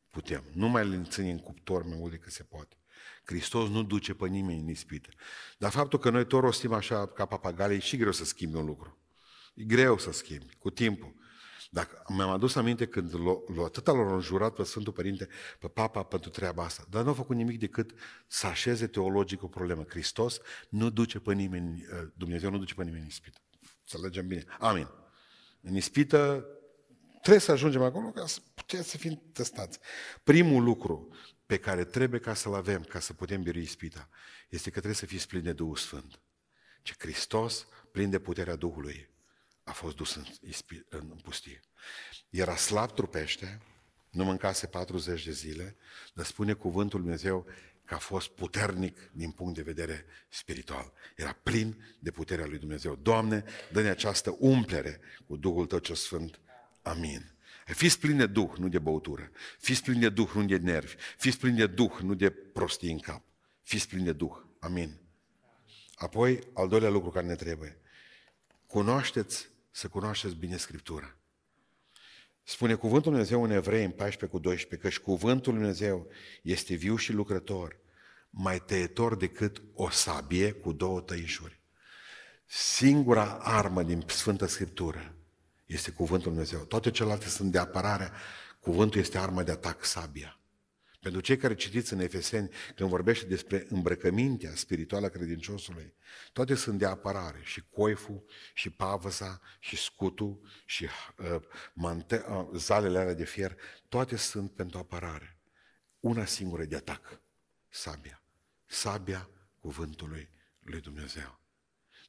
putem. 0.09 0.43
Nu 0.53 0.67
mai 0.67 0.87
le 0.87 1.03
ține 1.09 1.31
în 1.31 1.39
cuptor 1.39 1.83
mai 1.83 1.97
mult 1.97 2.11
decât 2.11 2.31
se 2.31 2.43
poate. 2.43 2.77
Hristos 3.25 3.69
nu 3.69 3.83
duce 3.83 4.13
pe 4.13 4.27
nimeni 4.27 4.59
în 4.59 4.67
ispită. 4.67 5.09
Dar 5.57 5.71
faptul 5.71 5.99
că 5.99 6.09
noi 6.09 6.27
tot 6.27 6.41
rostim 6.41 6.73
așa 6.73 7.07
ca 7.07 7.25
papagalii, 7.25 7.77
e 7.77 7.79
și 7.79 7.97
greu 7.97 8.11
să 8.11 8.25
schimbi 8.25 8.57
un 8.57 8.65
lucru. 8.65 8.97
E 9.53 9.63
greu 9.63 9.97
să 9.97 10.11
schimbi, 10.11 10.55
cu 10.55 10.69
timpul. 10.69 11.15
Dacă 11.73 12.03
mi-am 12.07 12.29
adus 12.29 12.55
aminte 12.55 12.85
când 12.87 13.13
l-a, 13.15 13.63
atâta 13.63 13.91
l-au 13.91 14.13
înjurat 14.13 14.53
pe 14.53 14.63
Sfântul 14.63 14.93
Părinte, 14.93 15.27
pe 15.59 15.67
Papa 15.67 16.03
pentru 16.03 16.29
treaba 16.29 16.63
asta, 16.63 16.85
dar 16.89 17.03
nu 17.03 17.09
a 17.09 17.13
făcut 17.13 17.35
nimic 17.35 17.59
decât 17.59 17.91
să 18.27 18.47
așeze 18.47 18.87
teologic 18.87 19.43
o 19.43 19.47
problemă. 19.47 19.85
Hristos 19.87 20.39
nu 20.69 20.89
duce 20.89 21.19
pe 21.19 21.33
nimeni, 21.33 21.85
uh, 21.91 22.07
Dumnezeu 22.13 22.49
nu 22.49 22.57
duce 22.57 22.73
pe 22.73 22.83
nimeni 22.83 23.01
în 23.01 23.07
ispită. 23.07 23.39
Să 23.83 23.97
legem 24.01 24.27
bine. 24.27 24.43
Amin. 24.59 24.87
În 25.61 25.75
ispită 25.75 26.45
trebuie 27.21 27.41
să 27.41 27.51
ajungem 27.51 27.81
acolo 27.81 28.09
ca 28.09 28.25
să 28.25 28.39
putem 28.53 28.81
să 28.81 28.97
fim 28.97 29.21
testați. 29.31 29.79
Primul 30.23 30.63
lucru 30.63 31.15
pe 31.45 31.57
care 31.57 31.83
trebuie 31.83 32.19
ca 32.19 32.33
să-l 32.33 32.53
avem, 32.53 32.83
ca 32.83 32.99
să 32.99 33.13
putem 33.13 33.41
birui 33.41 33.61
ispita, 33.61 34.09
este 34.49 34.69
că 34.69 34.75
trebuie 34.75 34.95
să 34.95 35.05
fii 35.05 35.19
plin 35.19 35.43
de 35.43 35.53
Duhul 35.53 35.75
Sfânt. 35.75 36.19
Ce 36.81 36.93
Hristos, 36.97 37.67
plin 37.91 38.09
de 38.09 38.19
puterea 38.19 38.55
Duhului, 38.55 39.12
a 39.63 39.71
fost 39.71 39.95
dus 39.95 40.15
în, 40.15 40.25
în 40.89 41.19
pustie. 41.23 41.61
Era 42.29 42.55
slab 42.55 42.91
trupește, 42.91 43.61
nu 44.09 44.23
mâncase 44.23 44.67
40 44.67 45.25
de 45.25 45.31
zile, 45.31 45.75
dar 46.13 46.25
spune 46.25 46.53
cuvântul 46.53 46.99
Lui 46.99 47.07
Dumnezeu 47.07 47.45
că 47.85 47.93
a 47.93 47.97
fost 47.97 48.29
puternic 48.29 49.11
din 49.11 49.31
punct 49.31 49.55
de 49.55 49.61
vedere 49.61 50.05
spiritual. 50.29 50.93
Era 51.15 51.39
plin 51.43 51.85
de 51.99 52.11
puterea 52.11 52.45
lui 52.45 52.57
Dumnezeu. 52.57 52.95
Doamne, 52.95 53.43
dă-ne 53.71 53.89
această 53.89 54.35
umplere 54.39 54.99
cu 55.27 55.35
Duhul 55.35 55.65
Tău 55.65 55.79
ce 55.79 55.93
Sfânt. 55.93 56.39
Amin. 56.81 57.31
Fiți 57.65 57.99
plin 57.99 58.17
de 58.17 58.25
Duh, 58.25 58.51
nu 58.57 58.67
de 58.67 58.79
băutură. 58.79 59.31
Fiți 59.59 59.83
plin 59.83 59.99
de 59.99 60.09
Duh, 60.09 60.29
nu 60.33 60.45
de 60.45 60.57
nervi. 60.57 60.95
Fiți 61.17 61.37
plin 61.37 61.55
de 61.55 61.67
Duh, 61.67 61.93
nu 62.01 62.13
de 62.13 62.29
prostii 62.29 62.91
în 62.91 62.99
cap. 62.99 63.23
Fiți 63.61 63.87
plin 63.87 64.03
de 64.03 64.13
Duh. 64.13 64.35
Amin. 64.59 64.97
Apoi, 65.95 66.39
al 66.53 66.67
doilea 66.67 66.89
lucru 66.89 67.09
care 67.09 67.25
ne 67.25 67.35
trebuie. 67.35 67.77
Cunoașteți 68.67 69.49
să 69.75 69.87
cunoașteți 69.87 70.35
bine 70.35 70.57
Scriptura. 70.57 71.17
Spune 72.43 72.73
cuvântul 72.73 73.11
Lui 73.11 73.19
Dumnezeu 73.19 73.43
în 73.43 73.51
Evrei, 73.51 73.83
în 73.83 73.91
14 73.91 74.37
cu 74.37 74.39
12, 74.39 74.87
că 74.87 74.93
și 74.93 75.01
cuvântul 75.01 75.53
Lui 75.53 75.61
Dumnezeu 75.61 76.07
este 76.41 76.75
viu 76.75 76.95
și 76.95 77.11
lucrător, 77.11 77.79
mai 78.29 78.59
tăietor 78.59 79.15
decât 79.15 79.61
o 79.73 79.89
sabie 79.89 80.51
cu 80.51 80.71
două 80.71 81.01
tăișuri. 81.01 81.61
Singura 82.45 83.37
armă 83.41 83.83
din 83.83 84.03
Sfânta 84.07 84.47
Scriptură 84.47 85.15
este 85.65 85.91
cuvântul 85.91 86.31
Lui 86.31 86.43
Dumnezeu. 86.43 86.65
Toate 86.65 86.91
celelalte 86.91 87.27
sunt 87.27 87.51
de 87.51 87.57
apărare, 87.57 88.11
cuvântul 88.59 88.99
este 88.99 89.17
armă 89.17 89.43
de 89.43 89.51
atac, 89.51 89.85
sabia. 89.85 90.39
Pentru 91.03 91.21
cei 91.21 91.37
care 91.37 91.55
citiți 91.55 91.93
în 91.93 91.99
Efeseni, 91.99 92.49
când 92.75 92.89
vorbește 92.89 93.25
despre 93.25 93.65
îmbrăcămintea 93.69 94.55
spirituală 94.55 95.05
a 95.05 95.09
credinciosului, 95.09 95.93
toate 96.33 96.55
sunt 96.55 96.79
de 96.79 96.85
apărare, 96.85 97.39
și 97.43 97.63
coiful, 97.69 98.23
și 98.53 98.69
pavăza, 98.69 99.41
și 99.59 99.75
scutul, 99.75 100.39
și 100.65 100.83
uh, 100.83 101.41
mante, 101.73 102.25
uh, 102.29 102.47
zalele 102.55 102.99
alea 102.99 103.13
de 103.13 103.25
fier, 103.25 103.57
toate 103.89 104.15
sunt 104.15 104.51
pentru 104.51 104.77
apărare. 104.77 105.37
Una 105.99 106.25
singură 106.25 106.63
de 106.63 106.75
atac, 106.75 107.21
sabia. 107.69 108.23
Sabia 108.65 109.29
cuvântului 109.59 110.29
lui 110.59 110.79
Dumnezeu. 110.81 111.39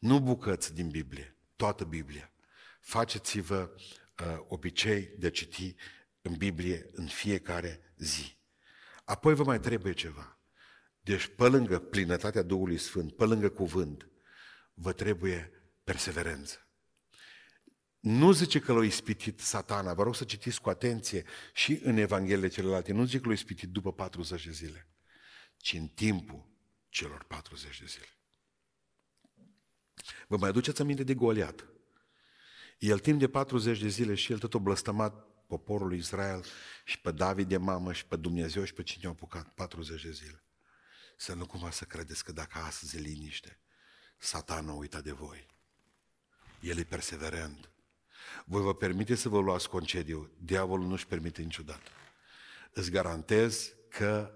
Nu 0.01 0.20
bucăți 0.20 0.74
din 0.74 0.88
Biblie, 0.88 1.36
toată 1.57 1.84
Biblia. 1.84 2.32
Faceți-vă 2.80 3.70
uh, 3.70 4.38
obicei 4.49 5.11
de 5.18 5.26
a 5.26 5.30
citi 5.30 5.74
în 6.22 6.34
Biblie 6.34 6.90
în 6.92 7.07
fiecare 7.07 7.92
zi. 7.97 8.42
Apoi 9.05 9.34
vă 9.34 9.44
mai 9.44 9.61
trebuie 9.61 9.92
ceva. 9.92 10.38
Deci, 11.00 11.26
pe 11.26 11.48
lângă 11.48 11.78
plinătatea 11.78 12.42
Duhului 12.42 12.78
Sfânt, 12.78 13.16
pe 13.16 13.24
lângă 13.24 13.48
cuvânt, 13.48 14.09
vă 14.74 14.92
trebuie 14.92 15.50
perseverență. 15.84 16.59
Nu 18.00 18.32
zice 18.32 18.59
că 18.61 18.72
l-a 18.72 18.84
ispitit 18.84 19.40
satana, 19.40 19.94
vă 19.94 20.02
rog 20.02 20.14
să 20.14 20.24
citiți 20.24 20.61
cu 20.61 20.68
atenție 20.68 21.24
și 21.52 21.80
în 21.82 21.96
Evanghelie 21.96 22.48
celelalte, 22.48 22.92
nu 22.92 23.05
zice 23.05 23.20
că 23.20 23.28
l-a 23.28 23.34
ispitit 23.34 23.68
după 23.68 23.92
40 23.92 24.44
de 24.44 24.50
zile, 24.50 24.88
ci 25.57 25.72
în 25.72 25.86
timpul 25.86 26.48
celor 26.88 27.24
40 27.24 27.80
de 27.80 27.86
zile. 27.86 28.09
Vă 30.26 30.36
mai 30.36 30.48
aduceți 30.48 30.80
aminte 30.80 31.05
de 31.05 31.14
Goliat? 31.14 31.68
El 32.78 32.98
timp 32.98 33.18
de 33.18 33.28
40 33.28 33.80
de 33.80 33.88
zile 33.88 34.14
și 34.14 34.32
el 34.32 34.38
tot 34.38 34.55
o 34.55 34.59
blăstămat 34.59 35.26
poporul 35.57 35.94
Israel 35.94 36.44
și 36.84 37.00
pe 37.00 37.11
David 37.11 37.48
de 37.48 37.57
mamă 37.57 37.92
și 37.92 38.07
pe 38.07 38.16
Dumnezeu 38.16 38.64
și 38.64 38.72
pe 38.72 38.82
cine 38.82 39.07
au 39.07 39.12
apucat 39.12 39.48
40 39.48 40.02
de 40.02 40.11
zile. 40.11 40.42
Să 41.16 41.34
nu 41.34 41.46
cumva 41.46 41.70
să 41.70 41.84
credeți 41.84 42.24
că 42.24 42.32
dacă 42.32 42.59
astăzi 42.59 42.96
e 42.96 43.00
liniște, 43.00 43.59
satana 44.18 44.70
a 44.70 44.74
uitat 44.74 45.02
de 45.02 45.12
voi. 45.12 45.46
El 46.61 46.78
e 46.78 46.84
perseverent. 46.84 47.70
Voi 48.44 48.62
vă 48.62 48.74
permite 48.74 49.14
să 49.14 49.28
vă 49.28 49.40
luați 49.40 49.68
concediu, 49.68 50.30
diavolul 50.38 50.86
nu-și 50.86 51.07
permite 51.07 51.42
niciodată. 51.42 51.90
Îți 52.72 52.90
garantez 52.90 53.74
că 53.88 54.34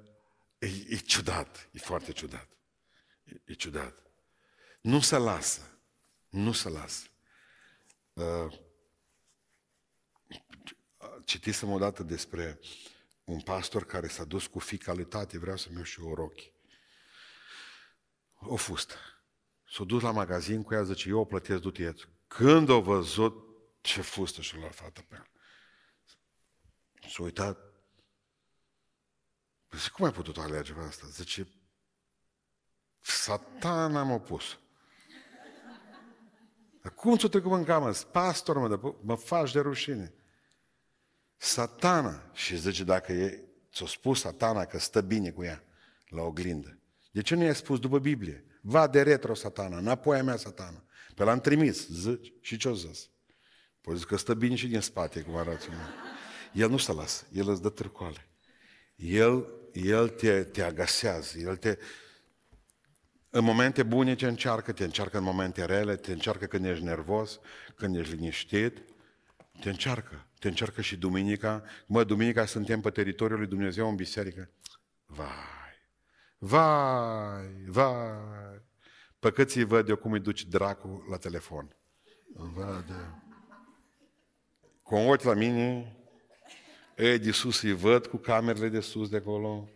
e, 0.59 0.67
e 0.89 0.97
ciudat, 0.97 1.69
e 1.73 1.79
foarte 1.79 2.13
ciudat. 2.13 2.49
E, 3.25 3.41
e 3.45 3.53
ciudat. 3.53 4.03
Nu 4.81 5.01
se 5.01 5.17
lasă, 5.17 5.79
nu 6.29 6.53
se 6.53 6.69
lasă. 6.69 7.07
Uh, 8.13 8.67
citisem 11.29 11.71
odată 11.71 12.03
despre 12.03 12.61
un 13.25 13.41
pastor 13.41 13.85
care 13.85 14.09
s-a 14.09 14.25
dus 14.25 14.47
cu 14.47 14.59
fica 14.59 14.93
lui 14.93 15.05
tati, 15.05 15.39
vreau 15.39 15.57
să-mi 15.57 15.75
iau 15.75 15.85
și 15.85 16.01
o 16.01 16.15
rochi. 16.15 16.53
O 18.39 18.57
fustă. 18.57 18.95
S-a 19.71 19.85
dus 19.85 20.03
la 20.03 20.11
magazin 20.11 20.63
cu 20.63 20.75
ea, 20.75 20.83
zice, 20.83 21.09
eu 21.09 21.19
o 21.19 21.25
plătesc, 21.25 21.61
du-te 21.61 21.93
Când 22.27 22.69
o 22.69 22.81
văzut, 22.81 23.47
ce 23.81 24.01
fustă 24.01 24.41
și-a 24.41 24.59
luat 24.59 24.75
fata 24.75 25.05
pe 25.09 25.15
ea. 25.15 25.31
S-a 27.09 27.23
uitat. 27.23 27.59
Zice, 29.71 29.91
cum 29.91 30.05
ai 30.05 30.13
putut 30.13 30.37
alege 30.37 30.73
pe 30.73 30.81
asta? 30.81 31.07
Zice, 31.07 31.49
satana 33.01 34.03
m-a 34.03 34.19
pus. 34.19 34.59
Dar 36.83 36.95
cum 36.95 37.17
ți-o 37.17 37.29
trecut 37.29 37.53
în 37.53 37.65
camă? 37.65 37.93
Pastor, 37.93 38.57
mă, 38.57 38.95
mă 39.03 39.15
faci 39.15 39.53
de 39.53 39.61
rușine. 39.61 40.13
Satana. 41.39 42.31
Și 42.33 42.57
zice, 42.57 42.85
dacă 42.85 43.13
e, 43.13 43.45
ți-a 43.73 43.87
spus 43.87 44.21
satana 44.21 44.65
că 44.65 44.79
stă 44.79 45.01
bine 45.01 45.31
cu 45.31 45.43
ea 45.43 45.63
la 46.09 46.23
oglindă. 46.23 46.79
De 47.11 47.23
ce 47.23 47.35
nu 47.35 47.45
i-a 47.45 47.55
spus 47.55 47.79
după 47.79 47.99
Biblie? 47.99 48.45
Va 48.61 48.87
de 48.87 49.03
retro 49.03 49.35
satana, 49.35 49.77
înapoi 49.77 50.19
a 50.19 50.23
mea 50.23 50.37
satana. 50.37 50.85
Pe 51.15 51.25
l-am 51.25 51.41
trimis, 51.41 51.89
zici, 51.89 52.33
și 52.41 52.57
ce-o 52.57 52.75
zis? 52.75 53.11
Păi 53.81 53.97
zic 53.97 54.07
că 54.07 54.17
stă 54.17 54.35
bine 54.35 54.55
și 54.55 54.67
din 54.69 54.81
spate, 54.81 55.21
cum 55.21 55.37
arată. 55.37 55.67
El 56.53 56.71
nu 56.71 56.77
se 56.77 56.93
lasă, 56.93 57.27
el 57.33 57.49
îți 57.49 57.63
dă 57.63 57.69
târcoale. 57.69 58.29
El, 58.97 59.47
el 59.73 60.09
te, 60.09 60.45
te 60.45 60.63
agasează, 60.63 61.39
el 61.39 61.57
te... 61.57 61.79
În 63.31 63.45
momente 63.45 63.83
bune 63.83 64.15
te 64.15 64.27
încearcă, 64.27 64.73
te 64.73 64.85
încearcă 64.85 65.19
în 65.19 65.25
momente 65.25 65.65
rele, 65.65 65.97
te 65.97 66.13
încearcă 66.13 66.47
când 66.47 66.65
ești 66.65 66.85
nervos, 66.85 67.41
când 67.75 67.97
ești 67.97 68.15
liniștit, 68.15 68.83
te 69.61 69.69
încearcă. 69.69 70.28
Te 70.39 70.49
încearcă 70.49 70.81
și 70.81 70.97
duminica. 70.97 71.63
Mă, 71.87 72.05
duminica 72.05 72.47
suntem 72.47 72.81
pe 72.81 72.91
teritoriul 72.91 73.39
lui 73.39 73.49
Dumnezeu 73.49 73.89
în 73.89 73.95
biserică. 73.95 74.51
Vai, 75.07 75.29
vai, 76.39 77.65
vai. 77.67 78.67
Păcății 79.19 79.65
văd 79.65 79.89
eu 79.89 79.97
cum 79.97 80.13
îi 80.13 80.21
duci 80.21 80.45
dracu 80.45 81.07
la 81.11 81.17
telefon. 81.17 81.77
Văd. 82.35 82.85
Cu 84.83 84.95
un 84.95 85.09
ochi 85.09 85.23
la 85.23 85.35
mine, 85.35 85.97
ei 86.97 87.19
de 87.19 87.31
sus 87.31 87.63
îi 87.63 87.73
văd 87.73 88.07
cu 88.07 88.17
camerele 88.17 88.69
de 88.69 88.81
sus 88.81 89.09
de 89.09 89.17
acolo, 89.17 89.69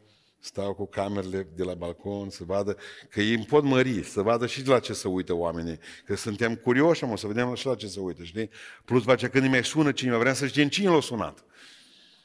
stau 0.45 0.75
cu 0.75 0.87
camerele 0.87 1.49
de 1.55 1.63
la 1.63 1.75
balcon 1.75 2.31
să 2.31 2.45
vadă, 2.45 2.77
că 3.09 3.21
ei 3.21 3.35
îmi 3.35 3.45
pot 3.45 3.65
mări, 3.65 4.05
să 4.05 4.23
vadă 4.23 4.47
și 4.47 4.63
de 4.63 4.71
la 4.71 4.79
ce 4.79 4.93
să 4.93 5.09
uită 5.09 5.35
oamenii, 5.35 5.79
că 6.05 6.17
suntem 6.17 6.55
curioși, 6.55 7.05
mă, 7.05 7.17
să 7.17 7.27
vedem 7.27 7.55
și 7.55 7.67
la 7.67 7.75
ce 7.75 7.89
să 7.89 8.01
uită, 8.01 8.23
știi? 8.23 8.51
Plus, 8.85 9.05
face 9.05 9.29
când 9.29 9.45
îi 9.45 9.51
mai 9.51 9.65
sună 9.65 9.93
cineva, 9.93 10.19
vrem 10.19 10.35
să 10.35 10.47
știm 10.47 10.69
cine 10.69 10.89
l-a 10.89 11.01
sunat. 11.01 11.45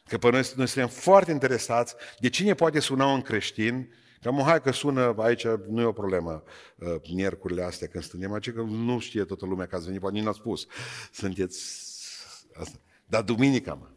Că 0.07 0.18
pe 0.18 0.30
noi, 0.30 0.41
noi 0.55 0.68
suntem 0.68 0.88
foarte 0.88 1.32
interesați 1.32 1.95
de 2.20 2.30
cine 2.30 2.53
poate 2.53 2.80
suna 2.80 3.05
un 3.05 3.22
creștin, 3.22 3.89
Că 4.22 4.32
mă, 4.32 4.41
hai 4.41 4.61
că 4.61 4.72
sună 4.72 5.15
aici, 5.18 5.47
nu 5.47 5.82
e 5.82 5.86
o 5.86 5.91
problemă, 5.91 6.43
uh, 6.76 6.95
miercurile 7.13 7.63
astea 7.63 7.88
când 7.88 8.03
stândem 8.03 8.34
aici, 8.34 8.51
că 8.51 8.61
nu 8.61 8.99
știe 8.99 9.24
toată 9.24 9.45
lumea 9.45 9.65
că 9.65 9.76
ați 9.76 9.86
venit, 9.86 9.99
poate 9.99 10.15
nici 10.15 10.26
n-a 10.26 10.32
spus. 10.32 10.68
Sunteți 11.11 11.59
asta. 12.53 12.80
Dar 13.05 13.24
duminica, 13.24 13.74
mă. 13.74 13.88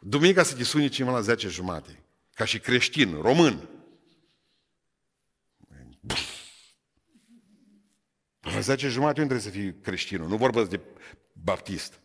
Duminica 0.00 0.42
să 0.42 0.54
te 0.54 0.64
suni 0.64 0.88
cineva 0.88 1.14
la 1.14 1.20
10 1.20 1.48
jumate 1.48 2.07
ca 2.38 2.44
și 2.44 2.58
creștin, 2.58 3.20
român. 3.20 3.68
La 8.40 8.60
10 8.60 8.88
jumate 8.88 9.20
nu 9.20 9.26
trebuie 9.26 9.46
să 9.46 9.50
fii 9.50 9.80
creștinul, 9.80 10.28
nu 10.28 10.36
vorbesc 10.36 10.70
de 10.70 10.80
baptist. 11.32 12.00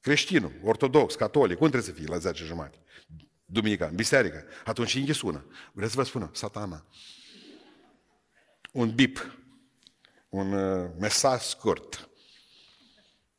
Creștinul, 0.00 0.52
ortodox, 0.62 1.14
catolic, 1.14 1.56
cum 1.56 1.68
trebuie 1.68 1.90
să 1.90 1.98
fii 1.98 2.06
la 2.06 2.18
10 2.18 2.44
jumate? 2.44 2.78
Duminica, 3.44 3.86
în 3.86 3.94
biserică. 3.94 4.44
Atunci 4.64 4.90
cine 4.90 5.12
sună? 5.12 5.46
Vreau 5.72 5.88
să 5.88 5.96
vă 5.96 6.02
spună, 6.02 6.30
satana. 6.32 6.86
Un 8.72 8.94
bip, 8.94 9.38
un 10.28 10.52
uh, 10.52 10.90
mesaj 10.98 11.42
scurt 11.42 12.08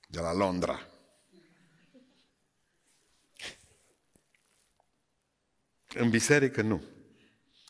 de 0.07 0.19
la 0.19 0.33
Londra. 0.33 0.87
În 5.93 6.09
biserică 6.09 6.61
nu. 6.61 6.83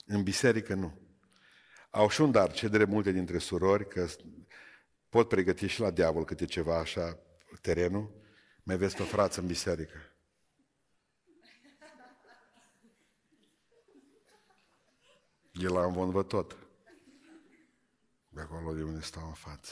În 0.05 0.23
biserică 0.23 0.73
nu. 0.73 0.99
Au 1.89 2.09
și 2.09 2.21
un 2.21 2.31
dar 2.31 2.51
cedere 2.51 2.83
multe 2.83 3.11
dintre 3.11 3.37
surori 3.37 3.87
că 3.87 4.07
pot 5.09 5.27
pregăti 5.27 5.67
și 5.67 5.79
la 5.79 5.91
diavol 5.91 6.25
câte 6.25 6.45
ceva 6.45 6.77
așa 6.77 7.19
terenul. 7.61 8.11
Mai 8.63 8.77
vezi 8.77 8.95
pe 8.95 9.03
frață 9.03 9.39
în 9.39 9.47
biserică. 9.47 10.11
El 15.51 15.77
a 15.77 15.85
învonvă 15.85 16.23
tot. 16.23 16.57
De 18.29 18.41
acolo 18.41 18.73
de 18.73 18.83
unde 18.83 19.01
stau 19.01 19.27
în 19.27 19.33
față. 19.33 19.71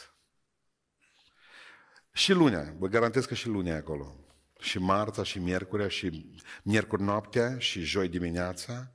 Și 2.12 2.34
lunea, 2.34 2.76
vă 2.78 2.88
garantez 2.88 3.26
că 3.26 3.34
și 3.34 3.48
lunea 3.48 3.76
acolo 3.76 4.25
și 4.66 4.80
marța, 4.80 5.24
și 5.24 5.40
miercurea, 5.40 5.88
și 5.88 6.26
miercuri 6.64 7.02
noaptea, 7.02 7.60
și 7.60 7.82
joi 7.82 8.08
dimineața, 8.08 8.92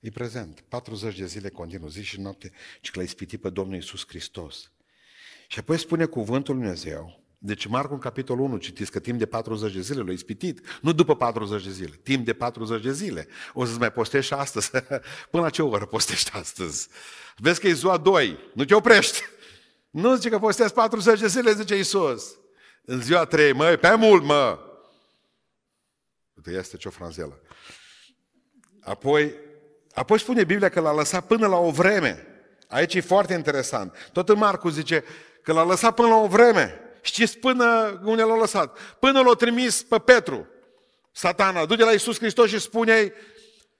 e 0.00 0.10
prezent. 0.10 0.64
40 0.68 1.18
de 1.18 1.26
zile 1.26 1.48
continuu, 1.48 1.88
zi 1.88 2.02
și 2.02 2.20
noapte, 2.20 2.52
și 2.80 2.90
că 2.90 2.98
l-a 2.98 3.04
ispitit 3.04 3.40
pe 3.40 3.50
Domnul 3.50 3.74
Iisus 3.74 4.04
Hristos. 4.06 4.70
Și 5.48 5.58
apoi 5.58 5.78
spune 5.78 6.04
cuvântul 6.04 6.54
Lui 6.54 6.62
Dumnezeu, 6.62 7.22
deci 7.38 7.66
Marcu 7.66 7.92
în 7.92 7.98
capitolul 7.98 8.44
1 8.44 8.56
citiți 8.56 8.90
că 8.90 8.98
timp 8.98 9.18
de 9.18 9.26
40 9.26 9.74
de 9.74 9.80
zile 9.80 10.02
l-a 10.02 10.12
ispitit, 10.12 10.60
nu 10.80 10.92
după 10.92 11.16
40 11.16 11.64
de 11.64 11.70
zile, 11.70 12.00
timp 12.02 12.24
de 12.24 12.32
40 12.32 12.82
de 12.82 12.92
zile. 12.92 13.28
O 13.52 13.64
să-ți 13.64 13.78
mai 13.78 13.92
postești 13.92 14.32
astăzi. 14.32 14.70
Până 15.30 15.42
la 15.42 15.50
ce 15.50 15.62
oră 15.62 15.86
postești 15.86 16.30
astăzi? 16.32 16.88
Vezi 17.36 17.60
că 17.60 17.68
e 17.68 17.72
ziua 17.72 17.96
2, 17.96 18.38
nu 18.54 18.64
te 18.64 18.74
oprești. 18.74 19.22
Nu 19.90 20.14
zice 20.14 20.28
că 20.28 20.38
postezi 20.38 20.72
40 20.72 21.20
de 21.20 21.26
zile, 21.26 21.52
zice 21.52 21.76
Iisus. 21.76 22.38
În 22.84 23.00
ziua 23.00 23.24
3, 23.24 23.52
măi, 23.52 23.76
pe 23.76 23.94
mult, 23.94 24.24
mă. 24.24 24.58
Uite, 26.46 26.58
este 26.58 26.76
ce 26.76 26.88
o 26.88 26.90
franzelă. 26.90 27.40
Apoi, 28.80 29.34
apoi 29.94 30.18
spune 30.18 30.44
Biblia 30.44 30.68
că 30.68 30.80
l-a 30.80 30.94
lăsat 30.94 31.26
până 31.26 31.46
la 31.46 31.56
o 31.56 31.70
vreme. 31.70 32.26
Aici 32.68 32.94
e 32.94 33.00
foarte 33.00 33.34
interesant. 33.34 34.10
Tot 34.12 34.28
în 34.28 34.38
Marcu 34.38 34.68
zice 34.68 35.04
că 35.42 35.52
l-a 35.52 35.64
lăsat 35.64 35.94
până 35.94 36.08
la 36.08 36.16
o 36.16 36.26
vreme. 36.26 36.80
Știți 37.00 37.38
până 37.38 38.00
unde 38.04 38.22
l-a 38.22 38.36
lăsat? 38.36 38.78
Până 38.98 39.20
l-a 39.20 39.34
trimis 39.34 39.82
pe 39.82 39.98
Petru. 39.98 40.48
Satana, 41.12 41.66
du-te 41.66 41.84
la 41.84 41.92
Iisus 41.92 42.18
Hristos 42.18 42.48
și 42.48 42.58
spune 42.58 43.12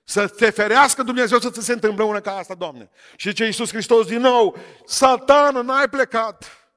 să 0.05 0.29
te 0.29 0.51
ferească 0.51 1.03
Dumnezeu 1.03 1.39
să 1.39 1.51
ți 1.51 1.65
se 1.65 1.73
întâmple 1.73 2.05
una 2.05 2.21
ca 2.21 2.37
asta, 2.37 2.55
Doamne. 2.55 2.91
Și 3.17 3.33
ce 3.33 3.45
Iisus 3.45 3.71
Hristos 3.71 4.07
din 4.07 4.21
nou, 4.21 4.57
Satana, 4.87 5.61
n-ai 5.61 5.89
plecat. 5.89 6.69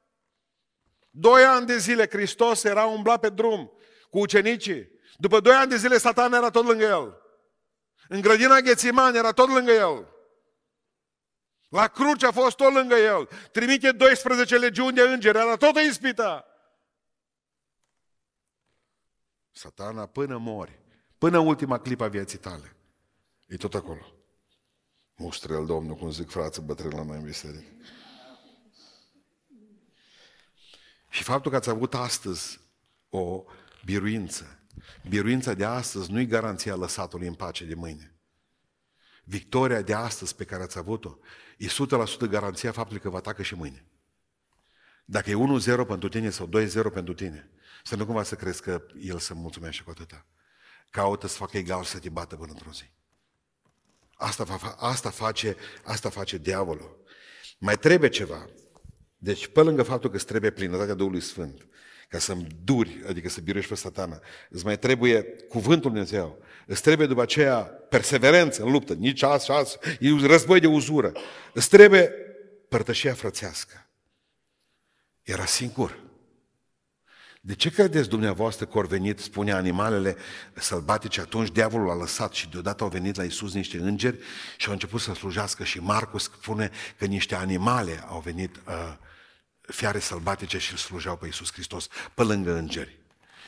Doi 1.09 1.43
ani 1.43 1.65
de 1.65 1.77
zile 1.77 2.07
Hristos 2.09 2.63
era 2.63 2.85
umblat 2.85 3.19
pe 3.19 3.29
drum 3.29 3.71
cu 4.09 4.19
ucenicii. 4.19 4.95
După 5.17 5.39
doi 5.39 5.53
ani 5.55 5.69
de 5.69 5.77
zile, 5.77 5.97
Satan 5.97 6.33
era 6.33 6.49
tot 6.49 6.65
lângă 6.65 6.83
el. 6.83 7.21
În 8.07 8.21
grădina 8.21 8.59
Ghețiman 8.59 9.15
era 9.15 9.31
tot 9.31 9.49
lângă 9.49 9.71
el. 9.71 10.07
La 11.69 11.87
cruce 11.87 12.25
a 12.25 12.31
fost 12.31 12.55
tot 12.55 12.73
lângă 12.73 12.95
el. 12.95 13.29
Trimite 13.51 13.91
12 13.91 14.57
legiuni 14.57 14.95
de 14.95 15.01
îngeri, 15.01 15.37
era 15.37 15.55
tot 15.55 15.75
ispită. 15.77 16.45
Satana 19.51 20.05
până 20.05 20.37
mori, 20.37 20.79
până 21.17 21.37
ultima 21.37 21.79
clipă 21.79 22.03
a 22.03 22.07
vieții 22.07 22.37
tale, 22.37 22.75
e 23.47 23.55
tot 23.55 23.73
acolo. 23.73 24.13
Mustră 25.15 25.53
el 25.53 25.65
Domnul, 25.65 25.95
cum 25.95 26.11
zic 26.11 26.29
frață 26.29 26.61
bătrân 26.61 26.91
la 26.95 27.03
noi 27.03 27.17
în 27.17 27.23
biserică. 27.23 27.71
Și 31.09 31.23
faptul 31.23 31.51
că 31.51 31.57
ați 31.57 31.69
avut 31.69 31.93
astăzi 31.93 32.59
o 33.09 33.43
biruință, 33.85 34.56
Biruința 35.09 35.53
de 35.53 35.65
astăzi 35.65 36.11
nu 36.11 36.19
e 36.19 36.25
garanția 36.25 36.75
lăsatului 36.75 37.27
în 37.27 37.33
pace 37.33 37.65
de 37.65 37.73
mâine. 37.73 38.15
Victoria 39.23 39.81
de 39.81 39.93
astăzi 39.93 40.35
pe 40.35 40.43
care 40.43 40.63
ați 40.63 40.77
avut-o 40.77 41.17
e 41.57 41.67
100% 41.67 42.29
garanția 42.29 42.71
faptului 42.71 43.01
că 43.01 43.09
vă 43.09 43.17
atacă 43.17 43.43
și 43.43 43.55
mâine. 43.55 43.85
Dacă 45.05 45.29
e 45.29 45.35
1-0 45.83 45.87
pentru 45.87 46.09
tine 46.09 46.29
sau 46.29 46.49
2-0 46.49 46.71
pentru 46.93 47.13
tine, 47.13 47.49
să 47.83 47.95
nu 47.95 48.05
cumva 48.05 48.23
să 48.23 48.35
crezi 48.35 48.61
că 48.61 48.85
el 48.99 49.19
se 49.19 49.33
mulțumește 49.33 49.83
cu 49.83 49.89
atâta. 49.89 50.25
Caută 50.89 51.27
să 51.27 51.37
facă 51.37 51.57
egal 51.57 51.83
să 51.83 51.99
te 51.99 52.09
bată 52.09 52.35
până 52.35 52.51
într-o 52.51 52.71
zi. 52.71 52.89
Asta, 54.13 54.45
fa- 54.45 54.75
asta, 54.77 55.09
face, 55.09 55.55
asta 55.83 56.09
face 56.09 56.37
diavolul. 56.37 57.03
Mai 57.57 57.77
trebuie 57.77 58.09
ceva. 58.09 58.49
Deci, 59.17 59.47
pe 59.47 59.61
lângă 59.61 59.83
faptul 59.83 60.09
că 60.09 60.15
îți 60.15 60.25
trebuie 60.25 60.51
plinătatea 60.51 60.93
Duhului 60.93 61.21
Sfânt, 61.21 61.67
ca 62.07 62.19
să-mi 62.19 62.47
duri, 62.63 63.03
adică 63.07 63.29
să 63.29 63.41
biruiești 63.41 63.71
pe 63.71 63.77
satana. 63.77 64.19
Îți 64.49 64.65
mai 64.65 64.79
trebuie 64.79 65.21
cuvântul 65.49 65.91
Dumnezeu. 65.91 66.39
Îți 66.65 66.81
trebuie 66.81 67.07
după 67.07 67.21
aceea 67.21 67.57
perseverență 67.89 68.63
în 68.63 68.71
luptă. 68.71 68.93
Nici 68.93 69.23
azi 69.23 69.45
și 69.45 69.51
azi, 69.51 69.77
e 69.99 70.25
război 70.25 70.59
de 70.59 70.67
uzură. 70.67 71.11
Îți 71.53 71.69
trebuie 71.69 72.11
părtășia 72.69 73.13
frățească. 73.13 73.89
Era 75.23 75.45
singur. 75.45 76.05
De 77.41 77.55
ce 77.55 77.69
credeți 77.69 78.09
dumneavoastră 78.09 78.65
că 78.65 78.77
au 78.77 78.85
venit, 78.85 79.19
spune 79.19 79.51
animalele 79.51 80.15
sălbatice, 80.53 81.21
atunci 81.21 81.51
diavolul 81.51 81.89
a 81.89 81.95
lăsat 81.95 82.33
și 82.33 82.49
deodată 82.49 82.83
au 82.83 82.89
venit 82.89 83.15
la 83.15 83.23
Isus 83.23 83.53
niște 83.53 83.77
îngeri 83.77 84.19
și 84.57 84.67
au 84.67 84.73
început 84.73 85.01
să 85.01 85.13
slujească 85.13 85.63
și 85.63 85.79
Marcus 85.79 86.23
spune 86.23 86.71
că 86.97 87.05
niște 87.05 87.35
animale 87.35 88.03
au 88.07 88.19
venit 88.19 88.55
uh, 88.55 88.93
fiare 89.67 89.99
sălbatice 89.99 90.57
și 90.57 90.71
îl 90.71 90.77
slujeau 90.77 91.17
pe 91.17 91.27
Isus 91.27 91.51
Hristos 91.51 91.87
pe 92.13 92.23
lângă 92.23 92.55
îngeri. 92.55 92.99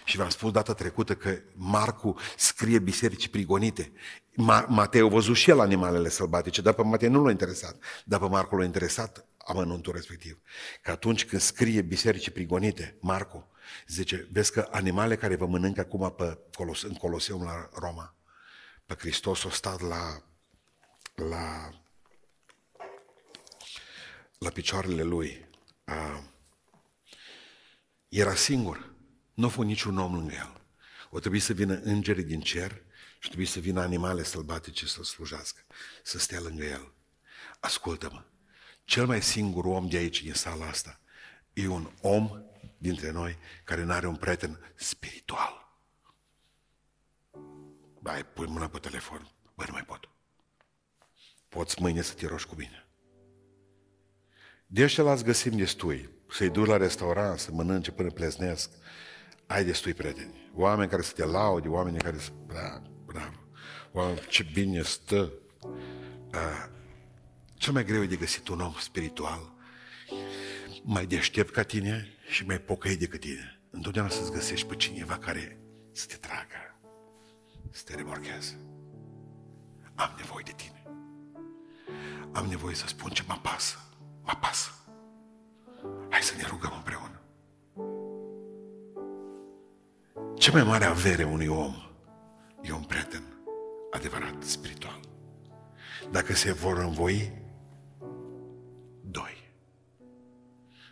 Și 0.06 0.18
v-am 0.18 0.30
spus 0.30 0.52
data 0.52 0.74
trecută 0.74 1.16
că 1.16 1.40
Marcu 1.54 2.18
scrie 2.38 2.80
bisericii 2.80 3.30
prigonite. 3.30 3.92
Ma- 4.32 4.66
Matei 4.68 5.02
a 5.02 5.06
văzut 5.06 5.36
și 5.36 5.50
el 5.50 5.60
animalele 5.60 6.10
sălbatice, 6.10 6.62
dar 6.62 6.74
pe 6.74 6.82
Matei 6.82 7.10
nu 7.10 7.24
l-a 7.24 7.32
interesat, 7.32 7.76
dar 8.06 8.20
pe 8.20 8.26
Marcu 8.26 8.56
l-a 8.56 8.64
interesat 8.64 9.26
amănuntul 9.38 9.94
respectiv. 9.94 10.40
Că 10.82 10.92
atunci 10.92 11.26
când 11.26 11.42
scrie 11.42 11.82
bisericii 11.82 12.32
prigonite, 12.32 12.98
Marcu, 13.00 13.52
zice, 13.88 14.28
vezi 14.32 14.52
că 14.52 14.68
animale 14.72 15.16
care 15.16 15.36
vă 15.36 15.46
mănâncă 15.46 15.80
acum 15.80 16.14
pe 16.18 16.38
Colos- 16.58 16.84
în 16.84 16.94
Coloseum 16.94 17.44
la 17.44 17.70
Roma, 17.74 18.16
pe 18.86 18.96
Hristos 18.98 19.44
o 19.44 19.50
stat 19.50 19.82
la, 19.82 20.24
la, 21.16 21.70
la 24.38 24.50
picioarele 24.50 25.04
lui. 25.04 25.49
A, 25.90 26.24
era 28.10 28.36
singur. 28.36 28.94
Nu 29.34 29.46
a 29.46 29.50
fost 29.50 29.68
niciun 29.68 29.98
om 29.98 30.16
lângă 30.16 30.34
el. 30.34 30.62
O 31.10 31.20
trebuie 31.20 31.42
să 31.42 31.54
vină 31.54 31.74
îngerii 31.74 32.24
din 32.24 32.42
cer 32.42 32.82
și 33.20 33.28
trebuie 33.28 33.48
să 33.48 33.60
vină 33.60 33.82
animale 33.82 34.24
sălbatice 34.24 34.86
să-l 34.86 35.04
slujească, 35.04 35.66
să 36.04 36.20
stea 36.20 36.40
lângă 36.40 36.64
el. 36.64 36.94
Ascultă-mă, 37.60 38.24
cel 38.84 39.06
mai 39.06 39.22
singur 39.22 39.66
om 39.66 39.90
de 39.90 39.98
aici, 39.98 40.24
din 40.24 40.34
sala 40.34 40.68
asta, 40.68 41.00
e 41.54 41.68
un 41.68 41.92
om 42.02 42.44
dintre 42.78 43.12
noi 43.12 43.38
care 43.64 43.84
nu 43.84 43.92
are 43.92 44.08
un 44.08 44.16
prieten 44.16 44.74
spiritual. 44.76 45.68
Bai, 48.00 48.26
pui 48.26 48.48
mâna 48.48 48.70
pe 48.70 48.80
telefon, 48.80 49.32
bă, 49.56 49.64
nu 49.68 49.72
mai 49.72 49.86
pot. 49.86 50.10
Poți 51.50 51.82
mâine 51.82 52.02
să 52.02 52.14
te 52.14 52.28
rogi 52.28 52.46
cu 52.46 52.56
mine. 52.56 52.89
De 54.72 54.84
ăștia 54.84 55.04
l-ați 55.04 55.24
găsim 55.24 55.58
destui. 55.58 56.10
Să-i 56.32 56.50
duci 56.50 56.68
la 56.68 56.78
restaurant, 56.78 57.40
să 57.40 57.52
mănânce 57.52 57.92
până 57.92 58.10
pleznesc. 58.10 58.70
Ai 59.48 59.66
destui 59.66 59.94
prieteni. 59.94 60.52
Oameni 60.56 60.90
care 60.90 61.02
să 61.02 61.12
te 61.16 61.26
laude, 61.26 61.68
oameni 61.68 61.98
care 61.98 62.18
să... 62.18 62.30
Da, 62.48 62.82
bravo. 63.06 63.40
Oameni, 63.92 64.26
ce 64.28 64.46
bine 64.54 64.82
stă. 64.82 65.32
A, 66.32 66.70
cel 67.54 67.74
mai 67.74 67.86
greu 67.86 68.04
e 68.04 68.08
de 68.08 68.16
găsit 68.16 68.48
un 68.48 68.60
om 68.60 68.74
spiritual, 68.80 69.54
mai 70.84 71.06
deștept 71.06 71.54
ca 71.54 71.64
tine 71.64 72.08
și 72.28 72.46
mai 72.46 72.60
pocăit 72.60 73.00
decât 73.00 73.20
tine. 73.20 73.62
Întotdeauna 73.70 74.12
să-ți 74.12 74.32
găsești 74.32 74.68
pe 74.68 74.76
cineva 74.76 75.18
care 75.18 75.60
să 75.92 76.06
te 76.06 76.16
tragă, 76.16 76.80
să 77.72 77.84
te 77.86 77.96
remorchează. 77.96 78.54
Am 79.96 80.16
nevoie 80.18 80.44
de 80.46 80.54
tine. 80.56 80.84
Am 82.32 82.46
nevoie 82.46 82.76
să 82.76 82.88
spun 82.88 83.12
ce 83.12 83.24
mă 83.28 83.40
pasă. 83.42 83.89
Mă 84.32 84.38
pasă. 84.40 84.70
Hai 86.10 86.22
să 86.22 86.34
ne 86.36 86.44
rugăm 86.50 86.74
împreună. 86.76 87.22
Cea 90.36 90.52
mai 90.52 90.64
mare 90.64 90.86
avere 90.86 91.24
unui 91.24 91.48
om 91.48 91.76
e 92.62 92.72
un 92.72 92.84
prieten 92.84 93.24
adevărat, 93.92 94.44
spiritual. 94.44 95.00
Dacă 96.12 96.34
se 96.34 96.52
vor 96.52 96.78
învoi, 96.78 97.42
doi. 99.02 99.52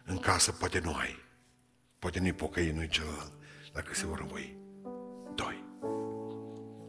În 0.05 0.17
casă 0.17 0.51
poate 0.51 0.79
nu 0.79 0.93
ai. 0.95 1.15
Poate 1.99 2.19
nu-i 2.19 2.33
pocăi, 2.33 2.71
nu-i 2.71 2.87
celălalt. 2.87 3.33
Dacă 3.73 3.93
se 3.93 4.05
vor 4.05 4.19
învoi, 4.19 4.57
doi. 5.35 5.63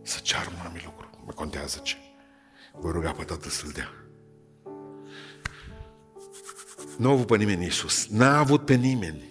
Să 0.03 0.21
ceară 0.23 0.49
un 0.53 0.61
anumit 0.61 0.85
lucru. 0.85 1.11
Mă 1.25 1.33
contează 1.33 1.79
ce. 1.79 1.97
Voi 2.73 2.93
ruga 2.93 3.13
pe 3.13 3.25
Tatăl 3.25 3.51
să-l 3.51 3.71
dea. 3.71 4.08
Nu 6.99 7.09
a 7.09 7.13
avut 7.13 7.27
pe 7.27 7.37
nimeni 7.37 7.63
Iisus. 7.63 8.07
N-a 8.07 8.39
avut 8.39 8.65
pe 8.65 8.75
nimeni. 8.75 9.23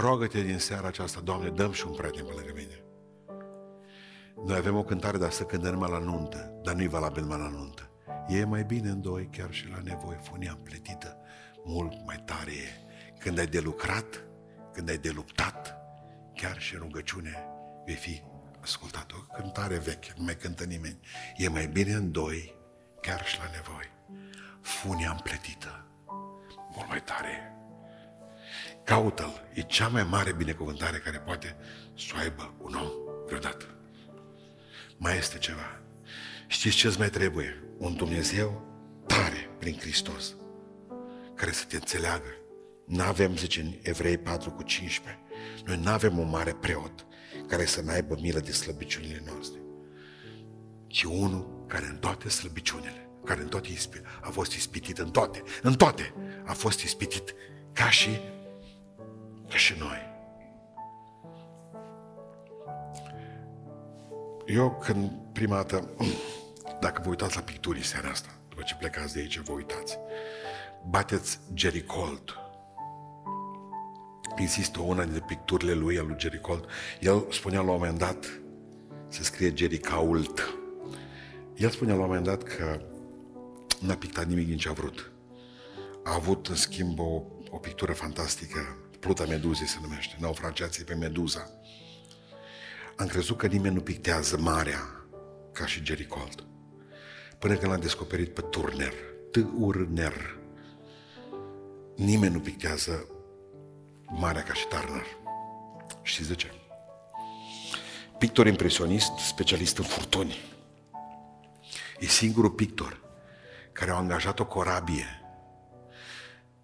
Rogă-te 0.00 0.40
din 0.40 0.58
seara 0.58 0.86
aceasta, 0.86 1.20
Doamne, 1.20 1.48
dăm 1.48 1.72
și 1.72 1.86
un 1.86 1.94
prieten 1.94 2.24
pe 2.24 2.32
lângă 2.36 2.52
mine. 2.54 2.84
Noi 4.46 4.56
avem 4.56 4.76
o 4.76 4.82
cântare 4.82 5.18
de 5.18 5.30
să 5.30 5.42
cântăm 5.42 5.72
numai 5.72 5.90
la 5.90 5.98
nuntă, 5.98 6.60
dar 6.62 6.74
nu-i 6.74 6.88
valabil 6.88 7.22
numai 7.22 7.38
la 7.38 7.48
nuntă. 7.48 7.90
E 8.28 8.44
mai 8.44 8.64
bine 8.64 8.88
în 8.88 9.00
doi, 9.00 9.28
chiar 9.32 9.52
și 9.52 9.68
la 9.68 9.80
nevoie, 9.84 10.18
funia 10.22 10.52
împletită, 10.56 11.16
mult 11.64 12.06
mai 12.06 12.22
tare 12.24 12.50
e. 12.50 12.90
Când 13.18 13.38
ai 13.38 13.46
de 13.46 13.60
lucrat, 13.60 14.24
când 14.72 14.88
ai 14.88 14.98
de 14.98 15.10
luptat, 15.10 15.76
chiar 16.34 16.60
și 16.60 16.74
în 16.74 16.80
rugăciune 16.80 17.46
vei 17.86 17.94
fi 17.94 18.22
ascultat. 18.60 19.12
O 19.12 19.34
cântare 19.34 19.78
veche, 19.78 20.12
nu 20.16 20.24
mai 20.24 20.36
cântă 20.36 20.64
nimeni. 20.64 21.00
E 21.36 21.48
mai 21.48 21.66
bine 21.66 21.92
în 21.92 22.12
doi, 22.12 22.54
chiar 23.00 23.24
și 23.24 23.38
la 23.38 23.44
nevoie. 23.54 23.90
Funia 24.60 25.10
împletită, 25.10 25.86
mult 26.74 26.88
mai 26.88 27.02
tare 27.02 27.28
e. 27.28 27.50
Caută-l, 28.84 29.48
e 29.52 29.60
cea 29.60 29.88
mai 29.88 30.04
mare 30.04 30.32
binecuvântare 30.32 30.98
care 30.98 31.18
poate 31.18 31.56
să 31.96 32.12
o 32.14 32.18
aibă 32.18 32.54
un 32.58 32.74
om 32.74 32.88
vreodată. 33.26 33.64
Mai 34.96 35.16
este 35.16 35.38
ceva. 35.38 35.80
Știți 36.46 36.76
ce 36.76 36.86
îți 36.86 36.98
mai 36.98 37.10
trebuie? 37.10 37.62
Un 37.78 37.94
Dumnezeu 37.94 38.66
tare 39.06 39.50
prin 39.58 39.76
Hristos, 39.78 40.34
care 41.34 41.50
să 41.50 41.64
te 41.64 41.76
înțeleagă. 41.76 42.36
Nu 42.86 43.02
avem, 43.02 43.36
zice 43.36 43.60
în 43.60 43.72
Evrei 43.82 44.18
4 44.18 44.50
cu 44.50 44.62
15, 44.62 45.22
noi 45.64 45.80
nu 45.82 45.90
avem 45.90 46.18
un 46.18 46.28
mare 46.28 46.52
preot 46.52 47.06
care 47.48 47.64
să 47.64 47.80
n-aibă 47.80 48.18
milă 48.20 48.40
de 48.40 48.52
slăbiciunile 48.52 49.22
noastre, 49.26 49.60
ci 50.86 51.02
unul 51.02 51.64
care 51.66 51.86
în 51.86 51.96
toate 51.96 52.28
slăbiciunile, 52.28 53.08
care 53.24 53.40
în 53.40 53.48
toate 53.48 53.68
ispi, 53.68 54.00
a 54.20 54.28
fost 54.30 54.52
ispitit, 54.52 54.98
în 54.98 55.10
toate, 55.10 55.42
în 55.62 55.74
toate 55.74 56.14
a 56.44 56.52
fost 56.52 56.80
ispitit, 56.80 57.34
ca 57.72 57.90
și, 57.90 58.20
ca 59.48 59.56
și 59.56 59.74
noi. 59.78 60.10
Eu 64.46 64.78
când 64.82 65.10
prima 65.32 65.54
dată, 65.54 65.88
dacă 66.80 67.00
vă 67.04 67.08
uitați 67.08 67.36
la 67.36 67.42
picturii 67.42 67.84
seara 67.84 68.08
asta, 68.08 68.28
după 68.48 68.62
ce 68.62 68.74
plecați 68.74 69.14
de 69.14 69.20
aici, 69.20 69.38
vă 69.38 69.52
uitați, 69.52 69.98
bateți 70.88 71.38
Jerry 71.54 71.84
Colt. 71.84 72.36
Există 74.36 74.80
una 74.80 75.02
dintre 75.02 75.24
picturile 75.26 75.72
lui, 75.72 75.98
al 75.98 76.06
lui 76.06 76.16
Jerry 76.18 76.40
Colt. 76.40 76.64
El 77.00 77.26
spunea 77.30 77.60
la 77.60 77.70
un 77.70 77.78
moment 77.78 77.98
dat, 77.98 78.40
se 79.08 79.22
scrie 79.22 79.52
Jerry 79.54 79.80
Colt. 79.80 80.54
El 81.56 81.70
spunea 81.70 81.94
la 81.94 82.00
un 82.00 82.06
moment 82.06 82.26
dat 82.26 82.42
că 82.42 82.80
n-a 83.82 83.94
pictat 83.94 84.26
nimic 84.26 84.46
din 84.46 84.56
ce 84.56 84.68
a 84.68 84.72
vrut. 84.72 85.12
A 86.04 86.14
avut, 86.14 86.46
în 86.46 86.54
schimb, 86.54 86.98
o, 86.98 87.22
o 87.50 87.56
pictură 87.56 87.92
fantastică, 87.92 88.76
Pluta 89.00 89.24
Meduzei 89.24 89.66
se 89.66 89.78
numește, 89.82 90.16
naufragiații 90.20 90.84
pe 90.84 90.94
Meduza. 90.94 91.50
Am 92.96 93.06
crezut 93.06 93.36
că 93.36 93.46
nimeni 93.46 93.74
nu 93.74 93.80
pictează 93.80 94.38
marea 94.38 95.06
ca 95.52 95.66
și 95.66 95.84
Jerry 95.84 96.06
Colt. 96.06 96.44
Până 97.38 97.54
când 97.54 97.70
l-am 97.70 97.80
descoperit 97.80 98.34
pe 98.34 98.40
Turner, 98.40 98.92
T-Urner. 99.30 100.38
Nimeni 101.96 102.32
nu 102.32 102.40
pictează 102.40 103.06
marea 104.06 104.42
ca 104.42 104.52
și 104.52 104.66
Turner. 104.66 105.06
Știți 106.02 106.28
de 106.28 106.34
ce? 106.34 106.52
Pictor 108.18 108.46
impresionist, 108.46 109.12
specialist 109.28 109.78
în 109.78 109.84
furtuni. 109.84 110.36
E 111.98 112.06
singurul 112.06 112.50
pictor 112.50 113.02
care 113.72 113.90
a 113.90 113.94
angajat 113.94 114.38
o 114.38 114.46
corabie 114.46 115.22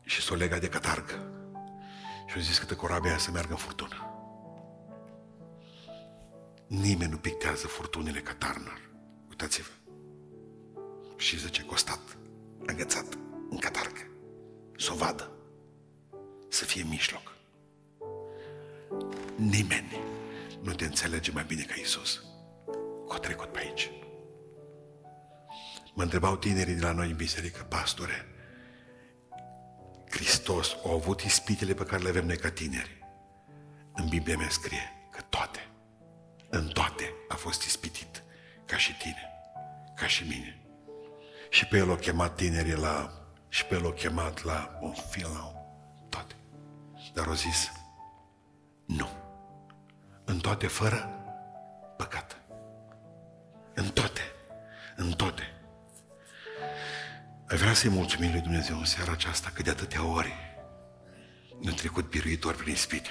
și 0.04 0.20
s-o 0.20 0.34
lega 0.34 0.58
de 0.58 0.68
catargă. 0.68 1.32
Și 2.26 2.34
au 2.34 2.40
zis 2.40 2.58
că 2.58 2.74
corabia 2.74 3.10
aia 3.10 3.18
să 3.18 3.30
meargă 3.30 3.50
în 3.50 3.58
furtună. 3.58 4.08
Nimeni 6.66 7.10
nu 7.10 7.16
pictează 7.16 7.66
furtunile 7.66 8.20
ca 8.20 8.34
Turner. 8.34 8.80
Uitați-vă. 9.28 9.70
Și 11.16 11.38
zice, 11.38 11.64
costat, 11.64 12.18
îngățat, 12.66 13.18
în 13.50 13.58
catargă. 13.58 14.10
Să 14.76 14.92
o 14.92 14.96
vadă. 14.96 15.30
Să 16.48 16.64
fie 16.64 16.82
în 16.82 16.88
mijloc. 16.88 17.36
Nimeni 19.36 20.00
nu 20.62 20.72
te 20.72 20.84
înțelege 20.84 21.30
mai 21.30 21.44
bine 21.44 21.62
ca 21.62 21.74
Isus. 21.74 22.22
Că 23.08 23.14
a 23.14 23.18
trecut 23.18 23.52
pe 23.52 23.58
aici. 23.58 23.90
Mă 25.98 26.04
întrebau 26.04 26.36
tinerii 26.36 26.74
de 26.74 26.80
la 26.80 26.92
noi 26.92 27.10
în 27.10 27.16
biserică, 27.16 27.62
pastore, 27.62 28.26
Hristos 30.10 30.76
a 30.86 30.92
avut 30.92 31.20
ispitele 31.20 31.74
pe 31.74 31.84
care 31.84 32.02
le 32.02 32.08
avem 32.08 32.26
noi 32.26 32.36
ca 32.36 32.50
tineri. 32.50 33.06
În 33.92 34.08
Biblia 34.08 34.36
mea 34.36 34.48
scrie 34.48 34.92
că 35.10 35.20
toate, 35.20 35.70
în 36.48 36.68
toate 36.68 37.12
a 37.28 37.34
fost 37.34 37.62
ispitit, 37.62 38.22
ca 38.64 38.76
și 38.76 38.96
tine, 38.96 39.30
ca 39.96 40.06
și 40.06 40.22
mine. 40.22 40.60
Și 41.50 41.66
pe 41.66 41.76
el 41.76 41.90
o 41.90 41.94
chemat 41.94 42.34
tinerii 42.34 42.76
la, 42.76 43.12
și 43.48 43.64
pe 43.64 43.74
el 43.74 43.86
o 43.86 43.90
chemat 43.90 44.44
la 44.44 44.78
un 44.80 44.92
film, 44.92 45.32
la 45.32 45.52
toate. 46.08 46.34
Dar 47.14 47.26
au 47.26 47.34
zis, 47.34 47.72
nu. 48.86 49.08
în 50.24 50.38
toate 50.38 50.66
fără 50.66 51.10
păcat. 51.96 52.40
În 53.74 53.88
toate. 53.88 54.22
În 54.96 55.10
toate. 55.10 55.52
Ai 57.48 57.56
vrea 57.56 57.74
să-i 57.74 57.90
mulțumim 57.90 58.30
lui 58.30 58.40
Dumnezeu 58.40 58.78
în 58.78 58.84
seara 58.84 59.12
aceasta 59.12 59.50
că 59.54 59.62
de 59.62 59.70
atâtea 59.70 60.14
ori 60.14 60.32
ne-a 61.60 61.72
trecut 61.72 62.08
biruitor 62.08 62.54
prin 62.54 62.72
ispite. 62.72 63.10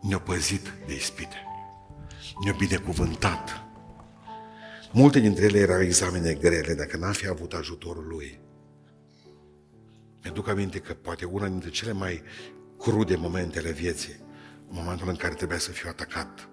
Ne-a 0.00 0.18
păzit 0.18 0.72
de 0.86 0.94
ispite. 0.94 1.36
Ne-a 2.44 2.54
binecuvântat. 2.58 3.62
Multe 4.92 5.18
dintre 5.18 5.44
ele 5.44 5.58
erau 5.58 5.80
examene 5.80 6.34
grele, 6.34 6.74
dacă 6.74 6.96
n-am 6.96 7.12
fi 7.12 7.28
avut 7.28 7.52
ajutorul 7.52 8.06
lui. 8.06 8.40
Mi-aduc 10.22 10.48
aminte 10.48 10.78
că 10.78 10.94
poate 10.94 11.24
una 11.24 11.48
dintre 11.48 11.70
cele 11.70 11.92
mai 11.92 12.22
crude 12.78 13.16
momente 13.16 13.58
ale 13.58 13.70
vieții, 13.70 14.16
momentul 14.68 15.08
în 15.08 15.16
care 15.16 15.34
trebuia 15.34 15.58
să 15.58 15.70
fiu 15.70 15.88
atacat. 15.88 16.48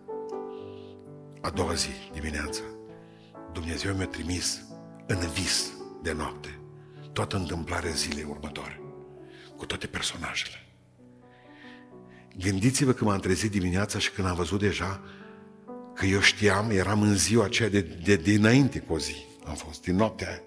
A 1.42 1.50
doua 1.50 1.74
zi 1.74 1.90
dimineața, 2.14 2.62
Dumnezeu 3.54 3.94
mi-a 3.94 4.08
trimis 4.08 4.62
în 5.08 5.20
vis 5.34 5.82
de 6.04 6.12
noapte 6.12 6.60
toată 7.14 7.36
întâmplarea 7.36 7.92
zilei 7.92 8.26
următoare, 8.30 8.82
cu 9.58 9.66
toate 9.66 9.88
personajele. 9.88 10.56
Gândiți-vă 12.38 12.92
că 12.92 13.04
m-am 13.04 13.20
trezit 13.20 13.52
dimineața 13.52 14.00
și 14.00 14.12
când 14.12 14.28
am 14.28 14.36
văzut 14.36 14.60
deja 14.60 15.04
că 15.94 16.06
eu 16.06 16.20
știam, 16.20 16.70
eram 16.70 17.02
în 17.02 17.16
ziua 17.16 17.46
aceea 17.46 17.70
de, 17.70 17.82
de, 17.82 18.16
de 18.16 18.16
dinainte 18.16 18.80
cu 18.80 18.94
o 18.94 18.98
zi, 19.00 19.16
am 19.46 19.54
fost, 19.54 19.82
din 19.82 19.96
noaptea 19.96 20.28
aia. 20.28 20.42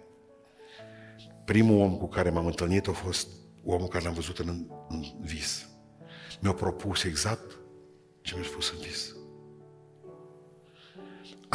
Primul 1.44 1.80
om 1.80 1.96
cu 1.96 2.09
care 2.09 2.30
m-am 2.30 2.46
întâlnit 2.46 2.88
a 2.88 2.92
fost 2.92 3.28
omul 3.64 3.88
care 3.88 4.04
l-am 4.04 4.14
văzut 4.14 4.38
în, 4.38 4.66
în 4.88 5.04
vis. 5.20 5.68
Mi-a 6.40 6.52
propus 6.52 7.02
exact 7.04 7.59
ce 8.20 8.34
mi-a 8.34 8.44
spus 8.44 8.70
în 8.70 8.78
vis. 8.78 9.15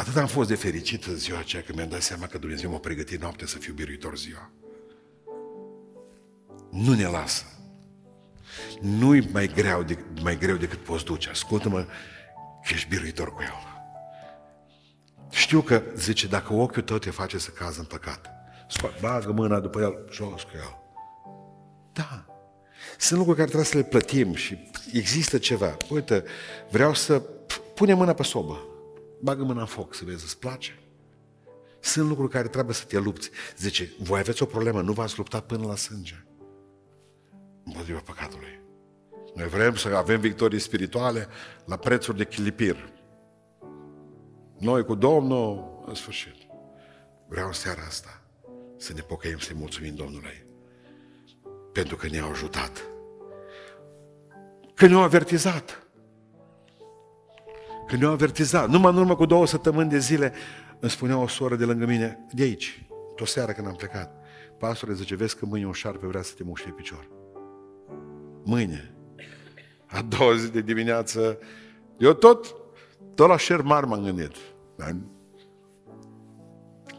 Atât 0.02 0.16
am 0.16 0.26
fost 0.26 0.48
de 0.48 0.54
fericit 0.54 1.04
în 1.04 1.16
ziua 1.16 1.38
aceea 1.38 1.62
că 1.62 1.72
mi-am 1.74 1.88
dat 1.88 2.02
seama 2.02 2.26
că 2.26 2.38
Dumnezeu 2.38 2.70
m-a 2.70 2.78
pregătit 2.78 3.20
noaptea 3.20 3.46
să 3.46 3.58
fiu 3.58 3.72
biruitor 3.72 4.16
ziua. 4.18 4.50
Nu 6.70 6.94
ne 6.94 7.06
lasă. 7.06 7.44
Nu-i 8.80 9.28
mai 9.32 9.46
greu, 9.46 9.82
de, 9.82 9.98
mai 10.22 10.38
greu 10.38 10.56
decât 10.56 10.78
poți 10.78 11.04
duce. 11.04 11.30
Ascultă-mă 11.30 11.80
că 12.64 12.72
ești 12.72 12.88
biruitor 12.88 13.32
cu 13.32 13.42
El. 13.42 13.54
Știu 15.30 15.60
că, 15.60 15.82
zice, 15.96 16.26
dacă 16.26 16.52
ochiul 16.52 16.82
tău 16.82 16.98
te 16.98 17.10
face 17.10 17.38
să 17.38 17.50
cazi 17.50 17.78
în 17.78 17.84
păcat, 17.84 18.30
bagă 19.00 19.32
mâna 19.32 19.60
după 19.60 19.80
el, 19.80 20.08
jos 20.10 20.42
cu 20.42 20.50
el. 20.54 20.78
Da. 21.92 22.26
Sunt 22.98 23.18
lucruri 23.18 23.38
care 23.38 23.50
trebuie 23.50 23.70
să 23.70 23.76
le 23.76 23.84
plătim 23.84 24.34
și 24.34 24.70
există 24.92 25.38
ceva. 25.38 25.76
Uite, 25.88 26.24
vreau 26.70 26.94
să 26.94 27.22
pune 27.74 27.94
mâna 27.94 28.12
pe 28.12 28.22
sobă. 28.22 28.66
Bagă 29.22 29.44
mâna 29.44 29.60
în 29.60 29.66
foc 29.66 29.94
să 29.94 30.04
vezi, 30.04 30.24
îți 30.24 30.38
place? 30.38 30.78
Sunt 31.80 32.08
lucruri 32.08 32.30
care 32.30 32.48
trebuie 32.48 32.74
să 32.74 32.84
te 32.84 32.98
lupți. 32.98 33.30
Zice, 33.56 33.92
voi 33.98 34.18
aveți 34.18 34.42
o 34.42 34.46
problemă, 34.46 34.80
nu 34.80 34.92
v-ați 34.92 35.16
luptat 35.16 35.46
până 35.46 35.66
la 35.66 35.76
sânge. 35.76 36.24
Împotriva 37.64 37.98
păcatului. 37.98 38.60
Noi 39.34 39.48
vrem 39.48 39.74
să 39.74 39.88
avem 39.88 40.20
victorii 40.20 40.58
spirituale 40.58 41.28
la 41.64 41.76
prețuri 41.76 42.16
de 42.16 42.26
chilipir. 42.26 42.92
Noi 44.58 44.84
cu 44.84 44.94
Domnul, 44.94 45.82
în 45.86 45.94
sfârșit. 45.94 46.36
Vreau 47.28 47.46
în 47.46 47.52
seara 47.52 47.82
asta 47.86 48.22
să 48.76 48.92
ne 48.92 49.00
pocăim, 49.00 49.38
să-i 49.38 49.56
mulțumim 49.58 49.94
Domnului. 49.94 50.46
Pentru 51.72 51.96
că 51.96 52.06
ne-au 52.06 52.30
ajutat. 52.30 52.84
Că 54.74 54.86
ne-au 54.86 55.02
avertizat. 55.02 55.81
Că 57.86 57.96
ne-au 57.96 58.12
avertizat. 58.12 58.68
Numai 58.68 58.92
în 58.92 58.98
urmă 58.98 59.16
cu 59.16 59.26
două 59.26 59.46
săptămâni 59.46 59.90
de 59.90 59.98
zile 59.98 60.32
îmi 60.80 60.90
spunea 60.90 61.18
o 61.18 61.26
soră 61.26 61.56
de 61.56 61.64
lângă 61.64 61.86
mine, 61.86 62.26
de 62.32 62.42
aici, 62.42 62.86
o 63.20 63.24
seară 63.24 63.52
când 63.52 63.66
am 63.66 63.74
plecat. 63.74 64.16
Pastore, 64.58 64.94
zice, 64.94 65.16
vezi 65.16 65.36
că 65.36 65.46
mâine 65.46 65.66
un 65.66 65.72
șarpe 65.72 66.06
vrea 66.06 66.22
să 66.22 66.34
te 66.36 66.42
muște 66.44 66.70
picior. 66.76 67.08
Mâine. 68.44 68.94
A 69.86 70.02
doua 70.02 70.36
zi 70.36 70.50
de 70.50 70.60
dimineață, 70.60 71.38
eu 71.98 72.12
tot, 72.12 72.54
tot 73.14 73.28
la 73.28 73.36
șer 73.36 73.62
mari 73.62 73.86
m-am 73.86 74.02
gândit. 74.02 74.34
Dar 74.76 74.96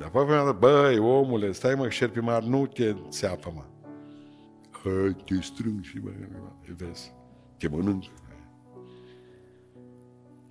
apoi 0.03 0.25
mi-a 0.25 0.43
zis, 0.43 0.59
băi, 0.59 0.97
omule, 0.99 1.51
stai 1.51 1.75
mă, 1.75 1.89
șerpi 1.89 2.19
mari, 2.19 2.47
nu 2.47 2.65
te 2.65 2.95
țeapă, 3.09 3.51
mă. 3.55 3.63
Hai, 4.83 5.15
te 5.25 5.41
strâng 5.41 5.83
și 5.83 5.97
mă, 6.03 6.11
vezi, 6.77 7.13
te 7.57 7.67
mănânc. 7.67 8.03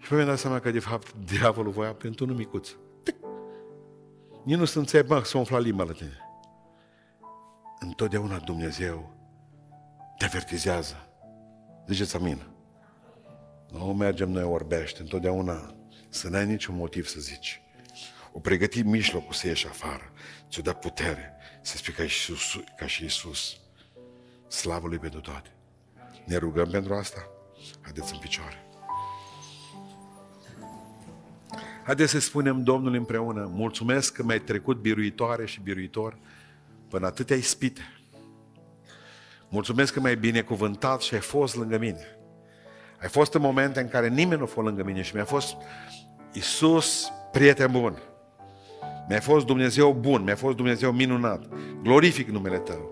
Și 0.03 0.13
mi-am 0.13 0.27
dat 0.27 0.39
seama 0.39 0.61
că, 0.61 0.71
de 0.71 0.79
fapt, 0.79 1.15
diavolul 1.39 1.73
voia 1.73 1.93
pentru 1.93 2.25
un 2.25 2.35
micuț. 2.35 2.69
Nici 4.45 4.57
nu 4.57 4.65
sunt 4.65 4.89
ți 4.89 5.03
mă, 5.07 5.23
să 5.25 5.39
umfla 5.39 5.59
limba 5.59 5.85
la 5.85 5.93
tine. 5.93 6.19
Întotdeauna 7.81 8.39
Dumnezeu 8.39 9.15
te 10.19 10.25
avertizează. 10.25 10.97
Ziceți 11.87 12.17
amin. 12.17 12.43
Nu 13.71 13.85
mergem 13.85 14.31
noi 14.31 14.43
orbește, 14.43 15.03
întotdeauna 15.03 15.75
să 16.09 16.29
n-ai 16.29 16.47
niciun 16.47 16.77
motiv 16.77 17.07
să 17.07 17.21
zici. 17.21 17.63
O 18.33 18.41
pregăti 18.41 18.83
mijlocul 18.83 19.33
să 19.33 19.47
ieși 19.47 19.67
afară, 19.67 20.13
ți-o 20.51 20.63
dă 20.63 20.73
putere 20.73 21.37
să 21.63 21.77
spui 21.77 21.93
ca 21.93 22.07
și, 22.07 22.31
Iisus, 22.31 22.65
ca 22.77 22.87
și 22.87 23.03
Iisus. 23.03 23.57
Slavă 24.49 24.87
Lui 24.87 24.99
pentru 24.99 25.21
toate. 25.21 25.51
Ne 26.25 26.37
rugăm 26.37 26.71
pentru 26.71 26.95
asta? 26.95 27.29
Haideți 27.81 28.13
în 28.13 28.19
picioare. 28.19 28.67
Haideți 31.85 32.11
să 32.11 32.21
spunem 32.21 32.63
Domnului 32.63 32.99
împreună, 32.99 33.51
mulțumesc 33.55 34.13
că 34.13 34.23
mi-ai 34.23 34.41
trecut 34.41 34.81
biruitoare 34.81 35.47
și 35.47 35.61
biruitor 35.61 36.19
până 36.89 37.07
atâtea 37.07 37.37
ispite. 37.37 37.81
Mulțumesc 39.49 39.93
că 39.93 40.01
m-ai 40.01 40.17
binecuvântat 40.17 41.01
și 41.01 41.15
ai 41.15 41.21
fost 41.21 41.57
lângă 41.57 41.79
mine. 41.79 42.07
Ai 43.01 43.09
fost 43.09 43.35
în 43.35 43.41
momente 43.41 43.81
în 43.81 43.89
care 43.89 44.09
nimeni 44.09 44.39
nu 44.39 44.43
a 44.43 44.47
fost 44.47 44.67
lângă 44.67 44.83
mine 44.83 45.03
și 45.03 45.15
mi-a 45.15 45.25
fost 45.25 45.57
Iisus, 46.33 47.13
prieten 47.33 47.71
bun. 47.71 47.99
Mi-a 49.09 49.21
fost 49.21 49.47
Dumnezeu 49.47 49.93
bun, 49.93 50.23
mi-a 50.23 50.37
fost 50.37 50.57
Dumnezeu 50.57 50.93
minunat. 50.93 51.49
Glorific 51.83 52.29
numele 52.29 52.59
Tău. 52.59 52.91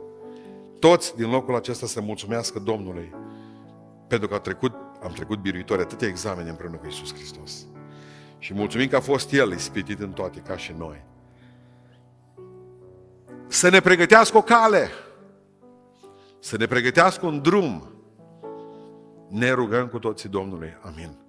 Toți 0.79 1.17
din 1.17 1.31
locul 1.31 1.55
acesta 1.55 1.87
să 1.87 2.01
mulțumească 2.01 2.59
Domnului 2.59 3.15
pentru 4.07 4.29
că 4.29 4.35
am 4.35 4.41
trecut, 4.41 4.73
am 5.03 5.13
trecut 5.13 5.39
biruitori 5.39 5.81
atâtea 5.81 6.09
examene 6.09 6.49
împreună 6.49 6.77
cu 6.77 6.87
Iisus 6.87 7.15
Hristos. 7.15 7.67
Și 8.41 8.55
mulțumim 8.55 8.89
că 8.89 8.97
a 8.97 9.01
fost 9.01 9.33
El 9.33 9.53
ispitit 9.53 10.01
în 10.01 10.11
toate, 10.11 10.39
ca 10.41 10.57
și 10.57 10.75
noi. 10.79 11.03
Să 13.47 13.69
ne 13.69 13.81
pregătească 13.81 14.37
o 14.37 14.43
cale, 14.43 14.89
să 16.39 16.57
ne 16.57 16.67
pregătească 16.67 17.27
un 17.27 17.43
drum. 17.43 17.95
Ne 19.29 19.51
rugăm 19.51 19.89
cu 19.89 19.99
toții 19.99 20.29
Domnului. 20.29 20.79
Amin. 20.83 21.20